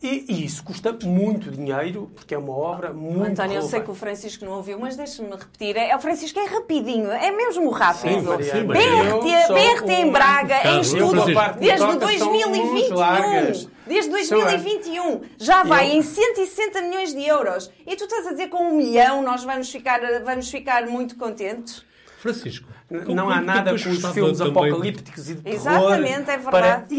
E, 0.02 0.24
e 0.28 0.44
isso 0.46 0.64
custa 0.64 0.96
muito 1.04 1.50
dinheiro, 1.50 2.10
porque 2.14 2.34
é 2.34 2.38
uma 2.38 2.56
obra 2.56 2.90
muito 2.90 3.22
António, 3.32 3.56
eu 3.56 3.62
sei 3.62 3.82
que 3.82 3.90
o 3.90 3.94
Francisco 3.94 4.46
não 4.46 4.52
ouviu, 4.52 4.78
mas 4.78 4.96
deixa-me 4.96 5.30
repetir. 5.30 5.76
É, 5.76 5.94
o 5.94 6.00
Francisco 6.00 6.38
é 6.38 6.46
rapidinho, 6.46 7.10
é 7.10 7.30
mesmo 7.30 7.68
rápido. 7.68 8.14
Sim, 8.14 8.22
Maria, 8.22 8.52
sim, 8.52 8.64
BRT, 8.64 9.52
BRT 9.52 9.92
em 9.92 10.04
uma- 10.04 10.12
Braga, 10.12 10.58
em 10.58 10.62
Carlos, 10.62 10.94
eu 10.94 11.04
estudo, 11.06 11.24
desde 11.60 11.78
toca 11.78 12.18
são 12.18 12.32
uns 12.32 12.42
2021. 12.44 12.94
largas. 12.94 13.68
Desde 13.86 14.24
São 14.24 14.40
é. 14.40 14.44
2021. 14.52 15.20
Já 15.36 15.64
vai 15.64 15.90
Eu- 15.90 15.94
em 15.96 16.02
160 16.02 16.80
milhões 16.80 17.12
de 17.12 17.26
euros. 17.26 17.70
E 17.86 17.94
tu 17.96 18.04
estás 18.04 18.26
a 18.26 18.30
dizer 18.30 18.48
com 18.48 18.70
um 18.70 18.76
milhão 18.76 19.20
nós 19.20 19.44
vamos 19.44 19.70
ficar, 19.70 20.00
vamos 20.24 20.48
ficar 20.50 20.86
muito 20.86 21.16
contentes? 21.16 21.84
Francisco. 22.18 22.68
Não 23.08 23.28
há 23.28 23.40
nada 23.40 23.70
com 23.70 23.76
depois 23.76 24.04
os 24.04 24.12
filmes 24.12 24.40
apocalípticos 24.40 25.28
e 25.28 25.34
de 25.34 25.42
terror 25.42 25.56
Exatamente, 25.56 26.30
é 26.30 26.38
para 26.38 26.60
verdade. 26.86 26.94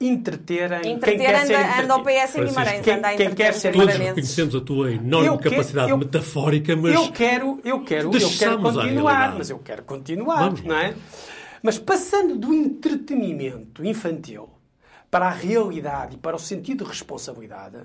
Entreterem, 0.00 0.78
entreterem 0.78 0.82
quem 0.82 0.92
Entreter 0.94 1.18
quer 1.26 1.46
ser 1.46 1.54
anda, 1.56 1.82
anda 1.82 1.94
ao. 1.94 2.02
PS 2.04 2.36
em 2.38 2.44
Guimarães, 2.46 2.80
quem- 2.82 2.94
anda 2.94 3.08
a 3.08 3.16
quem 3.16 3.34
quer 3.34 3.52
ser- 3.54 3.72
Todos 3.72 3.94
reconhecemos 3.94 4.54
a 4.54 4.60
tua 4.60 4.92
enorme 4.92 5.26
Eu 5.28 5.38
quero- 5.38 5.50
capacidade 5.50 5.90
eu- 5.90 5.98
metafórica, 5.98 6.76
mas 6.76 6.94
Eu 6.94 7.10
quero, 7.12 7.60
eu 7.64 7.80
quero, 7.84 8.14
eu 8.14 8.30
quero 8.38 8.60
continuar, 8.60 8.84
realidade. 8.84 9.34
mas 9.38 9.50
eu 9.50 9.58
quero 9.58 9.82
continuar, 9.82 10.44
Vamos 10.44 10.62
não 10.62 10.76
é? 10.76 10.94
Mas 11.62 11.78
passando 11.78 12.36
do 12.36 12.54
entretenimento 12.54 13.84
infantil 13.84 14.48
para 15.10 15.26
a 15.26 15.30
realidade 15.30 16.14
e 16.14 16.18
para 16.18 16.36
o 16.36 16.38
sentido 16.38 16.84
de 16.84 16.90
responsabilidade, 16.90 17.78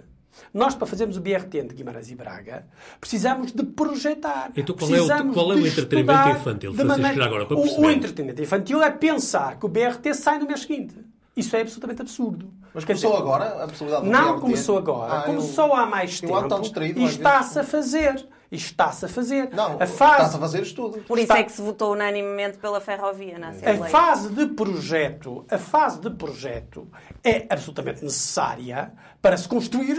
nós, 0.53 0.75
para 0.75 0.88
fazermos 0.88 1.17
o 1.17 1.21
BRT 1.21 1.57
entre 1.59 1.75
Guimarães 1.75 2.09
e 2.11 2.15
Braga, 2.15 2.65
precisamos 2.99 3.51
de 3.51 3.63
projetar. 3.63 4.51
Então 4.55 4.75
qual 4.75 4.89
é 4.89 4.93
o- 4.93 4.95
Precisamos 5.05 5.33
qual 5.33 5.51
é 5.51 5.55
o 5.55 5.61
de 5.61 5.67
entretenimento 5.69 6.29
infantil, 6.29 6.71
de 6.71 6.77
Francisco, 6.77 7.01
maneira- 7.01 7.25
agora, 7.25 7.45
para 7.45 7.57
o, 7.57 7.81
o 7.81 7.89
entretenimento 7.89 8.41
infantil 8.41 8.81
é 8.83 8.91
pensar 8.91 9.57
que 9.59 9.65
o 9.65 9.69
BRT 9.69 10.13
sai 10.13 10.38
no 10.39 10.45
mês 10.47 10.61
seguinte. 10.61 10.95
Isso 11.36 11.55
é 11.55 11.61
absolutamente 11.61 12.01
absurdo. 12.01 12.51
Mas 12.73 12.86
começou 12.86 13.11
dizer, 13.11 13.21
agora 13.23 13.63
a 13.63 13.67
possibilidade 13.67 14.05
do 14.05 14.11
Não 14.11 14.39
começou 14.39 14.77
agora, 14.77 15.13
Ah, 15.19 15.21
começou 15.23 15.73
há 15.73 15.86
mais 15.86 16.21
eu 16.21 16.29
ando 16.36 16.47
tão 16.47 16.57
tempo 16.57 16.61
distraído 16.61 16.99
e 16.99 17.05
está-se 17.05 17.59
a 17.59 17.63
fazer. 17.63 18.27
Isto 18.51 18.65
está-se 18.67 19.05
a 19.05 19.09
fazer. 19.09 19.49
Não, 19.51 19.71
a 19.79 19.84
está-se 19.84 19.93
fase, 19.97 20.36
a 20.38 20.39
fazer 20.39 20.61
estudo. 20.61 20.99
Por 21.07 21.17
isso 21.17 21.23
Está- 21.23 21.39
é 21.39 21.43
que 21.43 21.51
se 21.51 21.59
votou 21.59 21.91
unanimemente 21.93 22.59
pela 22.59 22.79
ferrovia 22.79 23.39
na 23.39 23.47
a 23.47 23.49
Assembleia. 23.49 23.86
fase 23.91 24.29
de 24.29 24.45
projeto, 24.45 25.43
a 25.49 25.57
fase 25.57 25.99
de 25.99 26.11
projeto 26.11 26.88
é 27.23 27.47
absolutamente 27.49 28.03
necessária 28.03 28.93
para 29.19 29.36
se 29.38 29.47
construir 29.47 29.97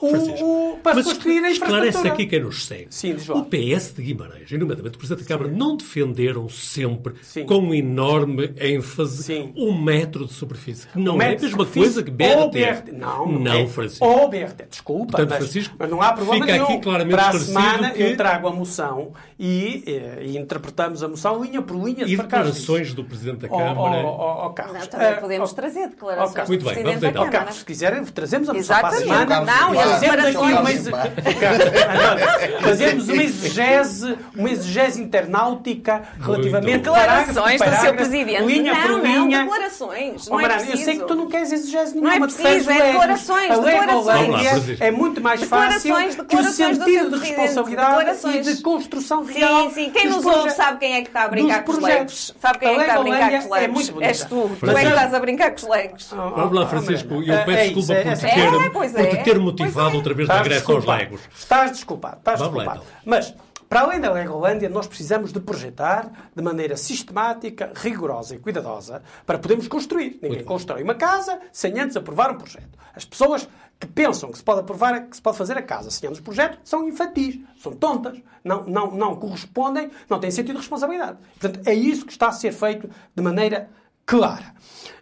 o, 0.00 0.10
Francisco, 0.10 0.44
o- 0.44 0.78
para 0.82 0.94
mas 0.96 1.06
a 1.06 1.50
esclarece 1.50 2.06
aqui 2.08 2.26
quem 2.26 2.40
nos 2.40 2.66
segue. 2.66 2.86
Sim, 2.90 3.16
o 3.30 3.44
PS 3.44 3.92
de 3.94 4.02
Guimarães, 4.02 4.50
e 4.50 4.58
nomeadamente 4.58 4.96
o 4.96 4.98
Presidente 4.98 5.26
da 5.26 5.28
Câmara, 5.36 5.50
não 5.54 5.76
defenderam 5.76 6.48
sempre 6.48 7.14
Sim. 7.22 7.44
com 7.46 7.74
enorme 7.74 8.52
ênfase 8.60 9.22
Sim. 9.22 9.52
um 9.56 9.72
metro 9.80 10.26
de 10.26 10.32
superfície. 10.34 10.86
Que 10.88 10.98
não 10.98 11.16
O 11.16 11.22
é 11.22 11.34
a 11.36 11.40
mesma 11.40 11.64
coisa 11.66 12.02
que 12.02 12.10
ou 12.10 12.50
BRT. 12.50 12.92
Não, 12.92 13.26
não, 13.32 13.52
é. 13.52 13.66
Francisco. 13.66 14.04
Ou 14.06 14.28
BRT, 14.28 14.66
desculpa, 14.70 15.12
Portanto, 15.12 15.30
mas, 15.30 15.38
Francisco, 15.38 15.74
mas 15.78 15.90
não 15.90 16.02
há 16.02 16.12
problema 16.12 16.46
fica 16.46 16.56
aqui 16.62 16.68
nenhum. 16.68 16.80
claramente 16.82 17.14
Para 17.16 17.28
a 17.28 17.38
semana 17.38 17.90
que- 17.90 18.02
eu 18.02 18.16
trago 18.16 18.48
a 18.48 18.52
moção 18.52 19.12
e, 19.38 19.82
eh, 19.86 20.22
e 20.26 20.36
interpretamos 20.38 21.02
a 21.02 21.08
moção 21.08 21.42
linha 21.42 21.62
por 21.62 21.76
linha. 21.76 22.04
E 22.06 22.16
declarações 22.16 22.92
do 22.94 23.04
Presidente 23.04 23.38
da 23.38 23.48
Ó, 23.50 23.58
Câmara. 23.58 24.04
ó, 24.04 24.08
ó, 24.08 24.46
ó, 24.46 24.48
Carlos. 24.50 24.78
Não, 24.80 24.86
também 24.86 25.06
eh, 25.08 25.12
podemos 25.14 25.52
ó, 25.52 25.54
trazer 25.54 25.88
declarações. 25.88 26.48
Muito 26.48 26.60
do 26.60 26.64
bem, 26.66 26.74
Presidente 26.74 26.84
vamos 26.84 27.00
da 27.00 27.08
então. 27.08 27.22
Câmara. 27.24 27.38
Carlos, 27.38 27.56
se 27.58 27.64
quiserem, 27.64 28.04
trazemos 28.04 28.48
a 28.48 28.54
moção 28.54 28.76
para 28.80 28.88
a 28.88 29.00
Exatamente. 29.00 29.28
semana. 29.28 29.60
Não, 29.60 29.85
fazemos 29.90 30.24
aqui 30.26 30.36
uma 30.36 30.66
Fazemos 32.62 33.08
exegese, 33.08 34.16
uma 34.36 34.50
exegese 34.50 35.00
internautica 35.02 36.02
relativamente 36.20 36.78
Declarações 36.78 37.60
do 37.60 37.76
seu 37.80 37.94
Presidente. 37.94 38.42
linha 38.42 38.72
não, 38.74 38.80
por 38.82 38.90
não, 38.90 39.02
linha. 39.26 39.40
declarações. 39.42 40.26
Oh, 40.28 40.30
Não 40.32 40.40
é 40.40 40.42
Mariana, 40.42 40.62
preciso. 40.66 40.82
eu 40.82 40.84
sei 40.84 40.98
que 41.00 41.04
tu 41.06 41.14
não 41.14 41.26
queres 41.28 41.52
exigência 41.52 41.94
Não 42.00 42.06
é 42.08 42.10
nenhuma. 42.18 42.26
preciso, 42.26 42.70
é 42.70 42.74
legos. 42.74 42.86
declarações, 42.92 43.50
A 43.50 43.56
declarações. 43.58 44.48
Francisco. 44.50 44.84
é 44.84 44.90
muito 44.90 45.20
mais 45.20 45.42
fácil 45.44 45.94
que 46.28 46.36
o 46.36 46.44
sentido 46.44 47.18
de 47.18 47.26
responsabilidade 47.28 48.28
e 48.28 48.40
de 48.42 48.62
construção 48.62 49.24
real. 49.24 49.68
Sim, 49.70 49.74
sim. 49.74 49.90
Quem 49.90 50.08
nos 50.08 50.24
ouve 50.24 50.50
sabe 50.50 50.78
quem 50.78 50.94
é 50.94 51.02
que 51.02 51.08
está 51.08 51.24
a 51.24 51.28
brincar 51.28 51.64
com 51.64 51.72
os 51.72 51.78
legos. 51.78 52.34
Sabe 52.40 52.58
quem 52.58 52.68
é 52.68 52.74
que 52.74 52.80
está 52.80 52.94
a 52.94 53.02
brincar 53.02 53.18
com 53.18 53.36
os 53.38 53.44
legolândia 53.44 53.56
é 53.56 53.60
legos. 53.60 53.74
muito 53.74 53.92
bonita. 53.92 54.10
És 54.10 54.24
tu. 54.24 54.26
Tu 54.26 54.42
é 54.42 54.48
que 54.50 54.58
Francisco. 54.66 54.88
estás 54.94 55.14
a 55.14 55.18
brincar 55.20 55.50
com 55.50 55.56
os 55.56 55.68
legos. 55.68 56.12
Oh, 56.12 56.16
Vamos 56.36 56.52
lá, 56.54 56.62
oh, 56.62 56.66
Francisco. 56.66 57.14
Mariana. 57.14 57.40
Eu 57.40 57.44
peço 57.46 57.58
É 57.58 57.64
desculpa 57.66 57.92
é- 57.92 58.02
por 58.02 58.16
te 58.16 58.26
é- 58.26 59.22
ter, 59.22 59.30
É, 59.30 59.34
é. 59.34 59.38
motivado 59.38 59.75
é. 59.78 59.96
outra 59.96 60.14
vez 60.14 60.28
Estás 60.28 60.42
regresso 60.42 60.72
aos. 60.72 60.84
Legos. 60.84 61.20
Estás 61.36 61.72
desculpado. 61.72 62.18
Estás 62.18 62.40
Vamos 62.40 62.56
lá, 62.56 62.64
desculpado. 62.64 62.92
então. 62.92 63.02
Mas, 63.04 63.34
para 63.68 63.80
além 63.80 64.00
da 64.00 64.12
Legolândia, 64.12 64.68
nós 64.68 64.86
precisamos 64.86 65.32
de 65.32 65.40
projetar 65.40 66.30
de 66.34 66.42
maneira 66.42 66.76
sistemática, 66.76 67.72
rigorosa 67.74 68.34
e 68.34 68.38
cuidadosa 68.38 69.02
para 69.24 69.38
podermos 69.38 69.66
construir. 69.66 70.18
Ninguém 70.22 70.44
constrói 70.44 70.82
uma 70.82 70.94
casa 70.94 71.40
sem 71.52 71.78
antes 71.80 71.96
aprovar 71.96 72.30
um 72.30 72.38
projeto. 72.38 72.78
As 72.94 73.04
pessoas 73.04 73.48
que 73.78 73.86
pensam 73.86 74.30
que 74.30 74.38
se 74.38 74.44
pode 74.44 74.60
aprovar, 74.60 75.06
que 75.08 75.16
se 75.16 75.20
pode 75.20 75.36
fazer 75.36 75.58
a 75.58 75.62
casa 75.62 75.90
sem 75.90 76.08
antes 76.08 76.20
projeto, 76.20 76.58
são 76.64 76.88
infantis, 76.88 77.38
são 77.58 77.72
tontas, 77.72 78.18
não, 78.42 78.64
não, 78.64 78.90
não 78.92 79.16
correspondem, 79.16 79.90
não 80.08 80.18
têm 80.18 80.30
sentido 80.30 80.54
de 80.54 80.60
responsabilidade. 80.60 81.18
Portanto, 81.38 81.66
é 81.68 81.74
isso 81.74 82.06
que 82.06 82.12
está 82.12 82.28
a 82.28 82.32
ser 82.32 82.52
feito 82.52 82.88
de 83.14 83.22
maneira 83.22 83.68
clara. 84.06 84.54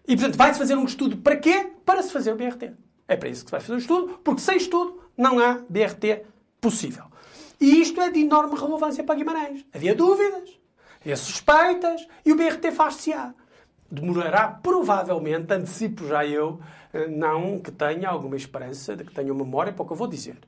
E, 0.09 0.17
portanto, 0.17 0.37
vai-se 0.37 0.59
fazer 0.59 0.75
um 0.75 0.85
estudo 0.85 1.19
para 1.19 1.37
quê? 1.37 1.71
Para 1.85 2.03
se 2.03 2.11
fazer 2.13 2.33
o 2.33 2.37
BRT. 2.37 2.73
É 3.07 3.17
para 3.17 3.29
isso 3.29 3.45
que 3.45 3.51
se 3.51 3.53
vai 3.53 3.61
fazer 3.61 3.75
o 3.75 3.79
estudo, 3.79 4.19
porque 4.25 4.41
sem 4.41 4.57
estudo 4.57 5.03
não 5.17 5.39
há 5.39 5.61
BRT 5.69 6.25
possível. 6.61 7.05
E 7.61 7.81
isto 7.81 8.01
é 8.01 8.11
de 8.11 8.21
enorme 8.21 8.59
relevância 8.59 9.05
para 9.05 9.15
Guimarães. 9.15 9.65
Havia 9.73 9.95
dúvidas, 9.95 10.59
havia 11.01 11.17
suspeitas 11.17 12.07
e 12.25 12.33
o 12.33 12.37
BRT 12.37 12.73
faz-se-á. 12.73 13.35
Demorará, 13.91 14.49
provavelmente, 14.49 15.53
antecipo 15.53 16.07
já 16.07 16.27
eu, 16.27 16.61
eh, 16.93 17.07
não 17.07 17.61
que 17.61 17.71
tenha 17.71 18.09
alguma 18.09 18.37
esperança 18.37 18.97
de 18.97 19.05
que 19.05 19.15
tenha 19.15 19.33
memória 19.33 19.73
para 19.73 19.83
o 19.83 19.87
que 19.87 19.93
eu 19.93 19.97
vou 19.97 20.09
dizer. 20.09 20.39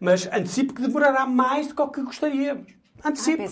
Mas 0.00 0.26
antecipo 0.26 0.72
que 0.72 0.82
demorará 0.82 1.26
mais 1.26 1.66
do 1.66 1.74
que 1.74 1.82
o 1.82 1.88
que 1.88 2.02
gostaríamos. 2.02 2.72
Antecipo. 3.04 3.42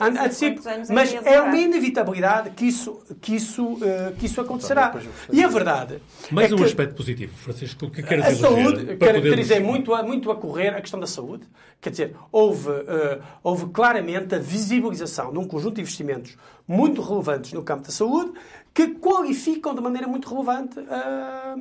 Ah, 0.00 0.08
dizer 0.08 0.20
antecipo. 0.20 0.68
é 0.68 0.92
Mas 0.92 1.14
é 1.14 1.40
uma 1.40 1.56
inevitabilidade 1.56 2.50
que 2.50 2.66
isso, 2.66 2.98
que 3.20 3.36
isso, 3.36 3.78
eh, 3.82 4.12
que 4.18 4.26
isso 4.26 4.40
acontecerá. 4.40 4.92
E 5.32 5.42
a 5.44 5.48
verdade 5.48 6.02
Mais 6.30 6.50
é 6.50 6.54
um 6.54 6.58
que 6.58 6.64
aspecto 6.64 6.94
positivo, 6.94 7.34
Francisco, 7.36 7.90
que 7.90 8.02
queres 8.02 8.24
a 8.24 8.28
elogiar 8.30 8.48
saúde, 8.48 8.96
caracterizei 8.96 9.56
podermos- 9.58 9.70
muito 9.70 9.94
a, 9.94 10.02
muito 10.02 10.30
a 10.30 10.36
correr 10.36 10.68
a 10.74 10.80
questão 10.80 10.98
da 10.98 11.06
saúde. 11.06 11.44
Quer 11.80 11.90
dizer, 11.90 12.16
houve, 12.32 12.70
eh, 12.70 13.20
houve 13.42 13.66
claramente 13.66 14.34
a 14.34 14.38
visibilização 14.38 15.32
de 15.32 15.38
um 15.38 15.44
conjunto 15.46 15.76
de 15.76 15.82
investimentos 15.82 16.36
muito 16.66 17.00
relevantes 17.00 17.52
no 17.52 17.62
campo 17.62 17.84
da 17.84 17.92
saúde 17.92 18.32
que 18.74 18.88
qualificam 18.88 19.74
de 19.74 19.80
maneira 19.80 20.06
muito 20.06 20.28
relevante 20.28 20.78
ah, 20.90 21.54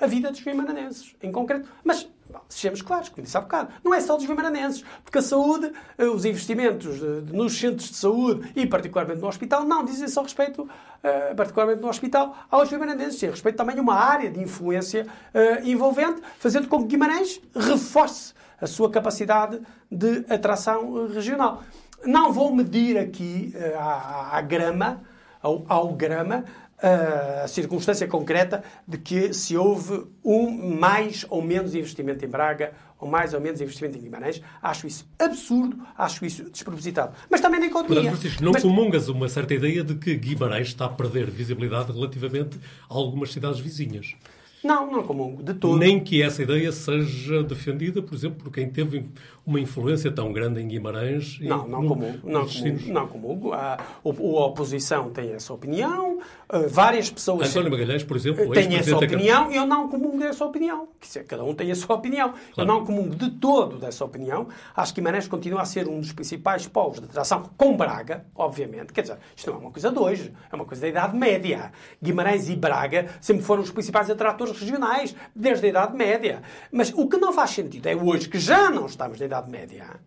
a 0.00 0.06
vida 0.06 0.30
dos 0.30 0.40
vimaranenses, 0.40 1.14
em 1.22 1.30
concreto. 1.30 1.68
Mas, 1.84 2.08
sejamos 2.48 2.82
claros, 2.82 3.08
como 3.08 3.22
disse 3.22 3.36
há 3.36 3.40
bocado, 3.40 3.70
não 3.84 3.94
é 3.94 4.00
só 4.00 4.16
dos 4.16 4.26
vimaranenses, 4.26 4.84
porque 5.04 5.18
a 5.18 5.22
saúde, 5.22 5.72
eh, 5.96 6.04
os 6.04 6.24
investimentos 6.24 6.98
de- 6.98 7.32
nos 7.36 7.58
centros 7.58 7.88
de 7.90 7.96
saúde 7.96 8.52
e 8.54 8.66
particularmente 8.66 9.20
no 9.20 9.28
hospital, 9.28 9.64
não 9.64 9.84
dizem 9.84 10.08
só 10.08 10.22
respeito, 10.22 10.68
eh, 11.02 11.34
particularmente 11.34 11.80
no 11.82 11.88
hospital, 11.88 12.36
aos 12.50 12.68
vimaranenses, 12.70 13.18
tem 13.20 13.30
respeito 13.30 13.56
também 13.56 13.78
a 13.78 13.80
uma 13.82 13.94
área 13.94 14.30
de 14.30 14.40
influência 14.40 15.06
eh, 15.34 15.62
envolvente, 15.64 16.20
fazendo 16.38 16.68
com 16.68 16.78
que 16.82 16.88
Guimarães 16.88 17.40
reforce 17.54 18.34
a 18.60 18.66
sua 18.66 18.90
capacidade 18.90 19.60
de 19.90 20.24
atração 20.28 21.06
eh, 21.08 21.12
regional. 21.14 21.62
Não 22.04 22.32
vou 22.32 22.54
medir 22.54 22.96
aqui 22.98 23.52
eh, 23.54 23.74
à, 23.78 24.36
à 24.36 24.40
grama, 24.40 25.00
ao, 25.42 25.64
ao 25.68 25.88
grama, 25.94 26.44
eh, 26.44 26.67
a 26.80 27.46
circunstância 27.48 28.06
concreta 28.06 28.62
de 28.86 28.98
que 28.98 29.32
se 29.34 29.56
houve 29.56 30.06
um 30.24 30.76
mais 30.78 31.26
ou 31.28 31.42
menos 31.42 31.74
investimento 31.74 32.24
em 32.24 32.28
Braga 32.28 32.72
ou 33.00 33.08
mais 33.08 33.34
ou 33.34 33.40
menos 33.40 33.60
investimento 33.60 33.96
em 33.98 34.00
Guimarães. 34.00 34.40
Acho 34.62 34.86
isso 34.86 35.08
absurdo, 35.18 35.78
acho 35.96 36.24
isso 36.24 36.48
despropositado. 36.50 37.14
Mas 37.30 37.40
também 37.40 37.60
na 37.60 37.66
economia. 37.66 37.94
Portanto, 38.02 38.16
Francisco, 38.20 38.44
não 38.44 38.52
Mas- 38.52 38.62
comungas 38.62 39.08
uma 39.08 39.28
certa 39.28 39.54
ideia 39.54 39.82
de 39.84 39.94
que 39.96 40.14
Guimarães 40.16 40.68
está 40.68 40.84
a 40.86 40.88
perder 40.88 41.30
visibilidade 41.30 41.92
relativamente 41.92 42.58
a 42.88 42.94
algumas 42.94 43.32
cidades 43.32 43.60
vizinhas. 43.60 44.14
Não, 44.62 44.90
não 44.90 45.04
comungo, 45.04 45.40
de 45.40 45.54
todo. 45.54 45.78
Nem 45.78 46.00
que 46.00 46.20
essa 46.20 46.42
ideia 46.42 46.72
seja 46.72 47.44
defendida, 47.44 48.02
por 48.02 48.12
exemplo, 48.14 48.42
por 48.42 48.52
quem 48.52 48.68
teve 48.68 49.06
uma 49.48 49.58
influência 49.60 50.12
tão 50.12 50.30
grande 50.32 50.60
em 50.60 50.68
Guimarães. 50.68 51.38
e 51.40 51.46
Não, 51.48 51.66
não 51.66 51.82
no- 51.82 51.88
comungo. 51.88 52.18
Não 52.30 52.44
destinos. 52.44 52.86
Não 52.86 53.08
comungo. 53.08 53.52
A, 53.54 53.78
o- 54.04 54.38
a 54.38 54.46
oposição 54.46 55.10
tem 55.10 55.32
essa 55.32 55.52
opinião. 55.54 56.18
eh, 56.50 56.66
várias 56.66 57.10
pessoas 57.10 57.50
António 57.50 57.70
Magalhães, 57.70 58.02
por 58.04 58.16
exemplo, 58.16 58.50
tem 58.52 58.74
essa 58.76 58.96
opinião. 58.96 59.50
Eu 59.50 59.66
não 59.66 59.88
comungo 59.88 60.18
dessa 60.18 60.44
opinião. 60.44 60.88
Dizer, 61.00 61.24
cada 61.24 61.44
um 61.44 61.54
tem 61.54 61.70
a 61.70 61.74
sua 61.74 61.96
opinião. 61.96 62.32
Eu 62.56 62.64
não 62.66 62.84
comungo 62.84 63.14
de 63.14 63.30
todo 63.30 63.78
dessa 63.78 64.04
opinião. 64.04 64.48
Acho 64.76 64.92
que 64.94 65.00
Guimarães 65.00 65.28
continua 65.28 65.62
a 65.62 65.64
ser 65.64 65.86
um 65.88 66.00
dos 66.00 66.12
principais 66.12 66.66
polos 66.66 66.98
de 66.98 67.04
atração, 67.04 67.50
com 67.56 67.76
Braga, 67.76 68.24
obviamente. 68.34 68.92
Quer 68.92 69.02
dizer, 69.02 69.18
isto 69.36 69.50
não 69.50 69.58
é 69.58 69.60
uma 69.60 69.70
coisa 69.70 69.90
de 69.90 69.98
hoje. 69.98 70.32
É 70.50 70.54
uma 70.56 70.64
coisa 70.64 70.82
da 70.82 70.88
Idade 70.88 71.16
Média. 71.16 71.70
Guimarães 72.02 72.48
e 72.48 72.56
Braga 72.56 73.06
sempre 73.20 73.42
foram 73.44 73.62
os 73.62 73.70
principais 73.70 74.10
atratores 74.10 74.58
regionais, 74.58 75.14
desde 75.34 75.66
a 75.66 75.68
Idade 75.68 75.96
Média. 75.96 76.42
Mas 76.72 76.92
o 76.94 77.06
que 77.08 77.16
não 77.16 77.32
faz 77.32 77.50
sentido 77.50 77.86
é 77.86 77.94
hoje, 77.94 78.28
que 78.28 78.38
já 78.38 78.70
não 78.70 78.86
estamos 78.86 79.20
na 79.20 79.26
Idade 79.26 79.37
Média, 79.46 80.00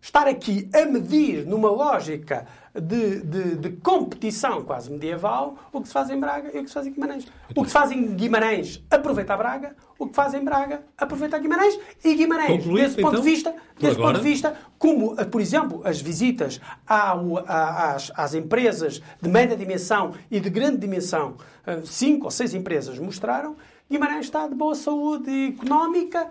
estar 0.00 0.26
aqui 0.28 0.68
a 0.72 0.84
medir 0.86 1.44
numa 1.44 1.70
lógica 1.70 2.46
de, 2.72 3.20
de, 3.20 3.56
de 3.56 3.70
competição 3.78 4.62
quase 4.62 4.90
medieval 4.92 5.56
o 5.72 5.80
que 5.80 5.88
se 5.88 5.92
faz 5.92 6.08
em 6.10 6.20
Braga 6.20 6.50
e 6.54 6.60
o 6.60 6.62
que 6.62 6.68
se 6.68 6.74
faz 6.74 6.86
em 6.86 6.92
Guimarães. 6.92 7.26
O 7.56 7.62
que 7.62 7.68
se 7.68 7.72
faz 7.72 7.90
em 7.90 8.14
Guimarães 8.14 8.80
aproveita 8.88 9.34
a 9.34 9.36
Braga, 9.36 9.74
o 9.98 10.06
que 10.06 10.14
faz 10.14 10.34
em 10.34 10.44
Braga 10.44 10.82
aproveita 10.96 11.36
a 11.36 11.40
Guimarães 11.40 11.76
e 12.04 12.14
Guimarães, 12.14 12.64
desse 12.64 12.96
ponto 12.96 13.08
então, 13.08 13.20
de 13.20 13.22
vista, 13.22 13.54
desse 13.76 13.96
agora. 13.96 14.12
ponto 14.14 14.22
de 14.22 14.30
vista, 14.30 14.56
como, 14.78 15.16
eh, 15.18 15.24
por 15.24 15.40
exemplo, 15.40 15.80
as 15.84 16.00
visitas 16.00 16.60
ao- 16.86 17.38
a- 17.38 17.94
às, 17.94 18.12
às 18.14 18.34
empresas 18.34 19.02
de 19.20 19.28
média 19.28 19.56
dimensão 19.56 20.12
e 20.30 20.38
de 20.38 20.48
grande 20.48 20.76
dimensão, 20.76 21.36
eh, 21.66 21.80
cinco 21.84 22.26
ou 22.26 22.30
seis 22.30 22.54
empresas 22.54 22.96
mostraram, 23.00 23.56
Guimarães 23.90 24.26
está 24.26 24.46
de 24.46 24.54
boa 24.54 24.76
saúde 24.76 25.56
económica, 25.58 26.28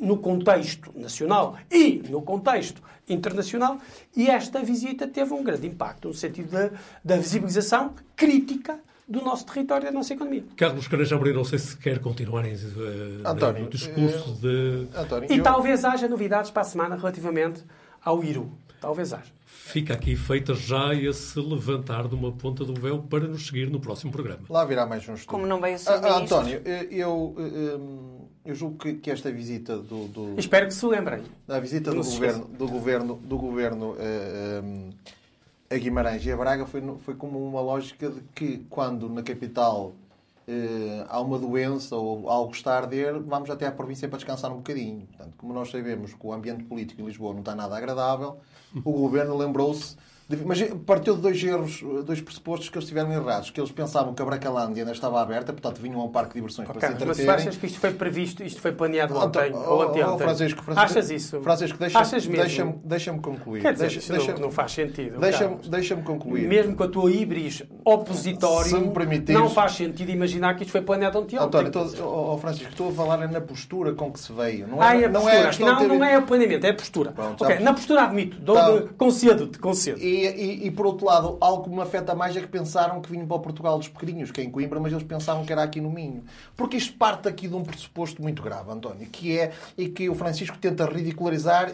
no 0.00 0.18
contexto 0.18 0.92
nacional 0.94 1.56
e 1.70 2.02
no 2.08 2.22
contexto 2.22 2.82
internacional, 3.08 3.78
e 4.16 4.28
esta 4.28 4.62
visita 4.62 5.06
teve 5.08 5.32
um 5.32 5.42
grande 5.42 5.66
impacto 5.66 6.08
no 6.08 6.14
sentido 6.14 6.50
da, 6.50 6.70
da 7.04 7.16
visibilização 7.16 7.94
crítica 8.14 8.78
do 9.08 9.22
nosso 9.22 9.46
território 9.46 9.84
e 9.84 9.86
da 9.86 9.92
nossa 9.92 10.12
economia. 10.12 10.44
Carlos 10.56 10.86
Caranjo 10.86 11.14
Amorim, 11.14 11.32
não 11.32 11.44
sei 11.44 11.58
se 11.58 11.76
quer 11.78 11.98
continuar 11.98 12.44
em, 12.44 12.52
eh, 12.52 12.56
António, 13.24 13.64
no 13.64 13.70
discurso 13.70 14.32
de... 14.34 14.86
António, 14.94 15.32
E 15.32 15.38
eu- 15.38 15.42
talvez 15.42 15.82
haja 15.84 16.06
novidades 16.06 16.50
para 16.50 16.60
a 16.60 16.64
semana 16.66 16.94
relativamente 16.94 17.64
ao 18.04 18.22
Iru. 18.22 18.52
Talvez 18.80 19.12
haja. 19.14 19.32
Fica 19.46 19.94
aqui 19.94 20.14
feita 20.14 20.54
já 20.54 20.94
esse 20.94 21.40
levantar 21.40 22.06
de 22.06 22.14
uma 22.14 22.30
ponta 22.32 22.64
do 22.64 22.74
véu 22.74 22.98
para 23.00 23.26
nos 23.26 23.46
seguir 23.46 23.70
no 23.70 23.80
próximo 23.80 24.12
programa. 24.12 24.40
Lá 24.48 24.64
virá 24.64 24.86
mais 24.86 25.08
um 25.08 25.14
estudo. 25.14 25.30
Como 25.30 25.46
não 25.46 25.58
veio 25.60 25.76
o 25.76 25.78
Sr. 25.78 25.90
Ah, 25.90 26.00
ah. 26.04 26.18
António, 26.18 26.60
eh, 26.64 26.86
eu, 26.90 27.34
eh, 27.38 27.76
hum, 27.76 28.17
eu 28.48 28.54
julgo 28.54 28.78
que, 28.78 28.94
que 28.94 29.10
esta 29.10 29.30
visita 29.30 29.76
do, 29.76 30.08
do- 30.08 30.38
Espero 30.40 30.66
que 30.66 30.72
se 30.74 30.86
lembrem. 30.86 31.22
a 31.46 31.58
visita 31.60 31.90
do 31.90 32.02
governo, 32.02 32.44
do 32.46 32.66
governo, 32.66 33.14
do 33.16 33.38
governo 33.38 33.96
eh, 33.98 34.60
hum, 34.64 34.90
a 35.70 35.76
Guimarães 35.76 36.24
e 36.24 36.32
a 36.32 36.36
Braga 36.36 36.64
foi, 36.64 36.82
foi 37.04 37.14
como 37.14 37.38
uma 37.46 37.60
lógica 37.60 38.08
de 38.08 38.22
que 38.34 38.64
quando 38.70 39.06
na 39.10 39.22
capital 39.22 39.92
eh, 40.48 41.04
há 41.10 41.20
uma 41.20 41.38
doença 41.38 41.94
ou 41.94 42.30
algo 42.30 42.52
está 42.54 42.72
a 42.72 42.76
arder, 42.78 43.20
vamos 43.20 43.50
até 43.50 43.66
à 43.66 43.70
província 43.72 44.08
para 44.08 44.16
descansar 44.16 44.50
um 44.50 44.56
bocadinho. 44.56 45.06
Portanto, 45.08 45.34
como 45.36 45.52
nós 45.52 45.70
sabemos 45.70 46.14
que 46.14 46.26
o 46.26 46.32
ambiente 46.32 46.64
político 46.64 47.02
em 47.02 47.04
Lisboa 47.04 47.34
não 47.34 47.40
está 47.40 47.54
nada 47.54 47.76
agradável, 47.76 48.38
o 48.82 48.92
governo 48.92 49.36
lembrou-se 49.36 49.94
mas 50.44 50.62
partiu 50.84 51.16
de 51.16 51.22
dois 51.22 51.42
erros, 51.42 51.82
dois 52.04 52.20
pressupostos 52.20 52.68
que 52.68 52.76
eles 52.76 52.86
tiveram 52.86 53.10
errados. 53.12 53.50
Que 53.50 53.60
eles 53.60 53.72
pensavam 53.72 54.14
que 54.14 54.20
a 54.20 54.24
Bracalândia 54.24 54.82
ainda 54.82 54.92
estava 54.92 55.20
aberta, 55.20 55.52
portanto 55.52 55.80
vinham 55.80 56.00
a 56.00 56.04
um 56.04 56.10
parque 56.10 56.34
de 56.34 56.34
diversões 56.34 56.68
para 56.68 56.80
se 56.80 56.86
entreterem. 56.86 57.26
Mas 57.26 57.40
achas 57.40 57.56
que 57.56 57.66
isto 57.66 57.80
foi 57.80 57.92
previsto, 57.92 58.42
isto 58.42 58.60
foi 58.60 58.72
planeado 58.72 59.16
ontem 59.16 59.48
então, 59.48 59.68
ou 59.68 59.82
anteontem? 59.82 60.14
Oh, 60.14 60.18
Francisco, 60.18 60.62
Francisco, 60.62 60.98
achas 60.98 61.10
isso? 61.10 61.40
Francisco, 61.40 61.78
deixa-me 61.78 62.72
deixa 62.84 63.08
deixa 63.08 63.12
concluir. 63.14 63.62
Quer 63.62 63.72
dizer, 63.72 63.88
deixa, 63.88 64.12
deixa, 64.12 64.32
não, 64.34 64.40
não, 64.40 64.50
faz 64.50 64.72
sentido. 64.72 65.18
Deixa-me 65.18 65.56
deixa 65.68 65.96
concluir. 65.96 66.46
Mesmo 66.46 66.76
com 66.76 66.82
a 66.82 66.88
tua 66.88 67.10
híbris 67.10 67.62
opositório, 67.84 68.92
não 69.28 69.48
faz 69.48 69.72
sentido 69.72 70.10
imaginar 70.10 70.54
que 70.56 70.62
isto 70.62 70.72
foi 70.72 70.82
planeado 70.82 71.18
ontem. 71.18 71.38
António, 71.38 71.68
estou, 71.68 72.06
oh, 72.06 72.34
oh, 72.34 72.38
Francisco, 72.38 72.70
estou 72.70 72.90
a 72.90 72.92
falar 72.92 73.28
na 73.28 73.40
postura 73.40 73.94
com 73.94 74.12
que 74.12 74.20
se 74.20 74.32
veio. 74.32 74.66
Não 74.68 74.82
é, 74.82 74.86
ah, 74.86 75.00
é 75.00 75.04
a 75.04 75.08
não 75.08 75.20
postura. 75.22 75.42
É 75.42 75.48
Afinal, 75.48 75.78
ter... 75.78 75.88
não 75.88 76.04
é 76.04 76.14
aplaneamento, 76.14 76.66
é 76.66 76.70
a 76.70 76.74
postura. 76.74 77.12
Pronto, 77.12 77.44
okay, 77.44 77.58
na 77.60 77.72
postura 77.72 78.02
admito, 78.02 78.38
dou, 78.40 78.56
tá. 78.56 78.88
concedo-te, 78.96 79.58
concedo. 79.58 79.98
E, 79.98 80.17
e, 80.24 80.66
e 80.66 80.70
por 80.70 80.86
outro 80.86 81.06
lado, 81.06 81.38
algo 81.40 81.64
que 81.64 81.70
me 81.70 81.80
afeta 81.80 82.14
mais 82.14 82.36
é 82.36 82.40
que 82.40 82.46
pensaram 82.46 83.00
que 83.00 83.10
vinham 83.10 83.26
para 83.26 83.36
o 83.36 83.40
Portugal 83.40 83.78
dos 83.78 83.88
pequeninos, 83.88 84.30
que 84.30 84.40
é 84.40 84.44
em 84.44 84.50
Coimbra, 84.50 84.78
mas 84.80 84.92
eles 84.92 85.04
pensavam 85.04 85.44
que 85.44 85.52
era 85.52 85.62
aqui 85.62 85.80
no 85.80 85.90
Minho. 85.90 86.24
Porque 86.56 86.76
isto 86.76 86.94
parte 86.94 87.28
aqui 87.28 87.48
de 87.48 87.54
um 87.54 87.62
pressuposto 87.62 88.22
muito 88.22 88.42
grave, 88.42 88.70
António, 88.70 89.06
que 89.08 89.38
é 89.38 89.52
e 89.76 89.88
que 89.88 90.08
o 90.08 90.14
Francisco 90.14 90.56
tenta 90.58 90.84
ridicularizar. 90.86 91.72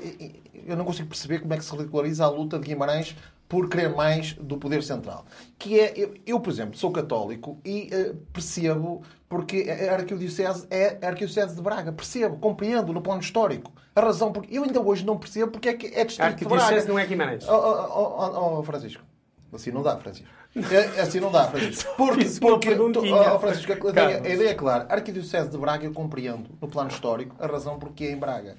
Eu 0.66 0.76
não 0.76 0.84
consigo 0.84 1.08
perceber 1.08 1.40
como 1.40 1.52
é 1.54 1.56
que 1.56 1.64
se 1.64 1.76
ridiculariza 1.76 2.24
a 2.24 2.28
luta 2.28 2.58
de 2.58 2.66
Guimarães 2.66 3.16
por 3.48 3.68
querer 3.68 3.94
mais 3.94 4.32
do 4.34 4.56
poder 4.56 4.82
central. 4.82 5.24
Que 5.58 5.78
é, 5.80 5.92
eu, 5.96 6.14
eu 6.26 6.40
por 6.40 6.50
exemplo, 6.50 6.76
sou 6.76 6.90
católico 6.90 7.58
e 7.64 7.90
uh, 7.92 8.16
percebo, 8.32 9.02
porque 9.34 9.66
a 9.68 9.94
Arquidiocese 9.94 10.64
é 10.70 10.96
a 11.02 11.08
Arquidiocese 11.08 11.56
de 11.56 11.60
Braga, 11.60 11.90
percebo, 11.90 12.36
compreendo 12.36 12.92
no 12.92 13.02
plano 13.02 13.20
histórico. 13.20 13.72
A 13.92 14.00
razão, 14.00 14.30
porque 14.30 14.56
eu 14.56 14.62
ainda 14.62 14.80
hoje 14.80 15.04
não 15.04 15.18
percebo 15.18 15.50
porque 15.50 15.70
é 15.70 15.74
que 15.74 15.86
é 15.88 16.04
distrito 16.04 16.36
de 16.36 16.44
Braga. 16.44 16.84
não 16.84 16.96
é 16.96 17.04
Guimarães. 17.04 17.44
Oh, 17.48 17.52
oh, 17.52 18.16
oh, 18.16 18.58
oh, 18.60 18.62
Francisco. 18.62 19.02
Assim 19.52 19.72
não 19.72 19.82
dá, 19.82 19.96
Francisco. 19.96 20.28
É, 20.54 21.00
assim 21.00 21.18
não 21.18 21.32
dá, 21.32 21.48
Francisco. 21.48 21.92
Porque, 21.98 22.24
porque 22.76 22.76
tu, 22.76 23.02
oh, 23.12 23.38
Francisco, 23.40 23.72
a, 23.72 23.90
ideia, 23.90 24.22
a 24.22 24.28
ideia 24.28 24.50
é 24.50 24.54
clara. 24.54 24.86
A 24.88 24.94
Arquidiocese 24.94 25.50
de 25.50 25.58
Braga 25.58 25.84
eu 25.84 25.92
compreendo, 25.92 26.48
no 26.60 26.68
plano 26.68 26.90
histórico, 26.90 27.34
a 27.40 27.46
razão 27.48 27.76
porque 27.76 28.04
é 28.04 28.12
em 28.12 28.16
Braga. 28.16 28.56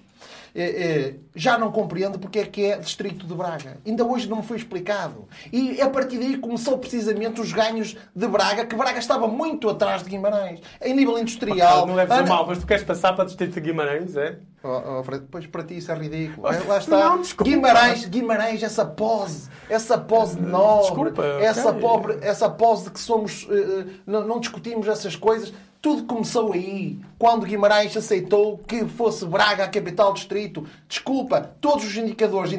É, 0.53 0.63
é, 0.63 1.15
já 1.35 1.57
não 1.57 1.71
compreendo 1.71 2.17
porque 2.17 2.39
é 2.39 2.45
que 2.45 2.65
é 2.65 2.77
distrito 2.77 3.27
de 3.27 3.33
Braga. 3.33 3.77
Ainda 3.85 4.05
hoje 4.05 4.29
não 4.29 4.37
me 4.37 4.43
foi 4.43 4.57
explicado. 4.57 5.27
E 5.51 5.81
a 5.81 5.89
partir 5.89 6.17
daí 6.17 6.37
começou 6.37 6.77
precisamente 6.77 7.41
os 7.41 7.51
ganhos 7.51 7.97
de 8.15 8.27
Braga, 8.27 8.65
que 8.65 8.75
Braga 8.75 8.99
estava 8.99 9.27
muito 9.27 9.69
atrás 9.69 10.03
de 10.03 10.09
Guimarães. 10.09 10.61
Em 10.81 10.93
nível 10.93 11.17
industrial... 11.19 11.85
Não 11.85 11.95
leves 11.95 12.17
a 12.17 12.25
mal, 12.25 12.47
mas 12.47 12.59
tu 12.59 12.65
queres 12.65 12.83
passar 12.83 13.13
para 13.13 13.23
o 13.23 13.27
distrito 13.27 13.53
de 13.53 13.61
Guimarães, 13.61 14.15
é? 14.15 14.37
Oh, 14.67 15.01
oh, 15.05 15.11
depois 15.11 15.45
para 15.45 15.63
ti 15.63 15.77
isso 15.77 15.91
é 15.91 15.95
ridículo. 15.95 16.47
Lá 16.67 16.77
está. 16.79 16.97
Não, 16.97 17.21
Guimarães, 17.43 18.05
Guimarães, 18.05 18.63
essa 18.63 18.83
pose, 18.83 19.47
essa 19.69 19.95
pose 19.95 20.39
nobre, 20.39 21.11
desculpa, 21.11 21.23
essa, 21.39 21.69
okay. 21.69 21.81
pobre, 21.81 22.17
essa 22.21 22.49
pose 22.49 22.85
de 22.85 22.89
que 22.89 22.99
somos. 22.99 23.43
Uh, 23.43 23.85
não, 24.07 24.25
não 24.25 24.39
discutimos 24.39 24.87
essas 24.87 25.15
coisas. 25.15 25.53
Tudo 25.85 26.03
começou 26.05 26.51
aí, 26.51 26.97
quando 27.19 27.45
Guimarães 27.45 27.95
aceitou 27.95 28.57
que 28.57 28.85
fosse 28.85 29.23
Braga 29.23 29.65
a 29.65 29.67
capital 29.67 30.13
distrito. 30.13 30.65
Desculpa, 30.87 31.51
todos 31.61 31.85
os 31.85 31.95
indicadores 31.95 32.51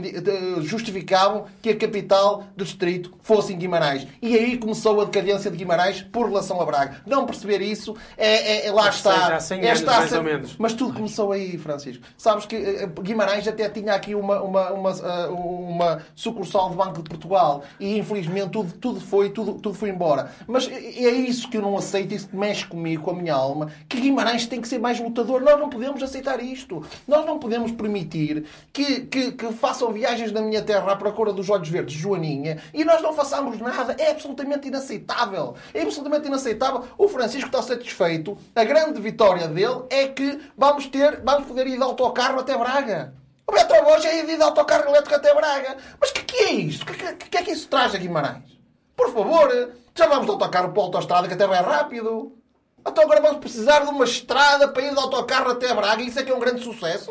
justificavam 0.61 1.47
que 1.61 1.71
a 1.71 1.77
capital 1.77 2.45
do 2.57 2.65
distrito 2.65 3.13
fosse 3.23 3.53
em 3.53 3.59
Guimarães. 3.59 4.07
E 4.23 4.37
aí 4.37 4.57
começou 4.57 5.01
a 5.01 5.05
decadência 5.05 5.51
de 5.51 5.57
Guimarães 5.57 6.03
por 6.03 6.27
relação 6.27 6.61
a 6.61 6.65
Braga. 6.65 7.03
Não 7.05 7.27
perceber 7.27 7.61
isso 7.61 7.97
é, 8.17 8.67
é, 8.67 8.67
é 8.69 8.73
lá 8.73 8.91
está. 8.91 9.41
100 9.41 9.61
é 9.61 9.71
anos, 9.71 9.83
mais 9.83 10.13
ou 10.13 10.23
menos. 10.23 10.57
Mas 10.57 10.73
tudo 10.75 10.95
começou 10.95 11.33
aí, 11.33 11.59
Francisco. 11.59 12.05
Sabes 12.17 12.47
que 12.47 12.55
eh, 12.55 12.89
Guimarães 13.03 13.49
até 13.49 13.69
tinha 13.69 13.93
aqui 13.93 14.15
uma, 14.15 14.41
uma, 14.41 14.71
uma, 14.71 14.91
eh, 14.91 15.27
uma 15.29 16.03
sucursal 16.15 16.71
do 16.71 16.77
Banco 16.77 17.03
de 17.03 17.11
Portugal 17.11 17.65
e 17.81 17.99
infelizmente 17.99 18.51
tudo, 18.51 18.73
tudo 18.75 19.01
foi, 19.01 19.31
tudo, 19.31 19.55
tudo 19.55 19.75
foi 19.75 19.91
embora. 19.91 20.31
Mas 20.47 20.69
é 20.69 21.11
isso 21.11 21.51
que 21.51 21.57
eu 21.57 21.63
não 21.63 21.77
aceito, 21.77 22.15
isso 22.15 22.29
mexe 22.33 22.65
comigo, 22.65 23.03
minha 23.17 23.35
alma, 23.35 23.71
que 23.89 24.01
Guimarães 24.01 24.47
tem 24.47 24.61
que 24.61 24.69
ser 24.69 24.79
mais 24.79 25.01
lutador. 25.01 25.41
Nós 25.41 25.59
não 25.59 25.69
podemos 25.69 26.03
aceitar 26.03 26.43
isto. 26.43 26.85
Nós 27.07 27.25
não 27.25 27.39
podemos 27.39 27.73
permitir 27.73 28.47
que, 28.73 29.01
que, 29.03 29.33
que 29.33 29.53
façam 29.53 29.93
viagens 29.93 30.33
na 30.33 30.41
minha 30.41 30.63
terra 30.63 30.93
à 30.93 30.97
procura 30.97 31.33
dos 31.33 31.49
olhos 31.51 31.69
verdes 31.69 31.95
Joaninha 31.95 32.59
e 32.73 32.85
nós 32.85 33.03
não 33.03 33.13
façamos 33.13 33.59
nada. 33.59 33.97
É 33.99 34.11
absolutamente 34.11 34.69
inaceitável. 34.69 35.55
É 35.73 35.83
absolutamente 35.83 36.27
inaceitável. 36.29 36.85
O 36.99 37.09
Francisco 37.09 37.49
está 37.49 37.63
satisfeito. 37.63 38.37
A 38.55 38.65
grande 38.65 39.01
vitória 39.01 39.49
dele 39.49 39.83
é 39.91 40.09
que 40.09 40.39
vamos 40.57 40.87
ter, 40.87 41.21
vamos 41.23 41.47
poder 41.47 41.67
ir 41.67 41.77
de 41.77 41.83
autocarro 41.83 42.41
até 42.41 42.57
Braga. 42.57 43.15
O 43.47 43.53
Beto 43.53 43.75
Borges 43.85 44.07
é 44.07 44.19
ir 44.19 44.37
de 44.37 44.43
autocarro 44.43 44.89
elétrico 44.89 45.15
até 45.15 45.33
Braga. 45.35 45.77
Mas 46.01 46.11
o 46.11 46.15
que, 46.15 46.25
que, 46.25 46.37
é 46.37 46.53
isto? 46.53 46.83
O 46.83 46.87
que, 46.87 47.13
que, 47.15 47.31
que, 47.31 47.39
é 47.39 47.43
que 47.43 47.53
isso 47.53 47.69
traz 47.69 47.95
a 47.95 47.99
Guimarães? 47.99 48.59
Por 48.97 49.13
favor, 49.13 49.71
já 49.95 50.07
vamos 50.07 50.27
de 50.27 50.33
autocarro 50.33 50.73
para 50.73 50.83
a 50.83 50.85
autostrada 50.85 51.29
que 51.29 51.35
até 51.35 51.47
vai 51.47 51.63
rápido. 51.63 52.36
Então 52.87 53.05
agora 53.05 53.21
vamos 53.21 53.39
precisar 53.39 53.81
de 53.81 53.91
uma 53.91 54.05
estrada 54.05 54.69
para 54.69 54.83
ir 54.83 54.93
de 54.93 54.99
autocarro 54.99 55.51
até 55.51 55.75
Braga. 55.75 56.03
Isso 56.03 56.19
é 56.19 56.23
que 56.23 56.31
é 56.31 56.35
um 56.35 56.41
grande 56.41 56.63
sucesso? 56.63 57.11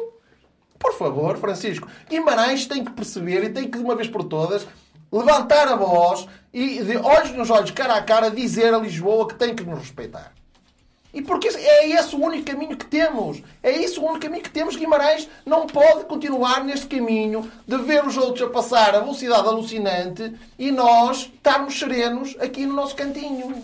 Por 0.80 0.94
favor, 0.94 1.38
Francisco. 1.38 1.88
Guimarães 2.10 2.66
tem 2.66 2.84
que 2.84 2.92
perceber 2.92 3.44
e 3.44 3.50
tem 3.50 3.70
que, 3.70 3.78
de 3.78 3.84
uma 3.84 3.96
vez 3.96 4.08
por 4.08 4.24
todas, 4.24 4.68
levantar 5.12 5.68
a 5.68 5.76
voz 5.76 6.28
e, 6.54 6.82
de 6.82 6.98
olhos 6.98 7.32
nos 7.32 7.50
olhos, 7.50 7.72
cara 7.72 7.96
a 7.96 8.04
cara, 8.04 8.30
dizer 8.30 8.74
a 8.74 8.78
Lisboa 8.78 9.28
que 9.28 9.36
tem 9.36 9.56
que 9.56 9.64
nos 9.64 9.80
respeitar. 9.80 10.34
E 11.14 11.22
porque 11.22 11.48
é 11.48 11.92
esse 11.92 12.14
o 12.14 12.22
único 12.22 12.46
caminho 12.46 12.76
que 12.76 12.86
temos. 12.86 13.42
É 13.64 13.72
esse 13.72 13.98
o 13.98 14.04
único 14.04 14.20
caminho 14.20 14.44
que 14.44 14.50
temos. 14.50 14.76
Guimarães 14.76 15.30
não 15.46 15.66
pode 15.66 16.04
continuar 16.06 16.62
neste 16.66 16.88
caminho 16.88 17.50
de 17.66 17.78
ver 17.78 18.06
os 18.06 18.18
outros 18.18 18.46
a 18.46 18.52
passar 18.52 18.94
a 18.94 19.00
velocidade 19.00 19.48
alucinante 19.48 20.34
e 20.60 20.72
nós 20.72 21.32
estarmos 21.34 21.80
serenos 21.80 22.36
aqui 22.38 22.66
no 22.66 22.74
nosso 22.74 22.98
cantinho. 22.98 23.64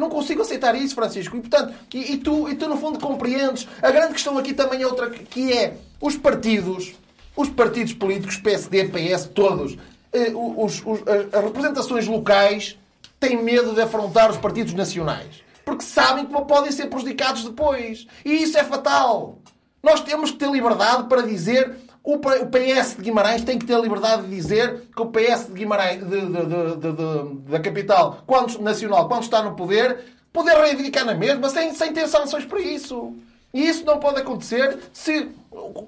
Não 0.00 0.08
consigo 0.08 0.40
aceitar 0.40 0.74
isso, 0.74 0.94
Francisco. 0.94 1.36
E, 1.36 1.40
portanto, 1.40 1.74
e, 1.92 2.14
e, 2.14 2.16
tu, 2.16 2.48
e 2.48 2.54
tu, 2.54 2.66
no 2.66 2.78
fundo, 2.78 2.98
compreendes. 2.98 3.68
A 3.82 3.90
grande 3.90 4.14
questão 4.14 4.38
aqui 4.38 4.54
também 4.54 4.82
é 4.82 4.86
outra, 4.86 5.10
que 5.10 5.52
é 5.52 5.76
os 6.00 6.16
partidos, 6.16 6.94
os 7.36 7.50
partidos 7.50 7.92
políticos, 7.92 8.38
PSD, 8.38 8.88
PS, 8.88 9.26
todos, 9.26 9.76
eh, 10.12 10.32
os, 10.34 10.82
os, 10.84 11.00
as 11.32 11.44
representações 11.44 12.06
locais 12.06 12.78
têm 13.20 13.42
medo 13.42 13.74
de 13.74 13.82
afrontar 13.82 14.30
os 14.30 14.38
partidos 14.38 14.72
nacionais. 14.72 15.44
Porque 15.64 15.84
sabem 15.84 16.24
que 16.24 16.32
podem 16.32 16.72
ser 16.72 16.86
prejudicados 16.86 17.44
depois. 17.44 18.06
E 18.24 18.42
isso 18.42 18.56
é 18.56 18.64
fatal. 18.64 19.38
Nós 19.82 20.00
temos 20.00 20.30
que 20.30 20.38
ter 20.38 20.50
liberdade 20.50 21.04
para 21.08 21.22
dizer 21.22 21.76
o 22.02 22.18
PS 22.18 22.96
de 22.96 23.02
Guimarães 23.02 23.44
tem 23.44 23.58
que 23.58 23.66
ter 23.66 23.74
a 23.74 23.78
liberdade 23.78 24.22
de 24.22 24.34
dizer 24.34 24.88
que 24.94 25.02
o 25.02 25.06
PS 25.06 25.46
de 25.48 25.52
Guimarães, 25.52 26.00
de, 26.00 26.20
de, 26.20 26.92
de, 26.92 27.50
da 27.50 27.60
capital 27.60 28.22
quando, 28.26 28.58
nacional, 28.60 29.06
quando 29.06 29.22
está 29.22 29.42
no 29.42 29.54
poder, 29.54 29.98
poder 30.32 30.56
reivindicar 30.56 31.04
na 31.04 31.14
mesma, 31.14 31.48
sem, 31.50 31.74
sem 31.74 31.92
ter 31.92 32.08
sanções 32.08 32.44
para 32.44 32.60
isso. 32.60 33.14
E 33.52 33.68
isso 33.68 33.84
não 33.84 33.98
pode 33.98 34.20
acontecer 34.20 34.78
se, 34.92 35.28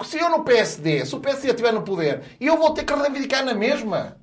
se 0.04 0.18
eu 0.18 0.28
no 0.28 0.44
PSD, 0.44 1.06
se 1.06 1.14
o 1.14 1.20
PSD 1.20 1.50
estiver 1.50 1.72
no 1.72 1.82
poder, 1.82 2.22
eu 2.40 2.56
vou 2.56 2.72
ter 2.72 2.84
que 2.84 2.92
reivindicar 2.92 3.44
na 3.44 3.54
mesma. 3.54 4.16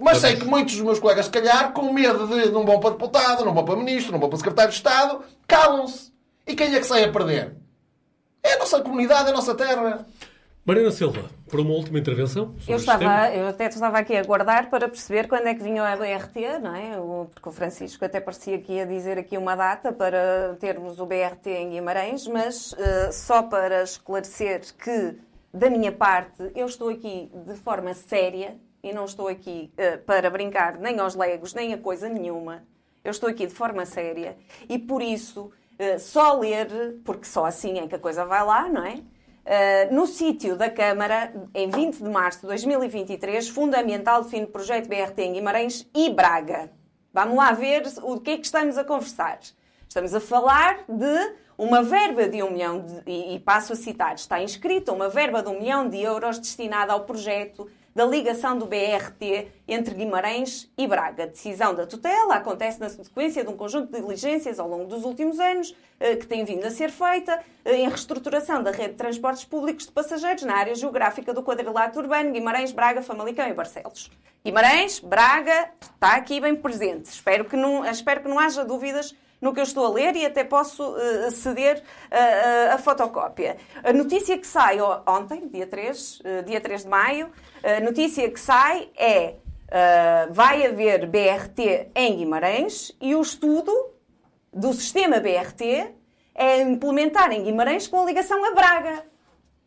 Mas 0.00 0.18
sei 0.18 0.36
que 0.36 0.44
muitos 0.44 0.74
dos 0.74 0.84
meus 0.84 0.98
colegas, 0.98 1.26
se 1.26 1.30
calhar, 1.30 1.72
com 1.72 1.92
medo 1.92 2.26
de 2.26 2.50
não 2.50 2.64
vão 2.64 2.78
para 2.78 2.90
deputado, 2.90 3.44
não 3.44 3.54
vão 3.54 3.64
para 3.64 3.76
ministro, 3.76 4.12
não 4.12 4.20
vão 4.20 4.28
para 4.28 4.38
secretário 4.38 4.70
de 4.70 4.76
Estado, 4.76 5.22
calam-se. 5.46 6.12
E 6.46 6.54
quem 6.54 6.74
é 6.74 6.78
que 6.78 6.86
sai 6.86 7.04
a 7.04 7.12
perder? 7.12 7.56
É 8.42 8.54
a 8.54 8.58
nossa 8.58 8.80
comunidade, 8.80 9.28
é 9.28 9.32
a 9.32 9.34
nossa 9.34 9.54
terra. 9.54 10.06
Mariana 10.68 10.90
Silva, 10.90 11.30
por 11.48 11.60
uma 11.60 11.70
última 11.70 11.98
intervenção. 11.98 12.54
Eu, 12.68 12.76
estava, 12.76 13.30
eu 13.30 13.48
até 13.48 13.68
estava 13.68 13.96
aqui 13.96 14.14
a 14.14 14.20
aguardar 14.20 14.68
para 14.68 14.86
perceber 14.86 15.26
quando 15.26 15.46
é 15.46 15.54
que 15.54 15.62
vinha 15.62 15.82
a 15.82 15.96
BRT, 15.96 16.58
não 16.62 16.74
é? 16.74 16.90
Porque 17.32 17.48
o 17.48 17.52
Francisco 17.52 18.04
até 18.04 18.20
parecia 18.20 18.58
que 18.58 18.74
ia 18.74 18.84
dizer 18.84 19.16
aqui 19.16 19.38
uma 19.38 19.56
data 19.56 19.94
para 19.94 20.58
termos 20.60 21.00
o 21.00 21.06
BRT 21.06 21.46
em 21.46 21.70
Guimarães, 21.70 22.26
mas 22.26 22.72
uh, 22.72 23.10
só 23.10 23.44
para 23.44 23.82
esclarecer 23.82 24.60
que, 24.76 25.16
da 25.54 25.70
minha 25.70 25.90
parte, 25.90 26.52
eu 26.54 26.66
estou 26.66 26.90
aqui 26.90 27.32
de 27.46 27.54
forma 27.54 27.94
séria 27.94 28.54
e 28.82 28.92
não 28.92 29.06
estou 29.06 29.26
aqui 29.26 29.72
uh, 29.72 30.04
para 30.04 30.28
brincar 30.28 30.76
nem 30.76 30.98
aos 30.98 31.14
legos, 31.14 31.54
nem 31.54 31.72
a 31.72 31.78
coisa 31.78 32.10
nenhuma. 32.10 32.62
Eu 33.02 33.12
estou 33.12 33.30
aqui 33.30 33.46
de 33.46 33.54
forma 33.54 33.86
séria 33.86 34.36
e, 34.68 34.78
por 34.78 35.00
isso, 35.00 35.50
uh, 35.80 35.98
só 35.98 36.34
ler, 36.34 37.00
porque 37.06 37.24
só 37.24 37.46
assim 37.46 37.78
é 37.78 37.88
que 37.88 37.94
a 37.94 37.98
coisa 37.98 38.26
vai 38.26 38.44
lá, 38.44 38.68
não 38.68 38.84
é? 38.84 39.00
Uh, 39.48 39.94
no 39.94 40.06
sítio 40.06 40.56
da 40.56 40.68
Câmara, 40.68 41.32
em 41.54 41.70
20 41.70 42.02
de 42.02 42.10
março 42.10 42.42
de 42.42 42.48
2023, 42.48 43.48
Fundamental 43.48 44.22
define 44.22 44.46
projeto 44.46 44.86
BRT 44.86 45.22
em 45.22 45.32
Guimarães 45.32 45.88
e 45.94 46.10
Braga. 46.10 46.70
Vamos 47.14 47.34
lá 47.34 47.52
ver 47.52 47.82
o 48.02 48.20
que 48.20 48.32
é 48.32 48.36
que 48.36 48.44
estamos 48.44 48.76
a 48.76 48.84
conversar. 48.84 49.38
Estamos 49.88 50.14
a 50.14 50.20
falar 50.20 50.84
de 50.86 51.32
uma 51.56 51.82
verba 51.82 52.28
de 52.28 52.42
um 52.42 52.50
milhão, 52.50 52.84
de, 52.84 53.10
e, 53.10 53.36
e 53.36 53.40
passo 53.40 53.72
a 53.72 53.76
citar, 53.76 54.14
está 54.16 54.42
inscrita 54.42 54.92
uma 54.92 55.08
verba 55.08 55.42
de 55.42 55.48
um 55.48 55.58
milhão 55.58 55.88
de 55.88 55.98
euros 55.98 56.38
destinada 56.38 56.92
ao 56.92 57.06
projeto 57.06 57.66
da 57.98 58.06
ligação 58.06 58.56
do 58.56 58.64
BRT 58.64 59.48
entre 59.66 59.92
Guimarães 59.92 60.70
e 60.78 60.86
Braga. 60.86 61.24
A 61.24 61.26
decisão 61.26 61.74
da 61.74 61.84
tutela 61.84 62.36
acontece 62.36 62.78
na 62.78 62.88
sequência 62.88 63.42
de 63.42 63.50
um 63.50 63.56
conjunto 63.56 63.90
de 63.90 64.00
diligências 64.00 64.60
ao 64.60 64.68
longo 64.68 64.84
dos 64.84 65.02
últimos 65.02 65.40
anos 65.40 65.74
eh, 65.98 66.14
que 66.14 66.24
tem 66.24 66.44
vindo 66.44 66.64
a 66.64 66.70
ser 66.70 66.92
feita 66.92 67.40
eh, 67.64 67.74
em 67.74 67.88
reestruturação 67.88 68.62
da 68.62 68.70
rede 68.70 68.90
de 68.90 68.98
transportes 68.98 69.44
públicos 69.44 69.84
de 69.84 69.90
passageiros 69.90 70.44
na 70.44 70.54
área 70.54 70.76
geográfica 70.76 71.34
do 71.34 71.42
quadrilátero 71.42 72.02
urbano 72.02 72.30
Guimarães, 72.30 72.70
Braga, 72.70 73.02
Famalicão 73.02 73.48
e 73.48 73.52
Barcelos. 73.52 74.12
Guimarães, 74.44 75.00
Braga, 75.00 75.68
está 75.80 76.14
aqui 76.14 76.40
bem 76.40 76.54
presente. 76.54 77.06
Espero 77.06 77.46
que 77.46 77.56
não, 77.56 77.84
espero 77.84 78.20
que 78.20 78.28
não 78.28 78.38
haja 78.38 78.64
dúvidas 78.64 79.12
no 79.40 79.52
que 79.52 79.60
eu 79.60 79.64
estou 79.64 79.86
a 79.86 79.90
ler 79.90 80.16
e 80.16 80.26
até 80.26 80.44
posso 80.44 80.82
uh, 80.82 81.30
ceder 81.30 81.78
uh, 81.78 82.74
a 82.74 82.78
fotocópia. 82.78 83.56
A 83.82 83.92
notícia 83.92 84.36
que 84.36 84.46
sai 84.46 84.78
ontem, 85.06 85.48
dia 85.48 85.66
3, 85.66 86.20
uh, 86.20 86.42
dia 86.44 86.60
3 86.60 86.82
de 86.82 86.88
maio, 86.88 87.30
a 87.62 87.80
notícia 87.80 88.28
que 88.30 88.40
sai 88.40 88.88
é 88.96 89.34
vai 90.30 90.66
haver 90.66 91.06
BRT 91.06 91.90
em 91.94 92.16
Guimarães 92.16 92.90
e 92.98 93.14
o 93.14 93.20
estudo 93.20 93.70
do 94.50 94.72
sistema 94.72 95.20
BRT 95.20 95.92
é 96.34 96.62
implementar 96.62 97.30
em 97.32 97.44
Guimarães 97.44 97.86
com 97.86 98.00
a 98.00 98.06
ligação 98.06 98.42
a 98.46 98.54
Braga. 98.54 99.04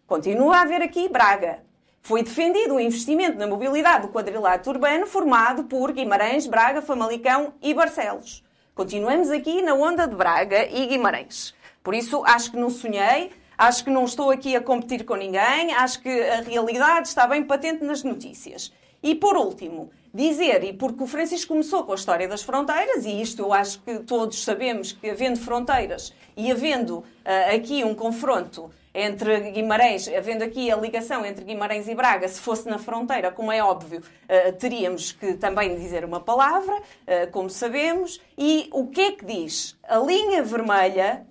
Continua 0.08 0.58
a 0.58 0.62
haver 0.62 0.82
aqui 0.82 1.08
Braga. 1.08 1.60
Foi 2.02 2.24
defendido 2.24 2.76
o 2.76 2.80
investimento 2.80 3.38
na 3.38 3.46
mobilidade 3.46 4.08
do 4.08 4.12
quadrilátero 4.12 4.72
urbano 4.72 5.06
formado 5.06 5.66
por 5.66 5.92
Guimarães, 5.92 6.48
Braga, 6.48 6.82
Famalicão 6.82 7.54
e 7.62 7.72
Barcelos. 7.72 8.44
Continuamos 8.74 9.30
aqui 9.30 9.62
na 9.62 9.74
onda 9.74 10.08
de 10.08 10.16
Braga 10.16 10.66
e 10.66 10.86
Guimarães. 10.86 11.54
Por 11.84 11.94
isso, 11.94 12.24
acho 12.24 12.52
que 12.52 12.58
não 12.58 12.70
sonhei, 12.70 13.30
acho 13.58 13.84
que 13.84 13.90
não 13.90 14.06
estou 14.06 14.32
aqui 14.32 14.56
a 14.56 14.62
competir 14.62 15.04
com 15.04 15.16
ninguém, 15.16 15.74
acho 15.74 16.02
que 16.02 16.10
a 16.10 16.40
realidade 16.40 17.10
está 17.10 17.28
bem 17.28 17.44
patente 17.44 17.84
nas 17.84 18.02
notícias. 18.02 18.72
E 19.04 19.14
por 19.14 19.36
último, 19.36 19.92
dizer, 20.14 20.64
e 20.64 20.72
porque 20.72 21.04
o 21.04 21.06
Francisco 21.06 21.50
começou 21.50 21.84
com 21.84 21.92
a 21.92 21.96
história 21.96 22.30
das 22.30 22.44
fronteiras, 22.44 23.04
e 23.06 23.22
isto 23.22 23.42
eu 23.42 23.52
acho 23.52 23.82
que 23.82 24.00
todos 24.00 24.42
sabemos 24.42 24.94
que 24.94 25.10
havendo 25.10 25.38
fronteiras 25.38 26.14
e 26.38 26.50
havendo 26.50 27.00
uh, 27.00 27.06
aqui 27.54 27.84
um 27.84 27.94
confronto 27.94 28.72
entre 28.94 29.52
Guimarães, 29.52 30.08
havendo 30.08 30.44
aqui 30.44 30.70
a 30.70 30.76
ligação 30.76 31.26
entre 31.26 31.46
Guimarães 31.46 31.88
e 31.88 31.96
Braga, 31.96 32.28
se 32.28 32.42
fosse 32.42 32.68
na 32.68 32.78
fronteira, 32.78 33.32
como 33.32 33.52
é 33.52 33.64
óbvio, 33.64 34.02
uh, 34.02 34.54
teríamos 34.54 35.12
que 35.12 35.34
também 35.36 35.76
dizer 35.76 36.04
uma 36.04 36.20
palavra, 36.20 36.76
uh, 36.76 37.32
como 37.32 37.50
sabemos. 37.50 38.22
E 38.38 38.70
o 38.74 38.88
que 38.88 39.02
é 39.02 39.12
que 39.14 39.26
diz? 39.26 39.78
A 39.88 39.98
linha 39.98 40.44
vermelha 40.44 41.26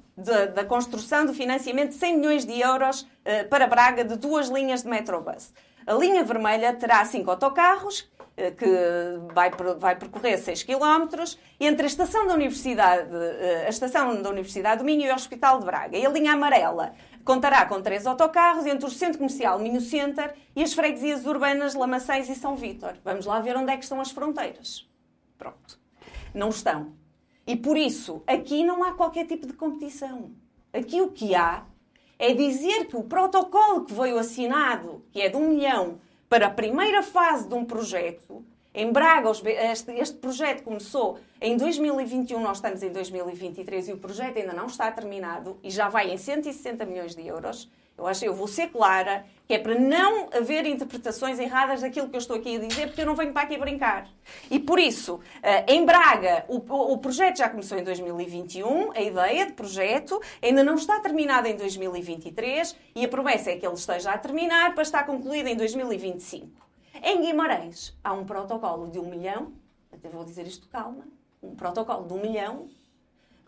da 0.54 0.64
construção 0.66 1.24
do 1.24 1.32
financiamento 1.32 1.90
de 1.90 1.94
100 1.94 2.16
milhões 2.18 2.44
de 2.44 2.60
euros 2.60 3.02
uh, 3.02 3.48
para 3.48 3.66
Braga 3.66 4.04
de 4.04 4.16
duas 4.16 4.48
linhas 4.48 4.82
de 4.82 4.88
Metrobus. 4.88 5.52
A 5.86 5.94
linha 5.94 6.22
vermelha 6.22 6.74
terá 6.74 7.04
cinco 7.04 7.30
autocarros 7.30 8.10
que 8.56 9.34
vai, 9.34 9.50
vai 9.78 9.96
percorrer 9.96 10.38
6 10.38 10.62
km 10.62 11.24
entre 11.58 11.82
a 11.82 11.86
estação 11.86 12.26
da 12.26 12.32
Universidade, 12.32 13.10
a 13.66 13.68
estação 13.68 14.22
da 14.22 14.30
Universidade 14.30 14.78
do 14.78 14.84
Minho 14.84 15.06
e 15.06 15.10
o 15.10 15.14
Hospital 15.14 15.58
de 15.58 15.66
Braga. 15.66 15.98
E 15.98 16.06
a 16.06 16.08
linha 16.08 16.32
amarela 16.32 16.94
Contará 17.24 17.66
com 17.66 17.82
três 17.82 18.06
autocarros 18.06 18.66
entre 18.66 18.86
o 18.86 18.90
Centro 18.90 19.18
Comercial 19.18 19.58
Minho 19.58 19.80
Center 19.80 20.34
e 20.56 20.62
as 20.62 20.72
freguesias 20.72 21.26
urbanas 21.26 21.74
Lamaçães 21.74 22.28
e 22.28 22.34
São 22.34 22.56
Vítor. 22.56 22.96
Vamos 23.04 23.26
lá 23.26 23.40
ver 23.40 23.56
onde 23.56 23.72
é 23.72 23.76
que 23.76 23.84
estão 23.84 24.00
as 24.00 24.10
fronteiras. 24.10 24.88
Pronto. 25.36 25.78
Não 26.34 26.48
estão. 26.48 26.92
E 27.46 27.56
por 27.56 27.76
isso, 27.76 28.22
aqui 28.26 28.64
não 28.64 28.84
há 28.84 28.94
qualquer 28.94 29.26
tipo 29.26 29.46
de 29.46 29.52
competição. 29.52 30.32
Aqui 30.72 31.00
o 31.00 31.10
que 31.10 31.34
há 31.34 31.64
é 32.18 32.32
dizer 32.32 32.86
que 32.86 32.96
o 32.96 33.04
protocolo 33.04 33.84
que 33.84 33.94
veio 33.94 34.18
assinado, 34.18 35.04
que 35.10 35.20
é 35.20 35.28
de 35.28 35.36
um 35.36 35.48
milhão, 35.48 36.00
para 36.28 36.46
a 36.46 36.50
primeira 36.50 37.02
fase 37.02 37.48
de 37.48 37.54
um 37.54 37.64
projeto, 37.64 38.44
em 38.72 38.92
Braga, 38.92 39.30
este, 39.30 39.92
este, 39.92 40.16
projeto 40.18 40.62
começou 40.62 41.18
em 41.40 41.56
2021, 41.56 42.40
nós 42.40 42.58
estamos 42.58 42.82
em 42.82 42.92
2023 42.92 43.88
e 43.88 43.92
o 43.92 43.98
projeto 43.98 44.38
ainda 44.38 44.52
não 44.52 44.66
está 44.66 44.90
terminado 44.92 45.58
e 45.62 45.70
já 45.70 45.88
vai 45.88 46.10
em 46.10 46.16
160 46.16 46.84
milhões 46.86 47.16
de 47.16 47.26
euros. 47.26 47.68
Eu 47.98 48.06
acho 48.06 48.24
eu 48.24 48.32
vou 48.32 48.46
ser 48.46 48.68
clara, 48.68 49.26
que 49.46 49.52
é 49.52 49.58
para 49.58 49.74
não 49.74 50.30
haver 50.32 50.64
interpretações 50.64 51.38
erradas 51.38 51.82
daquilo 51.82 52.08
que 52.08 52.16
eu 52.16 52.20
estou 52.20 52.36
aqui 52.36 52.56
a 52.56 52.60
dizer, 52.60 52.86
porque 52.86 53.02
eu 53.02 53.06
não 53.06 53.14
venho 53.14 53.32
para 53.32 53.42
aqui 53.42 53.58
brincar. 53.58 54.08
E 54.50 54.58
por 54.58 54.78
isso, 54.78 55.20
eh, 55.42 55.74
em 55.74 55.84
Braga, 55.84 56.46
o, 56.48 56.58
o 56.92 56.96
projeto 56.96 57.38
já 57.38 57.48
começou 57.48 57.76
em 57.76 57.84
2021, 57.84 58.92
a 58.92 59.00
ideia 59.02 59.46
de 59.46 59.52
projeto 59.52 60.18
ainda 60.40 60.64
não 60.64 60.76
está 60.76 60.98
terminada 61.00 61.46
em 61.48 61.56
2023 61.56 62.74
e 62.94 63.04
a 63.04 63.08
promessa 63.08 63.50
é 63.50 63.56
que 63.56 63.66
ele 63.66 63.74
esteja 63.74 64.12
a 64.12 64.18
terminar 64.18 64.72
para 64.72 64.82
estar 64.82 65.04
concluído 65.04 65.48
em 65.48 65.56
2025. 65.56 66.69
Em 67.02 67.22
Guimarães 67.22 67.96
há 68.04 68.12
um 68.12 68.24
protocolo 68.24 68.90
de 68.90 68.98
um 68.98 69.08
milhão, 69.08 69.52
até 69.92 70.08
vou 70.08 70.24
dizer 70.24 70.46
isto 70.46 70.68
calma, 70.68 71.04
um 71.42 71.54
protocolo 71.54 72.06
de 72.06 72.12
um 72.12 72.20
milhão 72.20 72.68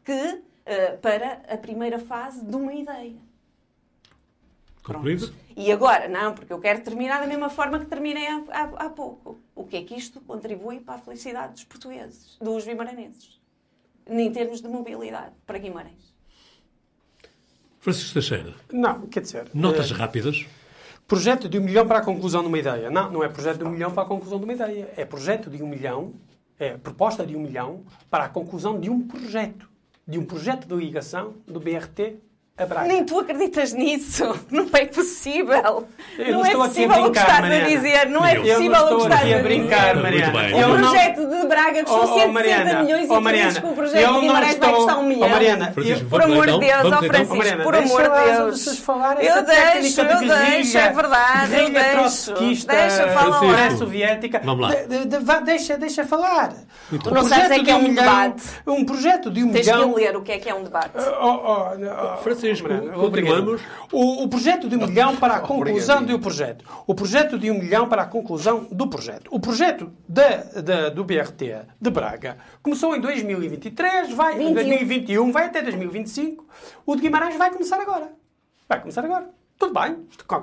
que 0.05 0.13
uh, 0.13 0.99
para 1.01 1.43
a 1.49 1.57
primeira 1.57 1.99
fase 1.99 2.45
de 2.45 2.57
uma 2.57 2.73
ideia. 2.75 3.17
Concluído? 4.83 5.33
E 5.57 5.71
agora, 5.71 6.09
não, 6.09 6.35
porque 6.35 6.53
eu 6.53 6.59
quero 6.59 6.83
terminar 6.83 7.21
da 7.21 7.27
mesma 7.27 7.49
forma 7.49 7.79
que 7.79 7.87
terminei 7.87 8.27
há, 8.27 8.43
há, 8.51 8.87
há, 8.87 8.91
pouco. 8.91 9.39
O 9.55 9.65
que 9.65 9.77
é 9.77 9.83
que 9.85 9.95
isto 9.95 10.21
contribui 10.23 10.81
para 10.81 10.95
a 10.95 10.99
felicidade 10.99 11.53
dos 11.53 11.65
portugueses, 11.65 12.37
dos 12.41 12.65
guimaranenses, 12.65 13.41
em 14.09 14.33
termos 14.33 14.61
de 14.61 14.69
mobilidade 14.69 15.35
para 15.47 15.59
Guimarães? 15.59 16.13
Francisco 17.79 18.15
Teixeira. 18.15 18.55
Não, 18.73 19.07
quer 19.07 19.21
dizer. 19.21 19.51
Notas 19.55 19.91
uh, 19.91 19.95
rápidas. 19.95 20.47
Projeto 21.13 21.47
de 21.47 21.59
um 21.59 21.63
milhão 21.63 21.87
para 21.87 21.99
a 21.99 22.03
conclusão 22.03 22.41
de 22.41 22.49
uma 22.49 22.59
ideia. 22.59 22.89
Não, 22.89 23.13
não 23.13 23.23
é 23.23 23.29
projeto 23.29 23.59
de 23.59 23.65
um 23.65 23.69
milhão 23.69 23.91
para 23.91 24.03
a 24.03 24.07
conclusão 24.07 24.39
de 24.39 24.45
uma 24.45 24.55
ideia. 24.55 24.89
É 24.97 25.05
projeto 25.05 25.51
de 25.51 25.63
um 25.63 25.67
milhão, 25.67 26.15
é 26.59 26.79
proposta 26.79 27.27
de 27.27 27.37
um 27.37 27.41
milhão 27.41 27.83
para 28.09 28.25
a 28.25 28.29
conclusão 28.31 28.81
de 28.81 28.89
um 28.89 29.07
projeto. 29.07 29.69
De 30.09 30.19
um 30.19 30.25
projeto 30.25 30.67
de 30.67 30.75
ligação 30.75 31.35
do 31.47 31.61
BRT 31.61 32.17
a 32.59 32.67
Braga. 32.67 32.87
Nem 32.87 33.03
tu 33.05 33.19
acreditas 33.19 33.73
nisso. 33.73 34.39
Não 34.51 34.67
é 34.75 34.85
possível. 34.85 35.87
Eu 36.19 36.33
não, 36.35 36.41
não 36.41 36.47
é 36.47 36.51
possível 36.55 36.93
aqui 36.93 37.01
a 37.01 37.03
brincar, 37.03 37.09
o 37.09 37.11
que 37.13 37.19
estás 37.19 37.41
Mariana. 37.41 37.65
a 37.65 37.69
dizer. 37.69 38.09
Não 38.11 38.27
é 38.27 38.37
Eu 38.37 38.43
possível 38.43 38.71
não 38.71 38.83
o 38.83 38.87
que 38.89 38.93
estou 38.93 38.99
estás 39.05 39.21
aqui 39.23 39.33
a 39.35 39.39
a 39.39 39.43
brincar, 39.43 39.95
dizer. 39.95 40.03
Mariana. 40.03 40.67
O 40.67 40.79
não- 40.79 40.91
projeto 40.91 41.27
de 41.27 41.47
Braga 41.47 41.85
custou 41.85 41.99
Oh, 41.99 42.03
oh, 42.03 42.07
160 42.21 42.33
Mariana, 42.33 42.83
milhões 42.83 43.03
e 43.03 43.11
oh, 43.11 43.15
tu 43.15 43.21
Mariana, 43.23 43.49
dizes 43.49 43.63
que 43.63 43.69
o 43.69 43.73
projeto 43.73 44.03
eu 44.03 44.13
de 44.15 44.21
Guimarães 44.21 44.45
vai 44.45 44.53
estou- 44.55 44.75
custar 44.75 44.99
um 44.99 45.07
milhão. 45.07 45.27
Oh, 45.29 45.31
Mariana, 45.31 45.73
Francisco, 45.73 46.05
eu- 46.05 46.09
Por 46.11 46.21
vamos 46.21 46.33
amor 46.35 46.47
de 46.47 46.53
então, 46.53 46.61
Deus, 46.61 46.83
vamos 46.83 46.93
ó 46.93 46.97
então. 46.99 47.09
Francisco, 47.09 47.37
Mariana, 47.37 47.65
por 47.65 47.73
deixa 47.73 47.89
amor 47.89 48.03
de 48.03 48.09
lá 48.09 48.25
Deus. 48.25 48.67
Eu 48.67 49.43
deixo, 49.45 50.05
de 50.05 50.13
eu 50.13 50.29
deixo, 50.29 50.79
é 50.79 50.93
verdade, 50.93 51.55
eu 51.57 51.71
deixo. 51.71 52.35
Deixa 52.67 53.09
falar. 53.09 53.39
Francisco. 53.39 53.55
pré-soviética. 53.55 54.41
Vamos 54.45 54.69
lá. 54.69 54.75
De- 54.75 55.05
de- 55.07 55.19
vá, 55.19 55.41
deixa, 55.41 55.79
deixa 55.79 56.05
falar. 56.05 56.53
Bem. 56.91 57.01
Não 57.13 57.23
sabes 57.25 57.29
projeto 57.49 57.53
é 57.53 57.65
que 57.65 57.71
é 57.71 57.75
um 57.77 57.83
milhão- 57.83 57.95
debate. 58.05 58.43
Um 58.67 58.85
projeto 58.85 59.31
de 59.31 59.43
um 59.43 59.51
Tens 59.51 59.67
que 59.67 59.73
milhão... 59.73 59.95
ler 59.95 60.17
o 60.17 60.23
que 60.23 60.33
é 60.33 60.39
que 60.39 60.49
é 60.51 60.55
um 60.55 60.63
debate. 60.65 60.91
Oh, 61.21 61.71
Mariana, 62.61 62.93
continuamos. 63.01 63.61
O, 63.93 64.23
o 64.25 64.29
projeto 64.29 64.69
de 64.69 64.77
um 64.77 64.87
milhão 64.87 65.17
para 65.17 65.35
a 65.37 65.41
conclusão 65.41 66.03
do 66.05 66.19
projeto. 66.19 66.65
O 66.87 66.95
projeto 66.95 67.39
de 67.39 67.51
um 67.51 67.59
milhão 67.59 67.89
para 67.89 68.03
a 68.03 68.07
conclusão 68.07 68.67
do 68.71 68.87
projeto. 68.89 69.29
O 69.31 69.39
projeto 69.41 69.91
da, 70.09 70.37
da- 70.63 70.89
do 70.89 71.05
BRT 71.05 71.55
de 71.81 71.91
Braga 71.91 72.39
começou 72.63 72.95
em 72.97 73.01
2023, 73.01 74.13
vai, 74.13 74.35
em 74.35 74.39
21. 74.49 74.55
2021, 74.55 75.33
vai 75.33 75.47
até 75.47 75.63
2025. 75.63 76.45
O 76.87 76.95
de 76.97 77.03
Guimarães 77.03 77.37
vai 77.37 77.51
começar 77.51 77.81
agora. 77.81 78.13
Vai 78.69 78.81
começar 78.81 79.05
agora. 79.05 79.29
Tudo 79.63 79.75
bem, 79.81 79.97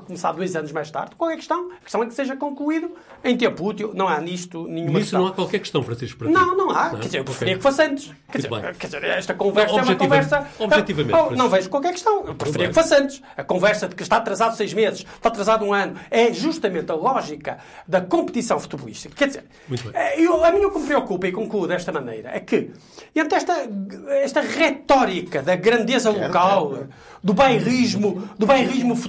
começar 0.06 0.32
dois 0.32 0.56
anos 0.56 0.72
mais 0.72 0.90
tarde. 0.90 1.14
Qual 1.18 1.30
é 1.30 1.34
a 1.34 1.36
questão? 1.36 1.70
A 1.74 1.84
questão 1.84 2.02
é 2.02 2.06
que 2.06 2.14
seja 2.14 2.38
concluído 2.38 2.92
em 3.22 3.36
tempo 3.36 3.66
útil. 3.68 3.92
Não 3.94 4.08
há 4.08 4.18
nisto 4.22 4.64
nenhuma 4.66 4.92
Nisso 5.00 5.00
questão. 5.02 5.20
não 5.20 5.28
há 5.28 5.34
qualquer 5.34 5.60
questão, 5.60 5.84
Francisco, 5.84 6.20
para 6.20 6.28
ti. 6.30 6.34
Não, 6.34 6.56
não 6.56 6.72
há. 6.72 6.86
Não? 6.94 7.00
Quer 7.00 7.06
dizer, 7.08 7.18
eu 7.18 7.26
preferia 7.26 7.58
que 7.58 7.62
fosse 7.62 7.82
antes. 7.82 8.14
Quer 8.32 8.38
dizer, 8.38 8.76
quer 8.78 8.88
dizer, 8.88 9.04
esta 9.04 9.34
conversa 9.34 9.76
é 9.78 9.84
uma 9.84 9.96
conversa. 9.98 10.48
objetivamente, 10.58 11.14
Oh, 11.14 11.18
não 11.18 11.28
Francisco. 11.28 11.50
vejo 11.58 11.70
qualquer 11.70 11.92
questão. 11.92 12.26
Eu 12.28 12.36
preferia 12.36 12.68
que 12.70 12.74
fosse 12.74 12.96
antes. 12.96 13.22
A 13.36 13.44
conversa 13.44 13.90
de 13.90 13.96
que 13.96 14.04
está 14.04 14.16
atrasado 14.16 14.56
seis 14.56 14.74
meses, 14.74 15.00
está 15.02 15.28
atrasado 15.28 15.66
um 15.66 15.74
ano, 15.74 16.00
é 16.10 16.32
justamente 16.32 16.90
a 16.90 16.96
lógica 16.96 17.58
da 17.86 18.00
competição 18.00 18.58
futebolística. 18.58 19.14
Quer 19.14 19.28
dizer, 19.28 19.44
Muito 19.68 19.84
bem. 19.84 19.92
eh, 20.02 20.22
eu, 20.22 20.46
a 20.46 20.50
mim 20.54 20.64
o 20.64 20.72
que 20.72 20.80
me 20.80 20.86
preocupa 20.88 21.28
e 21.28 21.34
concluo 21.34 21.68
desta 21.68 21.92
maneira 21.92 22.30
é 22.34 22.40
que, 22.40 22.72
entre 23.14 23.36
esta, 23.36 23.68
esta 24.24 24.40
retórica 24.40 25.42
da 25.44 25.58
grandeza 25.58 26.10
local, 26.10 26.86
do 27.22 27.34
bairrismo, 27.34 28.30
do 28.40 28.46
bairrismo 28.46 28.96
futebolístico, 28.96 29.09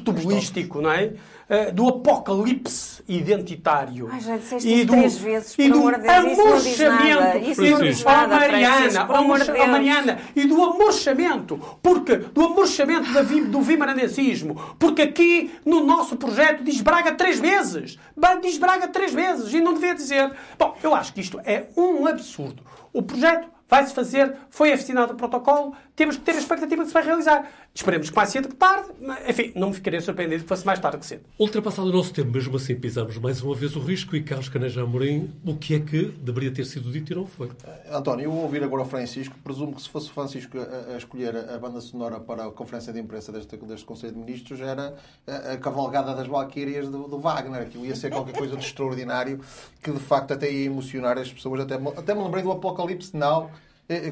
não 0.81 0.91
é? 0.91 1.13
Eh, 1.49 1.73
Do 1.73 1.89
apocalipse 1.89 3.03
identitário 3.09 4.09
Ai, 4.13 4.21
já 4.21 4.37
disseste 4.37 4.69
e 4.69 4.85
do, 4.85 4.93
três 4.93 5.19
vezes, 5.19 5.55
e 5.59 5.69
do 5.69 5.79
amor 5.79 5.97
de 5.97 6.03
Deus, 6.03 6.29
isso 6.29 7.63
não 7.63 7.81
diz 7.81 8.05
nada. 8.05 8.39
amorchamento 8.39 9.65
Isso 9.65 9.67
Mariana, 9.67 10.19
oh, 10.25 10.39
e 10.39 10.47
do 10.47 10.63
amorchamento, 10.63 11.79
porque 11.83 12.17
do 12.17 12.45
amorchamento 12.45 13.13
da 13.13 13.23
do 13.23 13.61
vimaranencismo, 13.63 14.77
porque 14.79 15.03
aqui 15.03 15.51
no 15.67 15.85
nosso 15.85 16.17
projeto 16.17 16.63
diz 16.63 16.81
Braga 16.81 17.13
três 17.13 17.41
vezes, 17.41 17.99
diz 18.41 18.57
Braga 18.57 18.87
três 18.87 19.13
vezes 19.13 19.53
e 19.53 19.61
não 19.61 19.75
devia 19.75 19.95
dizer. 19.95 20.31
Bom, 20.57 20.77
eu 20.85 20.95
acho 20.95 21.13
que 21.13 21.21
isto 21.21 21.41
é 21.45 21.67
um 21.77 22.07
absurdo. 22.07 22.63
O 22.93 23.03
projeto 23.03 23.49
vai-se 23.71 23.95
fazer, 23.95 24.35
foi 24.51 24.73
assinado 24.73 25.13
o 25.13 25.17
protocolo, 25.17 25.73
temos 25.95 26.17
que 26.17 26.23
ter 26.23 26.33
a 26.33 26.39
expectativa 26.39 26.83
que 26.83 26.89
se 26.89 26.95
vai 26.95 27.05
realizar. 27.05 27.49
Esperemos 27.73 28.11
que 28.11 28.17
mais 28.17 28.31
cedo 28.31 28.49
que 28.49 28.57
tarde. 28.57 28.89
Enfim, 29.29 29.53
não 29.55 29.69
me 29.69 29.75
ficaria 29.75 30.01
surpreendido 30.01 30.43
que 30.43 30.49
fosse 30.49 30.67
mais 30.67 30.81
tarde 30.81 30.99
que 30.99 31.07
cedo. 31.07 31.23
Ultrapassado 31.39 31.89
o 31.89 31.93
nosso 31.93 32.13
tempo, 32.13 32.33
mesmo 32.33 32.57
assim 32.57 32.75
pisamos 32.75 33.17
mais 33.19 33.41
uma 33.43 33.55
vez 33.55 33.77
o 33.77 33.81
risco 33.81 34.17
e 34.17 34.23
Carlos 34.23 34.49
Caneja 34.49 34.83
Amorim, 34.83 35.31
o 35.47 35.57
que 35.57 35.75
é 35.75 35.81
que 35.81 36.07
deveria 36.07 36.51
ter 36.51 36.65
sido 36.65 36.91
dito 36.91 37.13
e 37.13 37.15
não 37.15 37.27
foi? 37.27 37.51
António, 37.93 38.25
eu 38.25 38.33
vou 38.33 38.43
ouvir 38.43 38.65
agora 38.65 38.83
o 38.83 38.87
Francisco. 38.87 39.37
Presumo 39.45 39.75
que 39.75 39.83
se 39.83 39.89
fosse 39.89 40.11
o 40.11 40.13
Francisco 40.13 40.59
a, 40.59 40.95
a 40.95 40.97
escolher 40.97 41.37
a 41.37 41.59
banda 41.59 41.81
sonora 41.81 42.19
para 42.19 42.47
a 42.47 42.51
conferência 42.51 42.93
de 42.93 42.99
imprensa 42.99 43.31
deste, 43.31 43.57
deste 43.57 43.85
Conselho 43.85 44.15
de 44.15 44.19
Ministros, 44.19 44.61
era 44.61 44.97
a, 45.27 45.53
a 45.53 45.57
cavalgada 45.59 46.13
das 46.15 46.27
Valquírias 46.27 46.89
do, 46.89 47.07
do 47.07 47.21
Wagner. 47.21 47.63
Aquilo 47.63 47.87
ia 47.87 47.95
ser 47.95 48.11
qualquer 48.11 48.37
coisa 48.37 48.57
de 48.57 48.65
extraordinário 48.65 49.41
que, 49.81 49.93
de 49.93 50.01
facto, 50.01 50.33
até 50.33 50.51
ia 50.51 50.67
emocionar 50.67 51.19
as 51.19 51.33
pessoas. 51.33 51.61
Até, 51.61 51.75
até 51.75 52.15
me 52.15 52.23
lembrei 52.23 52.43
do 52.43 52.51
Apocalipse 52.51 53.17
Now 53.17 53.51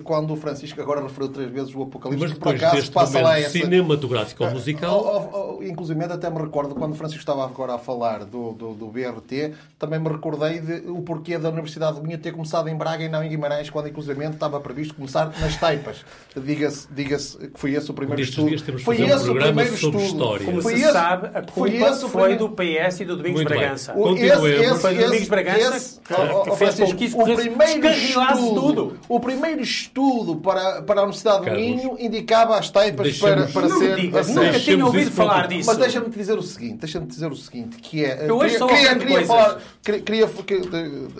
quando 0.04 0.32
o 0.32 0.36
Francisco 0.36 0.80
agora 0.80 1.02
referiu 1.02 1.28
três 1.28 1.50
vezes 1.50 1.74
o 1.74 1.82
Apocalipse, 1.82 2.22
Mas 2.22 2.32
que 2.32 2.38
por 2.38 2.52
depois 2.52 2.62
acaso 2.62 2.76
deste 2.76 2.90
passa 2.90 3.20
lá 3.20 3.30
momento 3.30 3.44
essa... 3.46 3.58
cinematográfico 3.58 4.44
ou 4.44 4.50
musical... 4.50 5.30
Oh, 5.32 5.56
oh, 5.58 5.62
inclusive, 5.62 6.04
até 6.04 6.28
me 6.30 6.38
recordo, 6.40 6.74
quando 6.74 6.92
o 6.92 6.94
Francisco 6.96 7.20
estava 7.20 7.44
agora 7.44 7.74
a 7.74 7.78
falar 7.78 8.24
do, 8.24 8.52
do, 8.52 8.74
do 8.74 8.86
BRT, 8.86 9.52
também 9.78 9.98
me 10.00 10.08
recordei 10.08 10.60
de, 10.60 10.90
o 10.90 11.02
porquê 11.02 11.38
da 11.38 11.48
Universidade 11.50 12.00
de 12.00 12.06
Minho 12.06 12.18
ter 12.18 12.32
começado 12.32 12.68
em 12.68 12.76
Braga 12.76 13.04
e 13.04 13.08
não 13.08 13.22
em 13.22 13.28
Guimarães, 13.28 13.70
quando 13.70 13.88
inclusive 13.88 14.24
estava 14.26 14.60
previsto 14.60 14.94
começar 14.94 15.32
nas 15.40 15.56
Taipas. 15.56 16.04
Diga-se 16.36 16.88
diga 16.92 17.16
que 17.16 17.50
foi 17.54 17.72
esse 17.74 17.90
o 17.90 17.94
primeiro 17.94 18.20
Nestes 18.20 18.36
estudo. 18.36 18.48
dias 18.48 18.62
temos 18.62 18.82
foi 18.82 18.96
fazer 18.96 19.12
um 19.12 19.16
esse 19.16 19.30
o 19.30 19.34
primeiro 19.34 19.76
sobre 19.76 20.02
estudo. 20.02 20.04
história. 20.04 20.46
Como 20.46 20.62
Foi 20.62 20.74
se 20.76 20.82
esse- 20.82 20.92
sabe, 20.92 21.26
a 21.28 21.42
foi 21.52 21.70
culpa 21.70 21.86
esse 21.90 22.04
o 22.04 22.08
foi 22.08 22.22
primeiro- 22.22 22.48
do 22.48 22.54
PS 22.54 23.00
e 23.00 23.04
do 23.04 23.16
Domingos 23.16 23.40
Muito 23.42 23.48
bem. 23.50 23.58
Bragança. 23.58 23.92
O- 23.94 24.02
Continuemos. 24.02 24.80
Foi 24.80 24.94
do 24.94 25.04
Domingos 25.04 25.28
Bragança 25.28 25.76
esse- 25.76 26.00
que, 26.00 26.50
que 26.50 26.56
fez 26.56 26.74
com 26.80 26.96
que 26.96 27.04
isso 27.04 27.16
o 27.16 27.20
corresse- 27.20 27.48
primeiro 27.48 27.80
descarrilasse 27.82 28.42
estudo, 28.42 28.60
tudo. 28.60 28.98
O 29.08 29.20
primeiro 29.20 29.60
estudo 29.70 30.36
para, 30.36 30.82
para 30.82 31.00
a 31.00 31.04
Universidade 31.04 31.38
do 31.38 31.44
Carlos, 31.44 31.62
Minho 31.62 31.96
indicava 31.98 32.58
as 32.58 32.70
taipas 32.70 33.18
para, 33.18 33.46
para 33.46 33.68
Não 33.68 33.78
ser 33.78 33.92
aceito. 33.92 34.34
nunca 34.34 34.60
tinha 34.60 34.86
ouvido 34.86 35.10
falar 35.10 35.46
disso. 35.48 35.66
Mas 35.66 35.78
deixa-me 35.78 36.08
dizer 36.08 36.38
o 36.38 36.42
seguinte, 36.42 36.76
deixa-me 36.78 37.06
dizer 37.06 37.30
o 37.30 37.36
seguinte, 37.36 37.76
que 37.78 38.04
é... 38.04 38.28
Eu 38.28 38.36
hoje 38.38 38.58
queria, 38.58 38.76
queria, 38.76 38.96
queria 38.96 39.26
falar, 39.26 39.60
queria, 39.82 40.00
queria 40.02 40.28
que, 40.28 40.60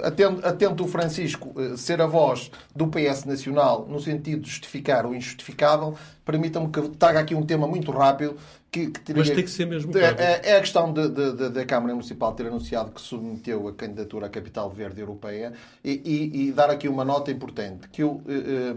atento, 0.03 0.47
atento 0.47 0.85
o 0.85 0.89
Francisco 0.89 1.55
eh, 1.59 1.77
ser 1.77 2.01
a 2.01 2.07
voz 2.07 2.51
do 2.75 2.87
PS 2.89 3.25
Nacional 3.25 3.87
no 3.89 4.01
sentido 4.01 4.43
de 4.43 4.51
justificar 4.51 5.07
o 5.07 5.15
injustificável, 5.15 5.95
permitam-me 6.29 6.71
que 6.71 6.81
traga 6.91 7.21
aqui 7.21 7.35
um 7.35 7.45
tema 7.47 7.67
muito 7.67 7.91
rápido 7.91 8.37
que, 8.71 8.89
que 8.91 9.01
teria- 9.01 9.21
Mas 9.23 9.31
tem 9.31 9.43
que 9.45 9.51
ser 9.51 9.67
mesmo, 9.67 9.91
É, 9.97 10.01
é- 10.47 10.51
é 10.51 10.57
a 10.59 10.61
questão 10.61 10.93
da 10.93 11.65
Câmara 11.65 11.95
Municipal 11.95 12.35
ter 12.35 12.47
anunciado 12.47 12.91
que 12.93 13.01
submeteu 13.01 13.67
a 13.67 13.73
candidatura 13.73 14.27
à 14.27 14.29
Capital 14.29 14.69
Verde 14.71 15.01
Europeia 15.01 15.55
e, 15.83 15.93
e- 16.05 16.49
e 16.49 16.53
dar 16.53 16.69
aqui 16.69 16.87
uma 16.87 17.05
nota 17.05 17.31
importante, 17.31 17.89
que 17.89 18.03
eu 18.03 18.21
eh, 18.29 18.33
eh, 18.35 18.75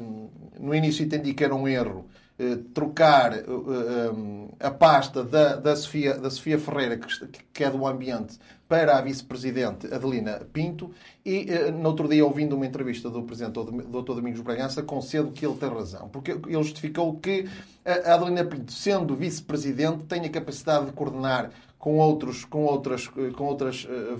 no 0.60 0.74
início 0.74 1.04
entendi 1.04 1.34
que 1.34 1.44
era 1.44 1.54
um 1.54 1.68
erro 1.68 2.06
eh, 2.40 2.58
trocar 2.74 3.34
eh, 3.34 3.44
eh, 3.46 4.66
a 4.68 4.72
pasta 4.72 5.24
da, 5.24 5.58
da, 5.58 5.76
Sofia, 5.76 6.18
da 6.18 6.30
Sofia 6.30 6.58
Ferreira, 6.58 6.98
que, 6.98 7.08
que 7.54 7.64
é 7.64 7.70
do 7.70 7.86
Ambiente, 7.86 8.40
para 8.68 8.98
a 8.98 9.02
Vice-Presidente 9.02 9.94
Adelina 9.94 10.42
Pinto 10.54 10.92
e 11.26 11.50
eh, 11.50 11.72
no 11.72 11.90
outro 11.90 12.08
dia 12.08 12.26
ouvindo 12.26 12.56
uma 12.56 12.66
entrevista 12.66 13.10
do 13.10 13.24
Presidente 13.24 13.54
Dr. 13.54 14.14
Domingos 14.14 14.42
Bragança 14.42 14.82
concedo 14.82 15.32
que 15.32 15.46
ele 15.46 15.56
tem 15.56 15.70
razão, 15.70 16.10
porque 16.10 16.32
ele 16.32 16.64
justificou 16.64 17.16
que 17.20 17.48
a 17.86 18.14
Adelina 18.14 18.46
Pinto, 18.46 18.72
sendo 18.72 19.16
Vice-Presidente, 19.16 20.04
tem 20.04 20.26
a 20.26 20.30
capacidade 20.30 20.86
de 20.86 20.92
coordenar 20.92 21.52
com 21.82 21.98
outros, 21.98 22.46
com 22.46 22.64
outras, 22.64 23.08
com 23.08 23.44
outras, 23.44 23.88
eh, 23.90 24.16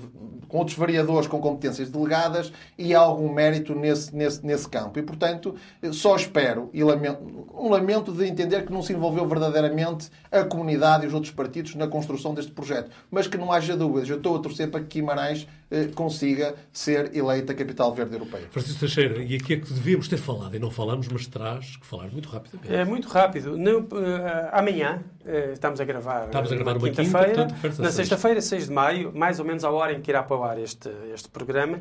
com 0.48 0.58
outros 0.58 0.76
variadores 0.76 1.28
com 1.28 1.40
competências 1.40 1.92
delegadas 1.92 2.52
e 2.76 2.96
há 2.96 3.00
algum 3.00 3.32
mérito 3.32 3.76
nesse, 3.76 4.14
nesse, 4.16 4.44
nesse 4.44 4.68
campo. 4.68 4.98
E, 4.98 5.04
portanto, 5.04 5.54
eh, 5.80 5.92
só 5.92 6.16
espero 6.16 6.72
e 6.74 6.84
lamento, 6.84 7.22
um 7.54 7.70
lamento 7.70 8.12
de 8.12 8.26
entender 8.26 8.66
que 8.66 8.74
não 8.74 8.82
se 8.82 8.94
envolveu 8.94 9.28
verdadeiramente 9.28 10.10
a 10.32 10.44
comunidade 10.44 11.06
e 11.06 11.08
os 11.08 11.14
outros 11.14 11.32
partidos 11.32 11.76
na 11.76 11.88
construção 11.88 12.34
deste 12.34 12.52
projeto. 12.52 12.90
Mas 13.12 13.28
que 13.28 13.38
não 13.38 13.52
haja 13.52 13.78
dúvidas. 13.78 14.10
Eu 14.10 14.18
estou 14.18 14.36
a 14.36 14.40
torcer 14.40 14.72
para 14.72 14.82
que 14.82 15.00
Guimarães 15.00 15.44
eh, 15.44 15.61
consiga 15.96 16.56
ser 16.72 17.16
eleita 17.16 17.54
capital 17.54 17.94
verde 17.94 18.14
europeia. 18.16 18.48
Francisco 18.52 18.80
Teixeira, 18.80 19.24
e 19.24 19.36
aqui 19.36 19.54
é 19.54 19.58
que 19.58 19.72
devíamos 19.74 20.08
ter 20.08 20.18
falado, 20.18 20.56
e 20.56 20.60
não 20.60 20.70
falamos, 20.70 21.08
mas 21.08 21.26
terás 21.28 21.78
que 21.78 21.86
falar 21.86 22.10
muito 22.12 22.28
rapidamente. 22.30 22.74
É 22.74 22.84
muito 22.84 23.08
rápido. 23.08 23.58
No, 23.58 23.80
eh, 23.80 24.50
amanhã, 24.52 25.04
eh, 25.26 25.52
estamos 25.54 25.80
a 25.80 25.86
gravar, 25.86 26.26
Estamos 26.26 26.52
a 26.52 26.56
gravar 26.56 26.72
na 26.74 26.78
uma 26.80 26.88
quinta, 26.90 27.04
quinta-feira. 27.04 27.36
portanto, 27.36 27.52
refere-se 27.56 27.82
a 27.82 27.84
na 27.84 27.90
sexta. 27.92 28.04
sexta-feira, 28.16 28.42
6 28.42 28.66
de 28.68 28.72
maio, 28.74 29.12
mais 29.16 29.40
ou 29.40 29.46
menos 29.46 29.64
à 29.64 29.72
hora 29.72 29.94
em 29.94 30.02
que 30.02 30.12
irá 30.12 30.24
para 30.24 30.38
o 30.38 30.44
ar 30.44 30.60
este, 30.60 30.90
este 31.14 31.30
programa, 31.30 31.80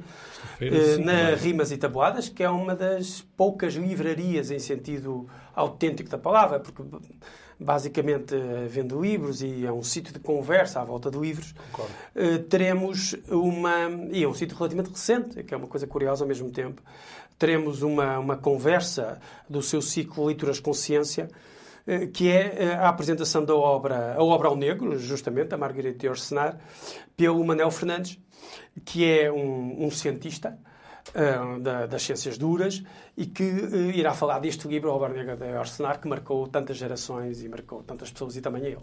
eh, 0.61 0.97
na. 0.99 1.35
Rimas 1.35 1.71
e 1.73 1.77
Tabuadas, 1.77 2.29
que 2.29 2.43
é 2.43 2.51
uma 2.51 2.75
das 2.77 3.23
poucas 3.37 3.75
livrarias 3.75 4.51
em 4.51 4.59
sentido 4.59 5.27
autêntico 5.55 6.09
da 6.11 6.19
palavra, 6.19 6.61
porque 6.61 6.83
basicamente 7.61 8.35
eh, 8.35 8.67
vende 8.67 8.95
livros 8.95 9.43
e 9.43 9.67
é 9.67 9.73
um 9.73 9.83
sítio 9.83 10.13
de 10.15 10.19
conversa 10.19 10.81
à 10.81 10.85
volta 10.85 11.11
de 11.11 11.19
livros. 11.19 11.55
Eh, 12.15 12.39
teremos 12.39 13.15
uma. 13.29 13.89
E 14.11 14.25
é 14.25 14.29
um 14.29 14.33
sítio 14.33 14.57
relativamente 14.57 14.91
recente, 14.91 15.43
que 15.45 15.53
é 15.53 15.57
uma 15.57 15.67
coisa 15.67 15.87
curiosa 15.87 16.25
ao 16.25 16.29
mesmo 16.29 16.51
tempo. 16.51 16.83
Teremos 17.39 17.83
uma, 17.83 18.19
uma 18.19 18.37
conversa 18.37 19.21
do 19.49 19.63
seu 19.63 19.83
ciclo 19.83 20.27
Leituras 20.27 20.59
Consciência, 20.59 21.29
eh, 21.87 22.07
que 22.07 22.31
é 22.31 22.75
a 22.75 22.89
apresentação 22.89 23.45
da 23.45 23.55
obra, 23.55 24.15
a 24.15 24.23
obra 24.23 24.49
ao 24.49 24.57
negro, 24.57 24.99
justamente, 24.99 25.49
da 25.49 25.59
Margarita 25.59 26.09
Orsenar, 26.09 26.59
pelo 27.15 27.45
Manel 27.45 27.71
Fernandes, 27.71 28.19
que 28.87 29.05
é 29.05 29.31
um, 29.31 29.85
um 29.85 29.91
cientista 29.91 30.59
da- 31.61 31.87
das 31.87 32.03
ciências 32.03 32.37
duras 32.39 32.83
e 33.17 33.27
que 33.27 33.43
eh, 33.43 33.97
irá 33.97 34.15
falar 34.15 34.39
deste 34.39 34.69
livro, 34.69 34.91
a 34.91 34.95
obra 34.95 35.09
negra 35.09 35.37
de 35.37 35.45
Orsenar, 35.59 36.01
que 36.01 36.07
marcou 36.09 36.47
tantas 36.47 36.77
gerações 36.77 37.43
e 37.43 37.49
marcou 37.49 37.83
tantas 37.83 38.11
pessoas 38.11 38.37
e 38.37 38.41
também 38.41 38.65
ele. 38.65 38.79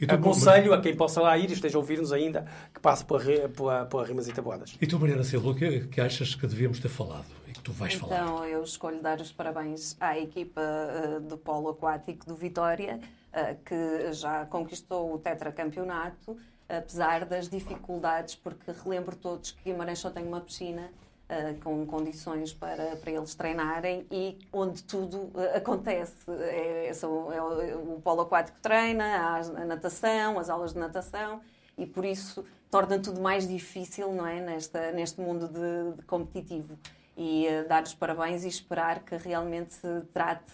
E 0.00 0.06
tu, 0.06 0.14
Aconselho 0.14 0.72
a 0.72 0.80
quem 0.80 0.96
possa 0.96 1.20
lá 1.20 1.36
ir 1.36 1.50
e 1.50 1.52
esteja 1.52 1.76
a 1.76 1.80
ouvir-nos 1.80 2.12
ainda 2.12 2.46
que 2.72 2.80
passe 2.80 3.04
pela, 3.04 3.20
pela, 3.48 3.84
pela 3.86 4.04
Rimas 4.04 4.28
e 4.28 4.32
Tabuadas. 4.32 4.76
E 4.80 4.86
tu, 4.86 4.98
Mariana 4.98 5.24
Silva, 5.24 5.50
o 5.50 5.54
que, 5.54 5.80
que 5.88 6.00
achas 6.00 6.34
que 6.34 6.46
devíamos 6.46 6.78
ter 6.78 6.88
falado 6.88 7.26
e 7.48 7.52
que 7.52 7.60
tu 7.60 7.72
vais 7.72 7.94
falar? 7.94 8.14
Então, 8.22 8.44
eu 8.44 8.62
escolho 8.62 9.02
dar 9.02 9.20
os 9.20 9.32
parabéns 9.32 9.96
à 10.00 10.16
equipa 10.18 10.60
eh, 10.60 11.20
do 11.20 11.36
Polo 11.36 11.70
Aquático 11.70 12.24
do 12.26 12.36
Vitória, 12.36 13.00
eh, 13.32 13.56
que 13.64 14.12
já 14.12 14.46
conquistou 14.46 15.12
o 15.14 15.18
tetracampeonato, 15.18 16.36
apesar 16.68 17.24
das 17.24 17.48
dificuldades, 17.48 18.34
porque 18.36 18.70
relembro 18.84 19.16
todos 19.16 19.50
que 19.52 19.70
Guimarães 19.70 19.98
só 19.98 20.10
tem 20.10 20.24
uma 20.24 20.40
piscina 20.40 20.90
eh, 21.28 21.54
com 21.62 21.84
condições 21.86 22.52
para, 22.52 22.96
para 22.96 23.10
eles 23.10 23.34
treinarem 23.34 24.06
e 24.10 24.38
onde 24.52 24.82
tudo 24.82 25.30
eh, 25.36 25.58
acontece. 25.58 26.14
É, 26.30 26.90
são- 26.94 27.32
é 27.32 27.40
o, 27.42 27.96
o 27.96 28.00
polo 28.02 28.22
aquático 28.22 28.58
treina, 28.62 29.36
a 29.38 29.64
natação, 29.64 30.38
as 30.38 30.48
aulas 30.48 30.72
de 30.72 30.78
natação 30.78 31.40
e 31.76 31.84
por 31.86 32.04
isso 32.04 32.44
torna 32.70 32.98
tudo 32.98 33.20
mais 33.20 33.46
difícil 33.46 34.12
não 34.12 34.26
é? 34.26 34.40
Nesta, 34.40 34.90
neste 34.92 35.20
mundo 35.20 35.48
de, 35.48 35.96
de 35.96 36.02
competitivo. 36.06 36.78
E 37.16 37.46
eh, 37.46 37.64
dar 37.64 37.82
os 37.82 37.94
parabéns 37.94 38.44
e 38.44 38.48
esperar 38.48 39.00
que 39.00 39.16
realmente 39.16 39.74
se 39.74 40.00
trate 40.12 40.52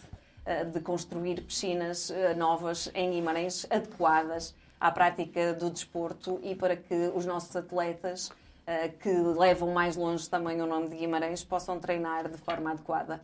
de 0.75 0.79
construir 0.81 1.41
piscinas 1.41 2.13
novas 2.37 2.91
em 2.95 3.13
Guimarães 3.13 3.67
adequadas 3.71 4.55
à 4.79 4.91
prática 4.91 5.55
do 5.55 5.71
desporto 5.71 6.39
e 6.43 6.55
para 6.55 6.77
que 6.77 7.11
os 7.15 7.25
nossos 7.25 7.57
atletas 7.57 8.31
que 9.01 9.11
levam 9.11 9.73
mais 9.73 9.97
longe 9.97 10.29
também 10.29 10.61
o 10.63 10.67
nome 10.67 10.89
de 10.89 10.97
Guimarães 10.97 11.45
possam 11.45 11.79
treinar 11.79 12.29
de 12.31 12.39
forma 12.39 12.71
adequada. 12.71 13.21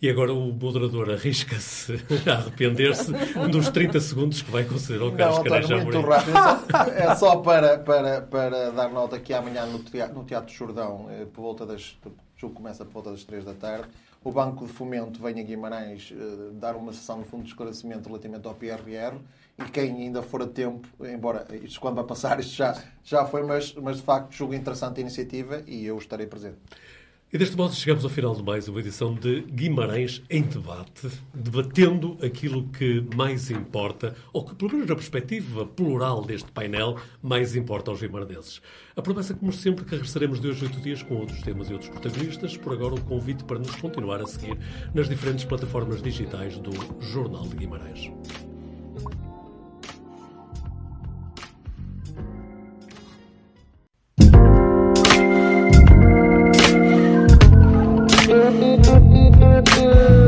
E 0.00 0.10
agora 0.10 0.32
o 0.32 0.52
moderador 0.52 1.10
arrisca-se 1.10 1.94
a 2.28 2.34
arrepender-se 2.34 3.10
dos 3.50 3.70
30 3.70 3.98
segundos 4.00 4.42
que 4.42 4.50
vai 4.50 4.62
conceder 4.64 5.00
ao 5.00 5.10
Carlos 5.12 5.38
Caneja 5.38 5.76
muito 5.78 6.00
rápido. 6.02 6.36
É 6.94 7.14
só- 7.16 7.36
para, 7.36 7.78
para, 7.78 8.20
para 8.20 8.70
dar 8.72 8.90
nota 8.90 9.18
que 9.18 9.32
amanhã 9.32 9.64
no 9.64 9.78
Teatro, 9.78 10.14
no 10.18 10.24
teatro 10.24 10.52
Jordão, 10.52 11.06
eh, 11.10 11.24
por 11.32 11.40
volta 11.40 11.64
das. 11.64 11.96
O 12.04 12.10
jogo 12.38 12.54
começa 12.54 12.84
por 12.84 12.92
volta 12.92 13.10
das 13.12 13.24
3 13.24 13.42
da 13.46 13.54
tarde. 13.54 13.88
O 14.22 14.30
Banco 14.30 14.66
de 14.66 14.72
Fomento 14.74 15.18
vem 15.22 15.40
a 15.40 15.42
Guimarães 15.42 16.12
eh, 16.14 16.50
dar 16.52 16.76
uma 16.76 16.92
sessão, 16.92 17.16
no 17.18 17.24
fundo, 17.24 17.44
de 17.44 17.48
esclarecimento 17.48 18.06
relativamente 18.06 18.46
ao 18.46 18.54
PRR. 18.54 19.16
E 19.58 19.64
quem 19.70 19.90
ainda 20.02 20.22
for 20.22 20.42
a 20.42 20.46
tempo, 20.46 20.86
embora 21.00 21.46
isto 21.62 21.80
quando 21.80 21.94
vai 21.94 22.04
passar, 22.04 22.38
isto 22.40 22.54
já, 22.54 22.82
já 23.02 23.24
foi, 23.24 23.42
mas, 23.42 23.74
mas 23.74 23.96
de 23.96 24.02
facto, 24.02 24.32
julgo 24.34 24.54
interessante 24.54 24.98
a 24.98 25.00
iniciativa 25.00 25.62
e 25.66 25.86
eu 25.86 25.96
estarei 25.96 26.26
presente. 26.26 26.58
E 27.32 27.36
deste 27.36 27.56
modo 27.56 27.74
chegamos 27.74 28.04
ao 28.04 28.10
final 28.10 28.36
de 28.36 28.42
mais 28.42 28.68
uma 28.68 28.78
edição 28.78 29.12
de 29.12 29.40
Guimarães 29.40 30.22
em 30.30 30.42
Debate, 30.42 31.10
debatendo 31.34 32.16
aquilo 32.24 32.68
que 32.68 33.04
mais 33.16 33.50
importa, 33.50 34.14
ou 34.32 34.44
que, 34.44 34.54
pelo 34.54 34.70
menos 34.70 34.86
na 34.86 34.94
perspectiva 34.94 35.66
plural 35.66 36.24
deste 36.24 36.52
painel, 36.52 36.96
mais 37.20 37.56
importa 37.56 37.90
aos 37.90 38.00
guimarãeses. 38.00 38.62
A 38.94 39.02
promessa, 39.02 39.34
como 39.34 39.52
sempre, 39.52 39.84
que 39.84 39.90
regressaremos 39.90 40.40
de 40.40 40.48
hoje 40.48 40.64
a 40.64 40.68
oito 40.68 40.80
dias 40.80 41.02
com 41.02 41.16
outros 41.16 41.42
temas 41.42 41.68
e 41.68 41.72
outros 41.72 41.90
protagonistas. 41.90 42.56
Por 42.56 42.72
agora, 42.72 42.94
o 42.94 43.00
convite 43.00 43.42
para 43.42 43.58
nos 43.58 43.74
continuar 43.74 44.22
a 44.22 44.26
seguir 44.26 44.56
nas 44.94 45.08
diferentes 45.08 45.44
plataformas 45.44 46.00
digitais 46.00 46.56
do 46.58 46.70
Jornal 47.00 47.42
de 47.48 47.56
Guimarães. 47.56 48.08
you. 59.86 60.25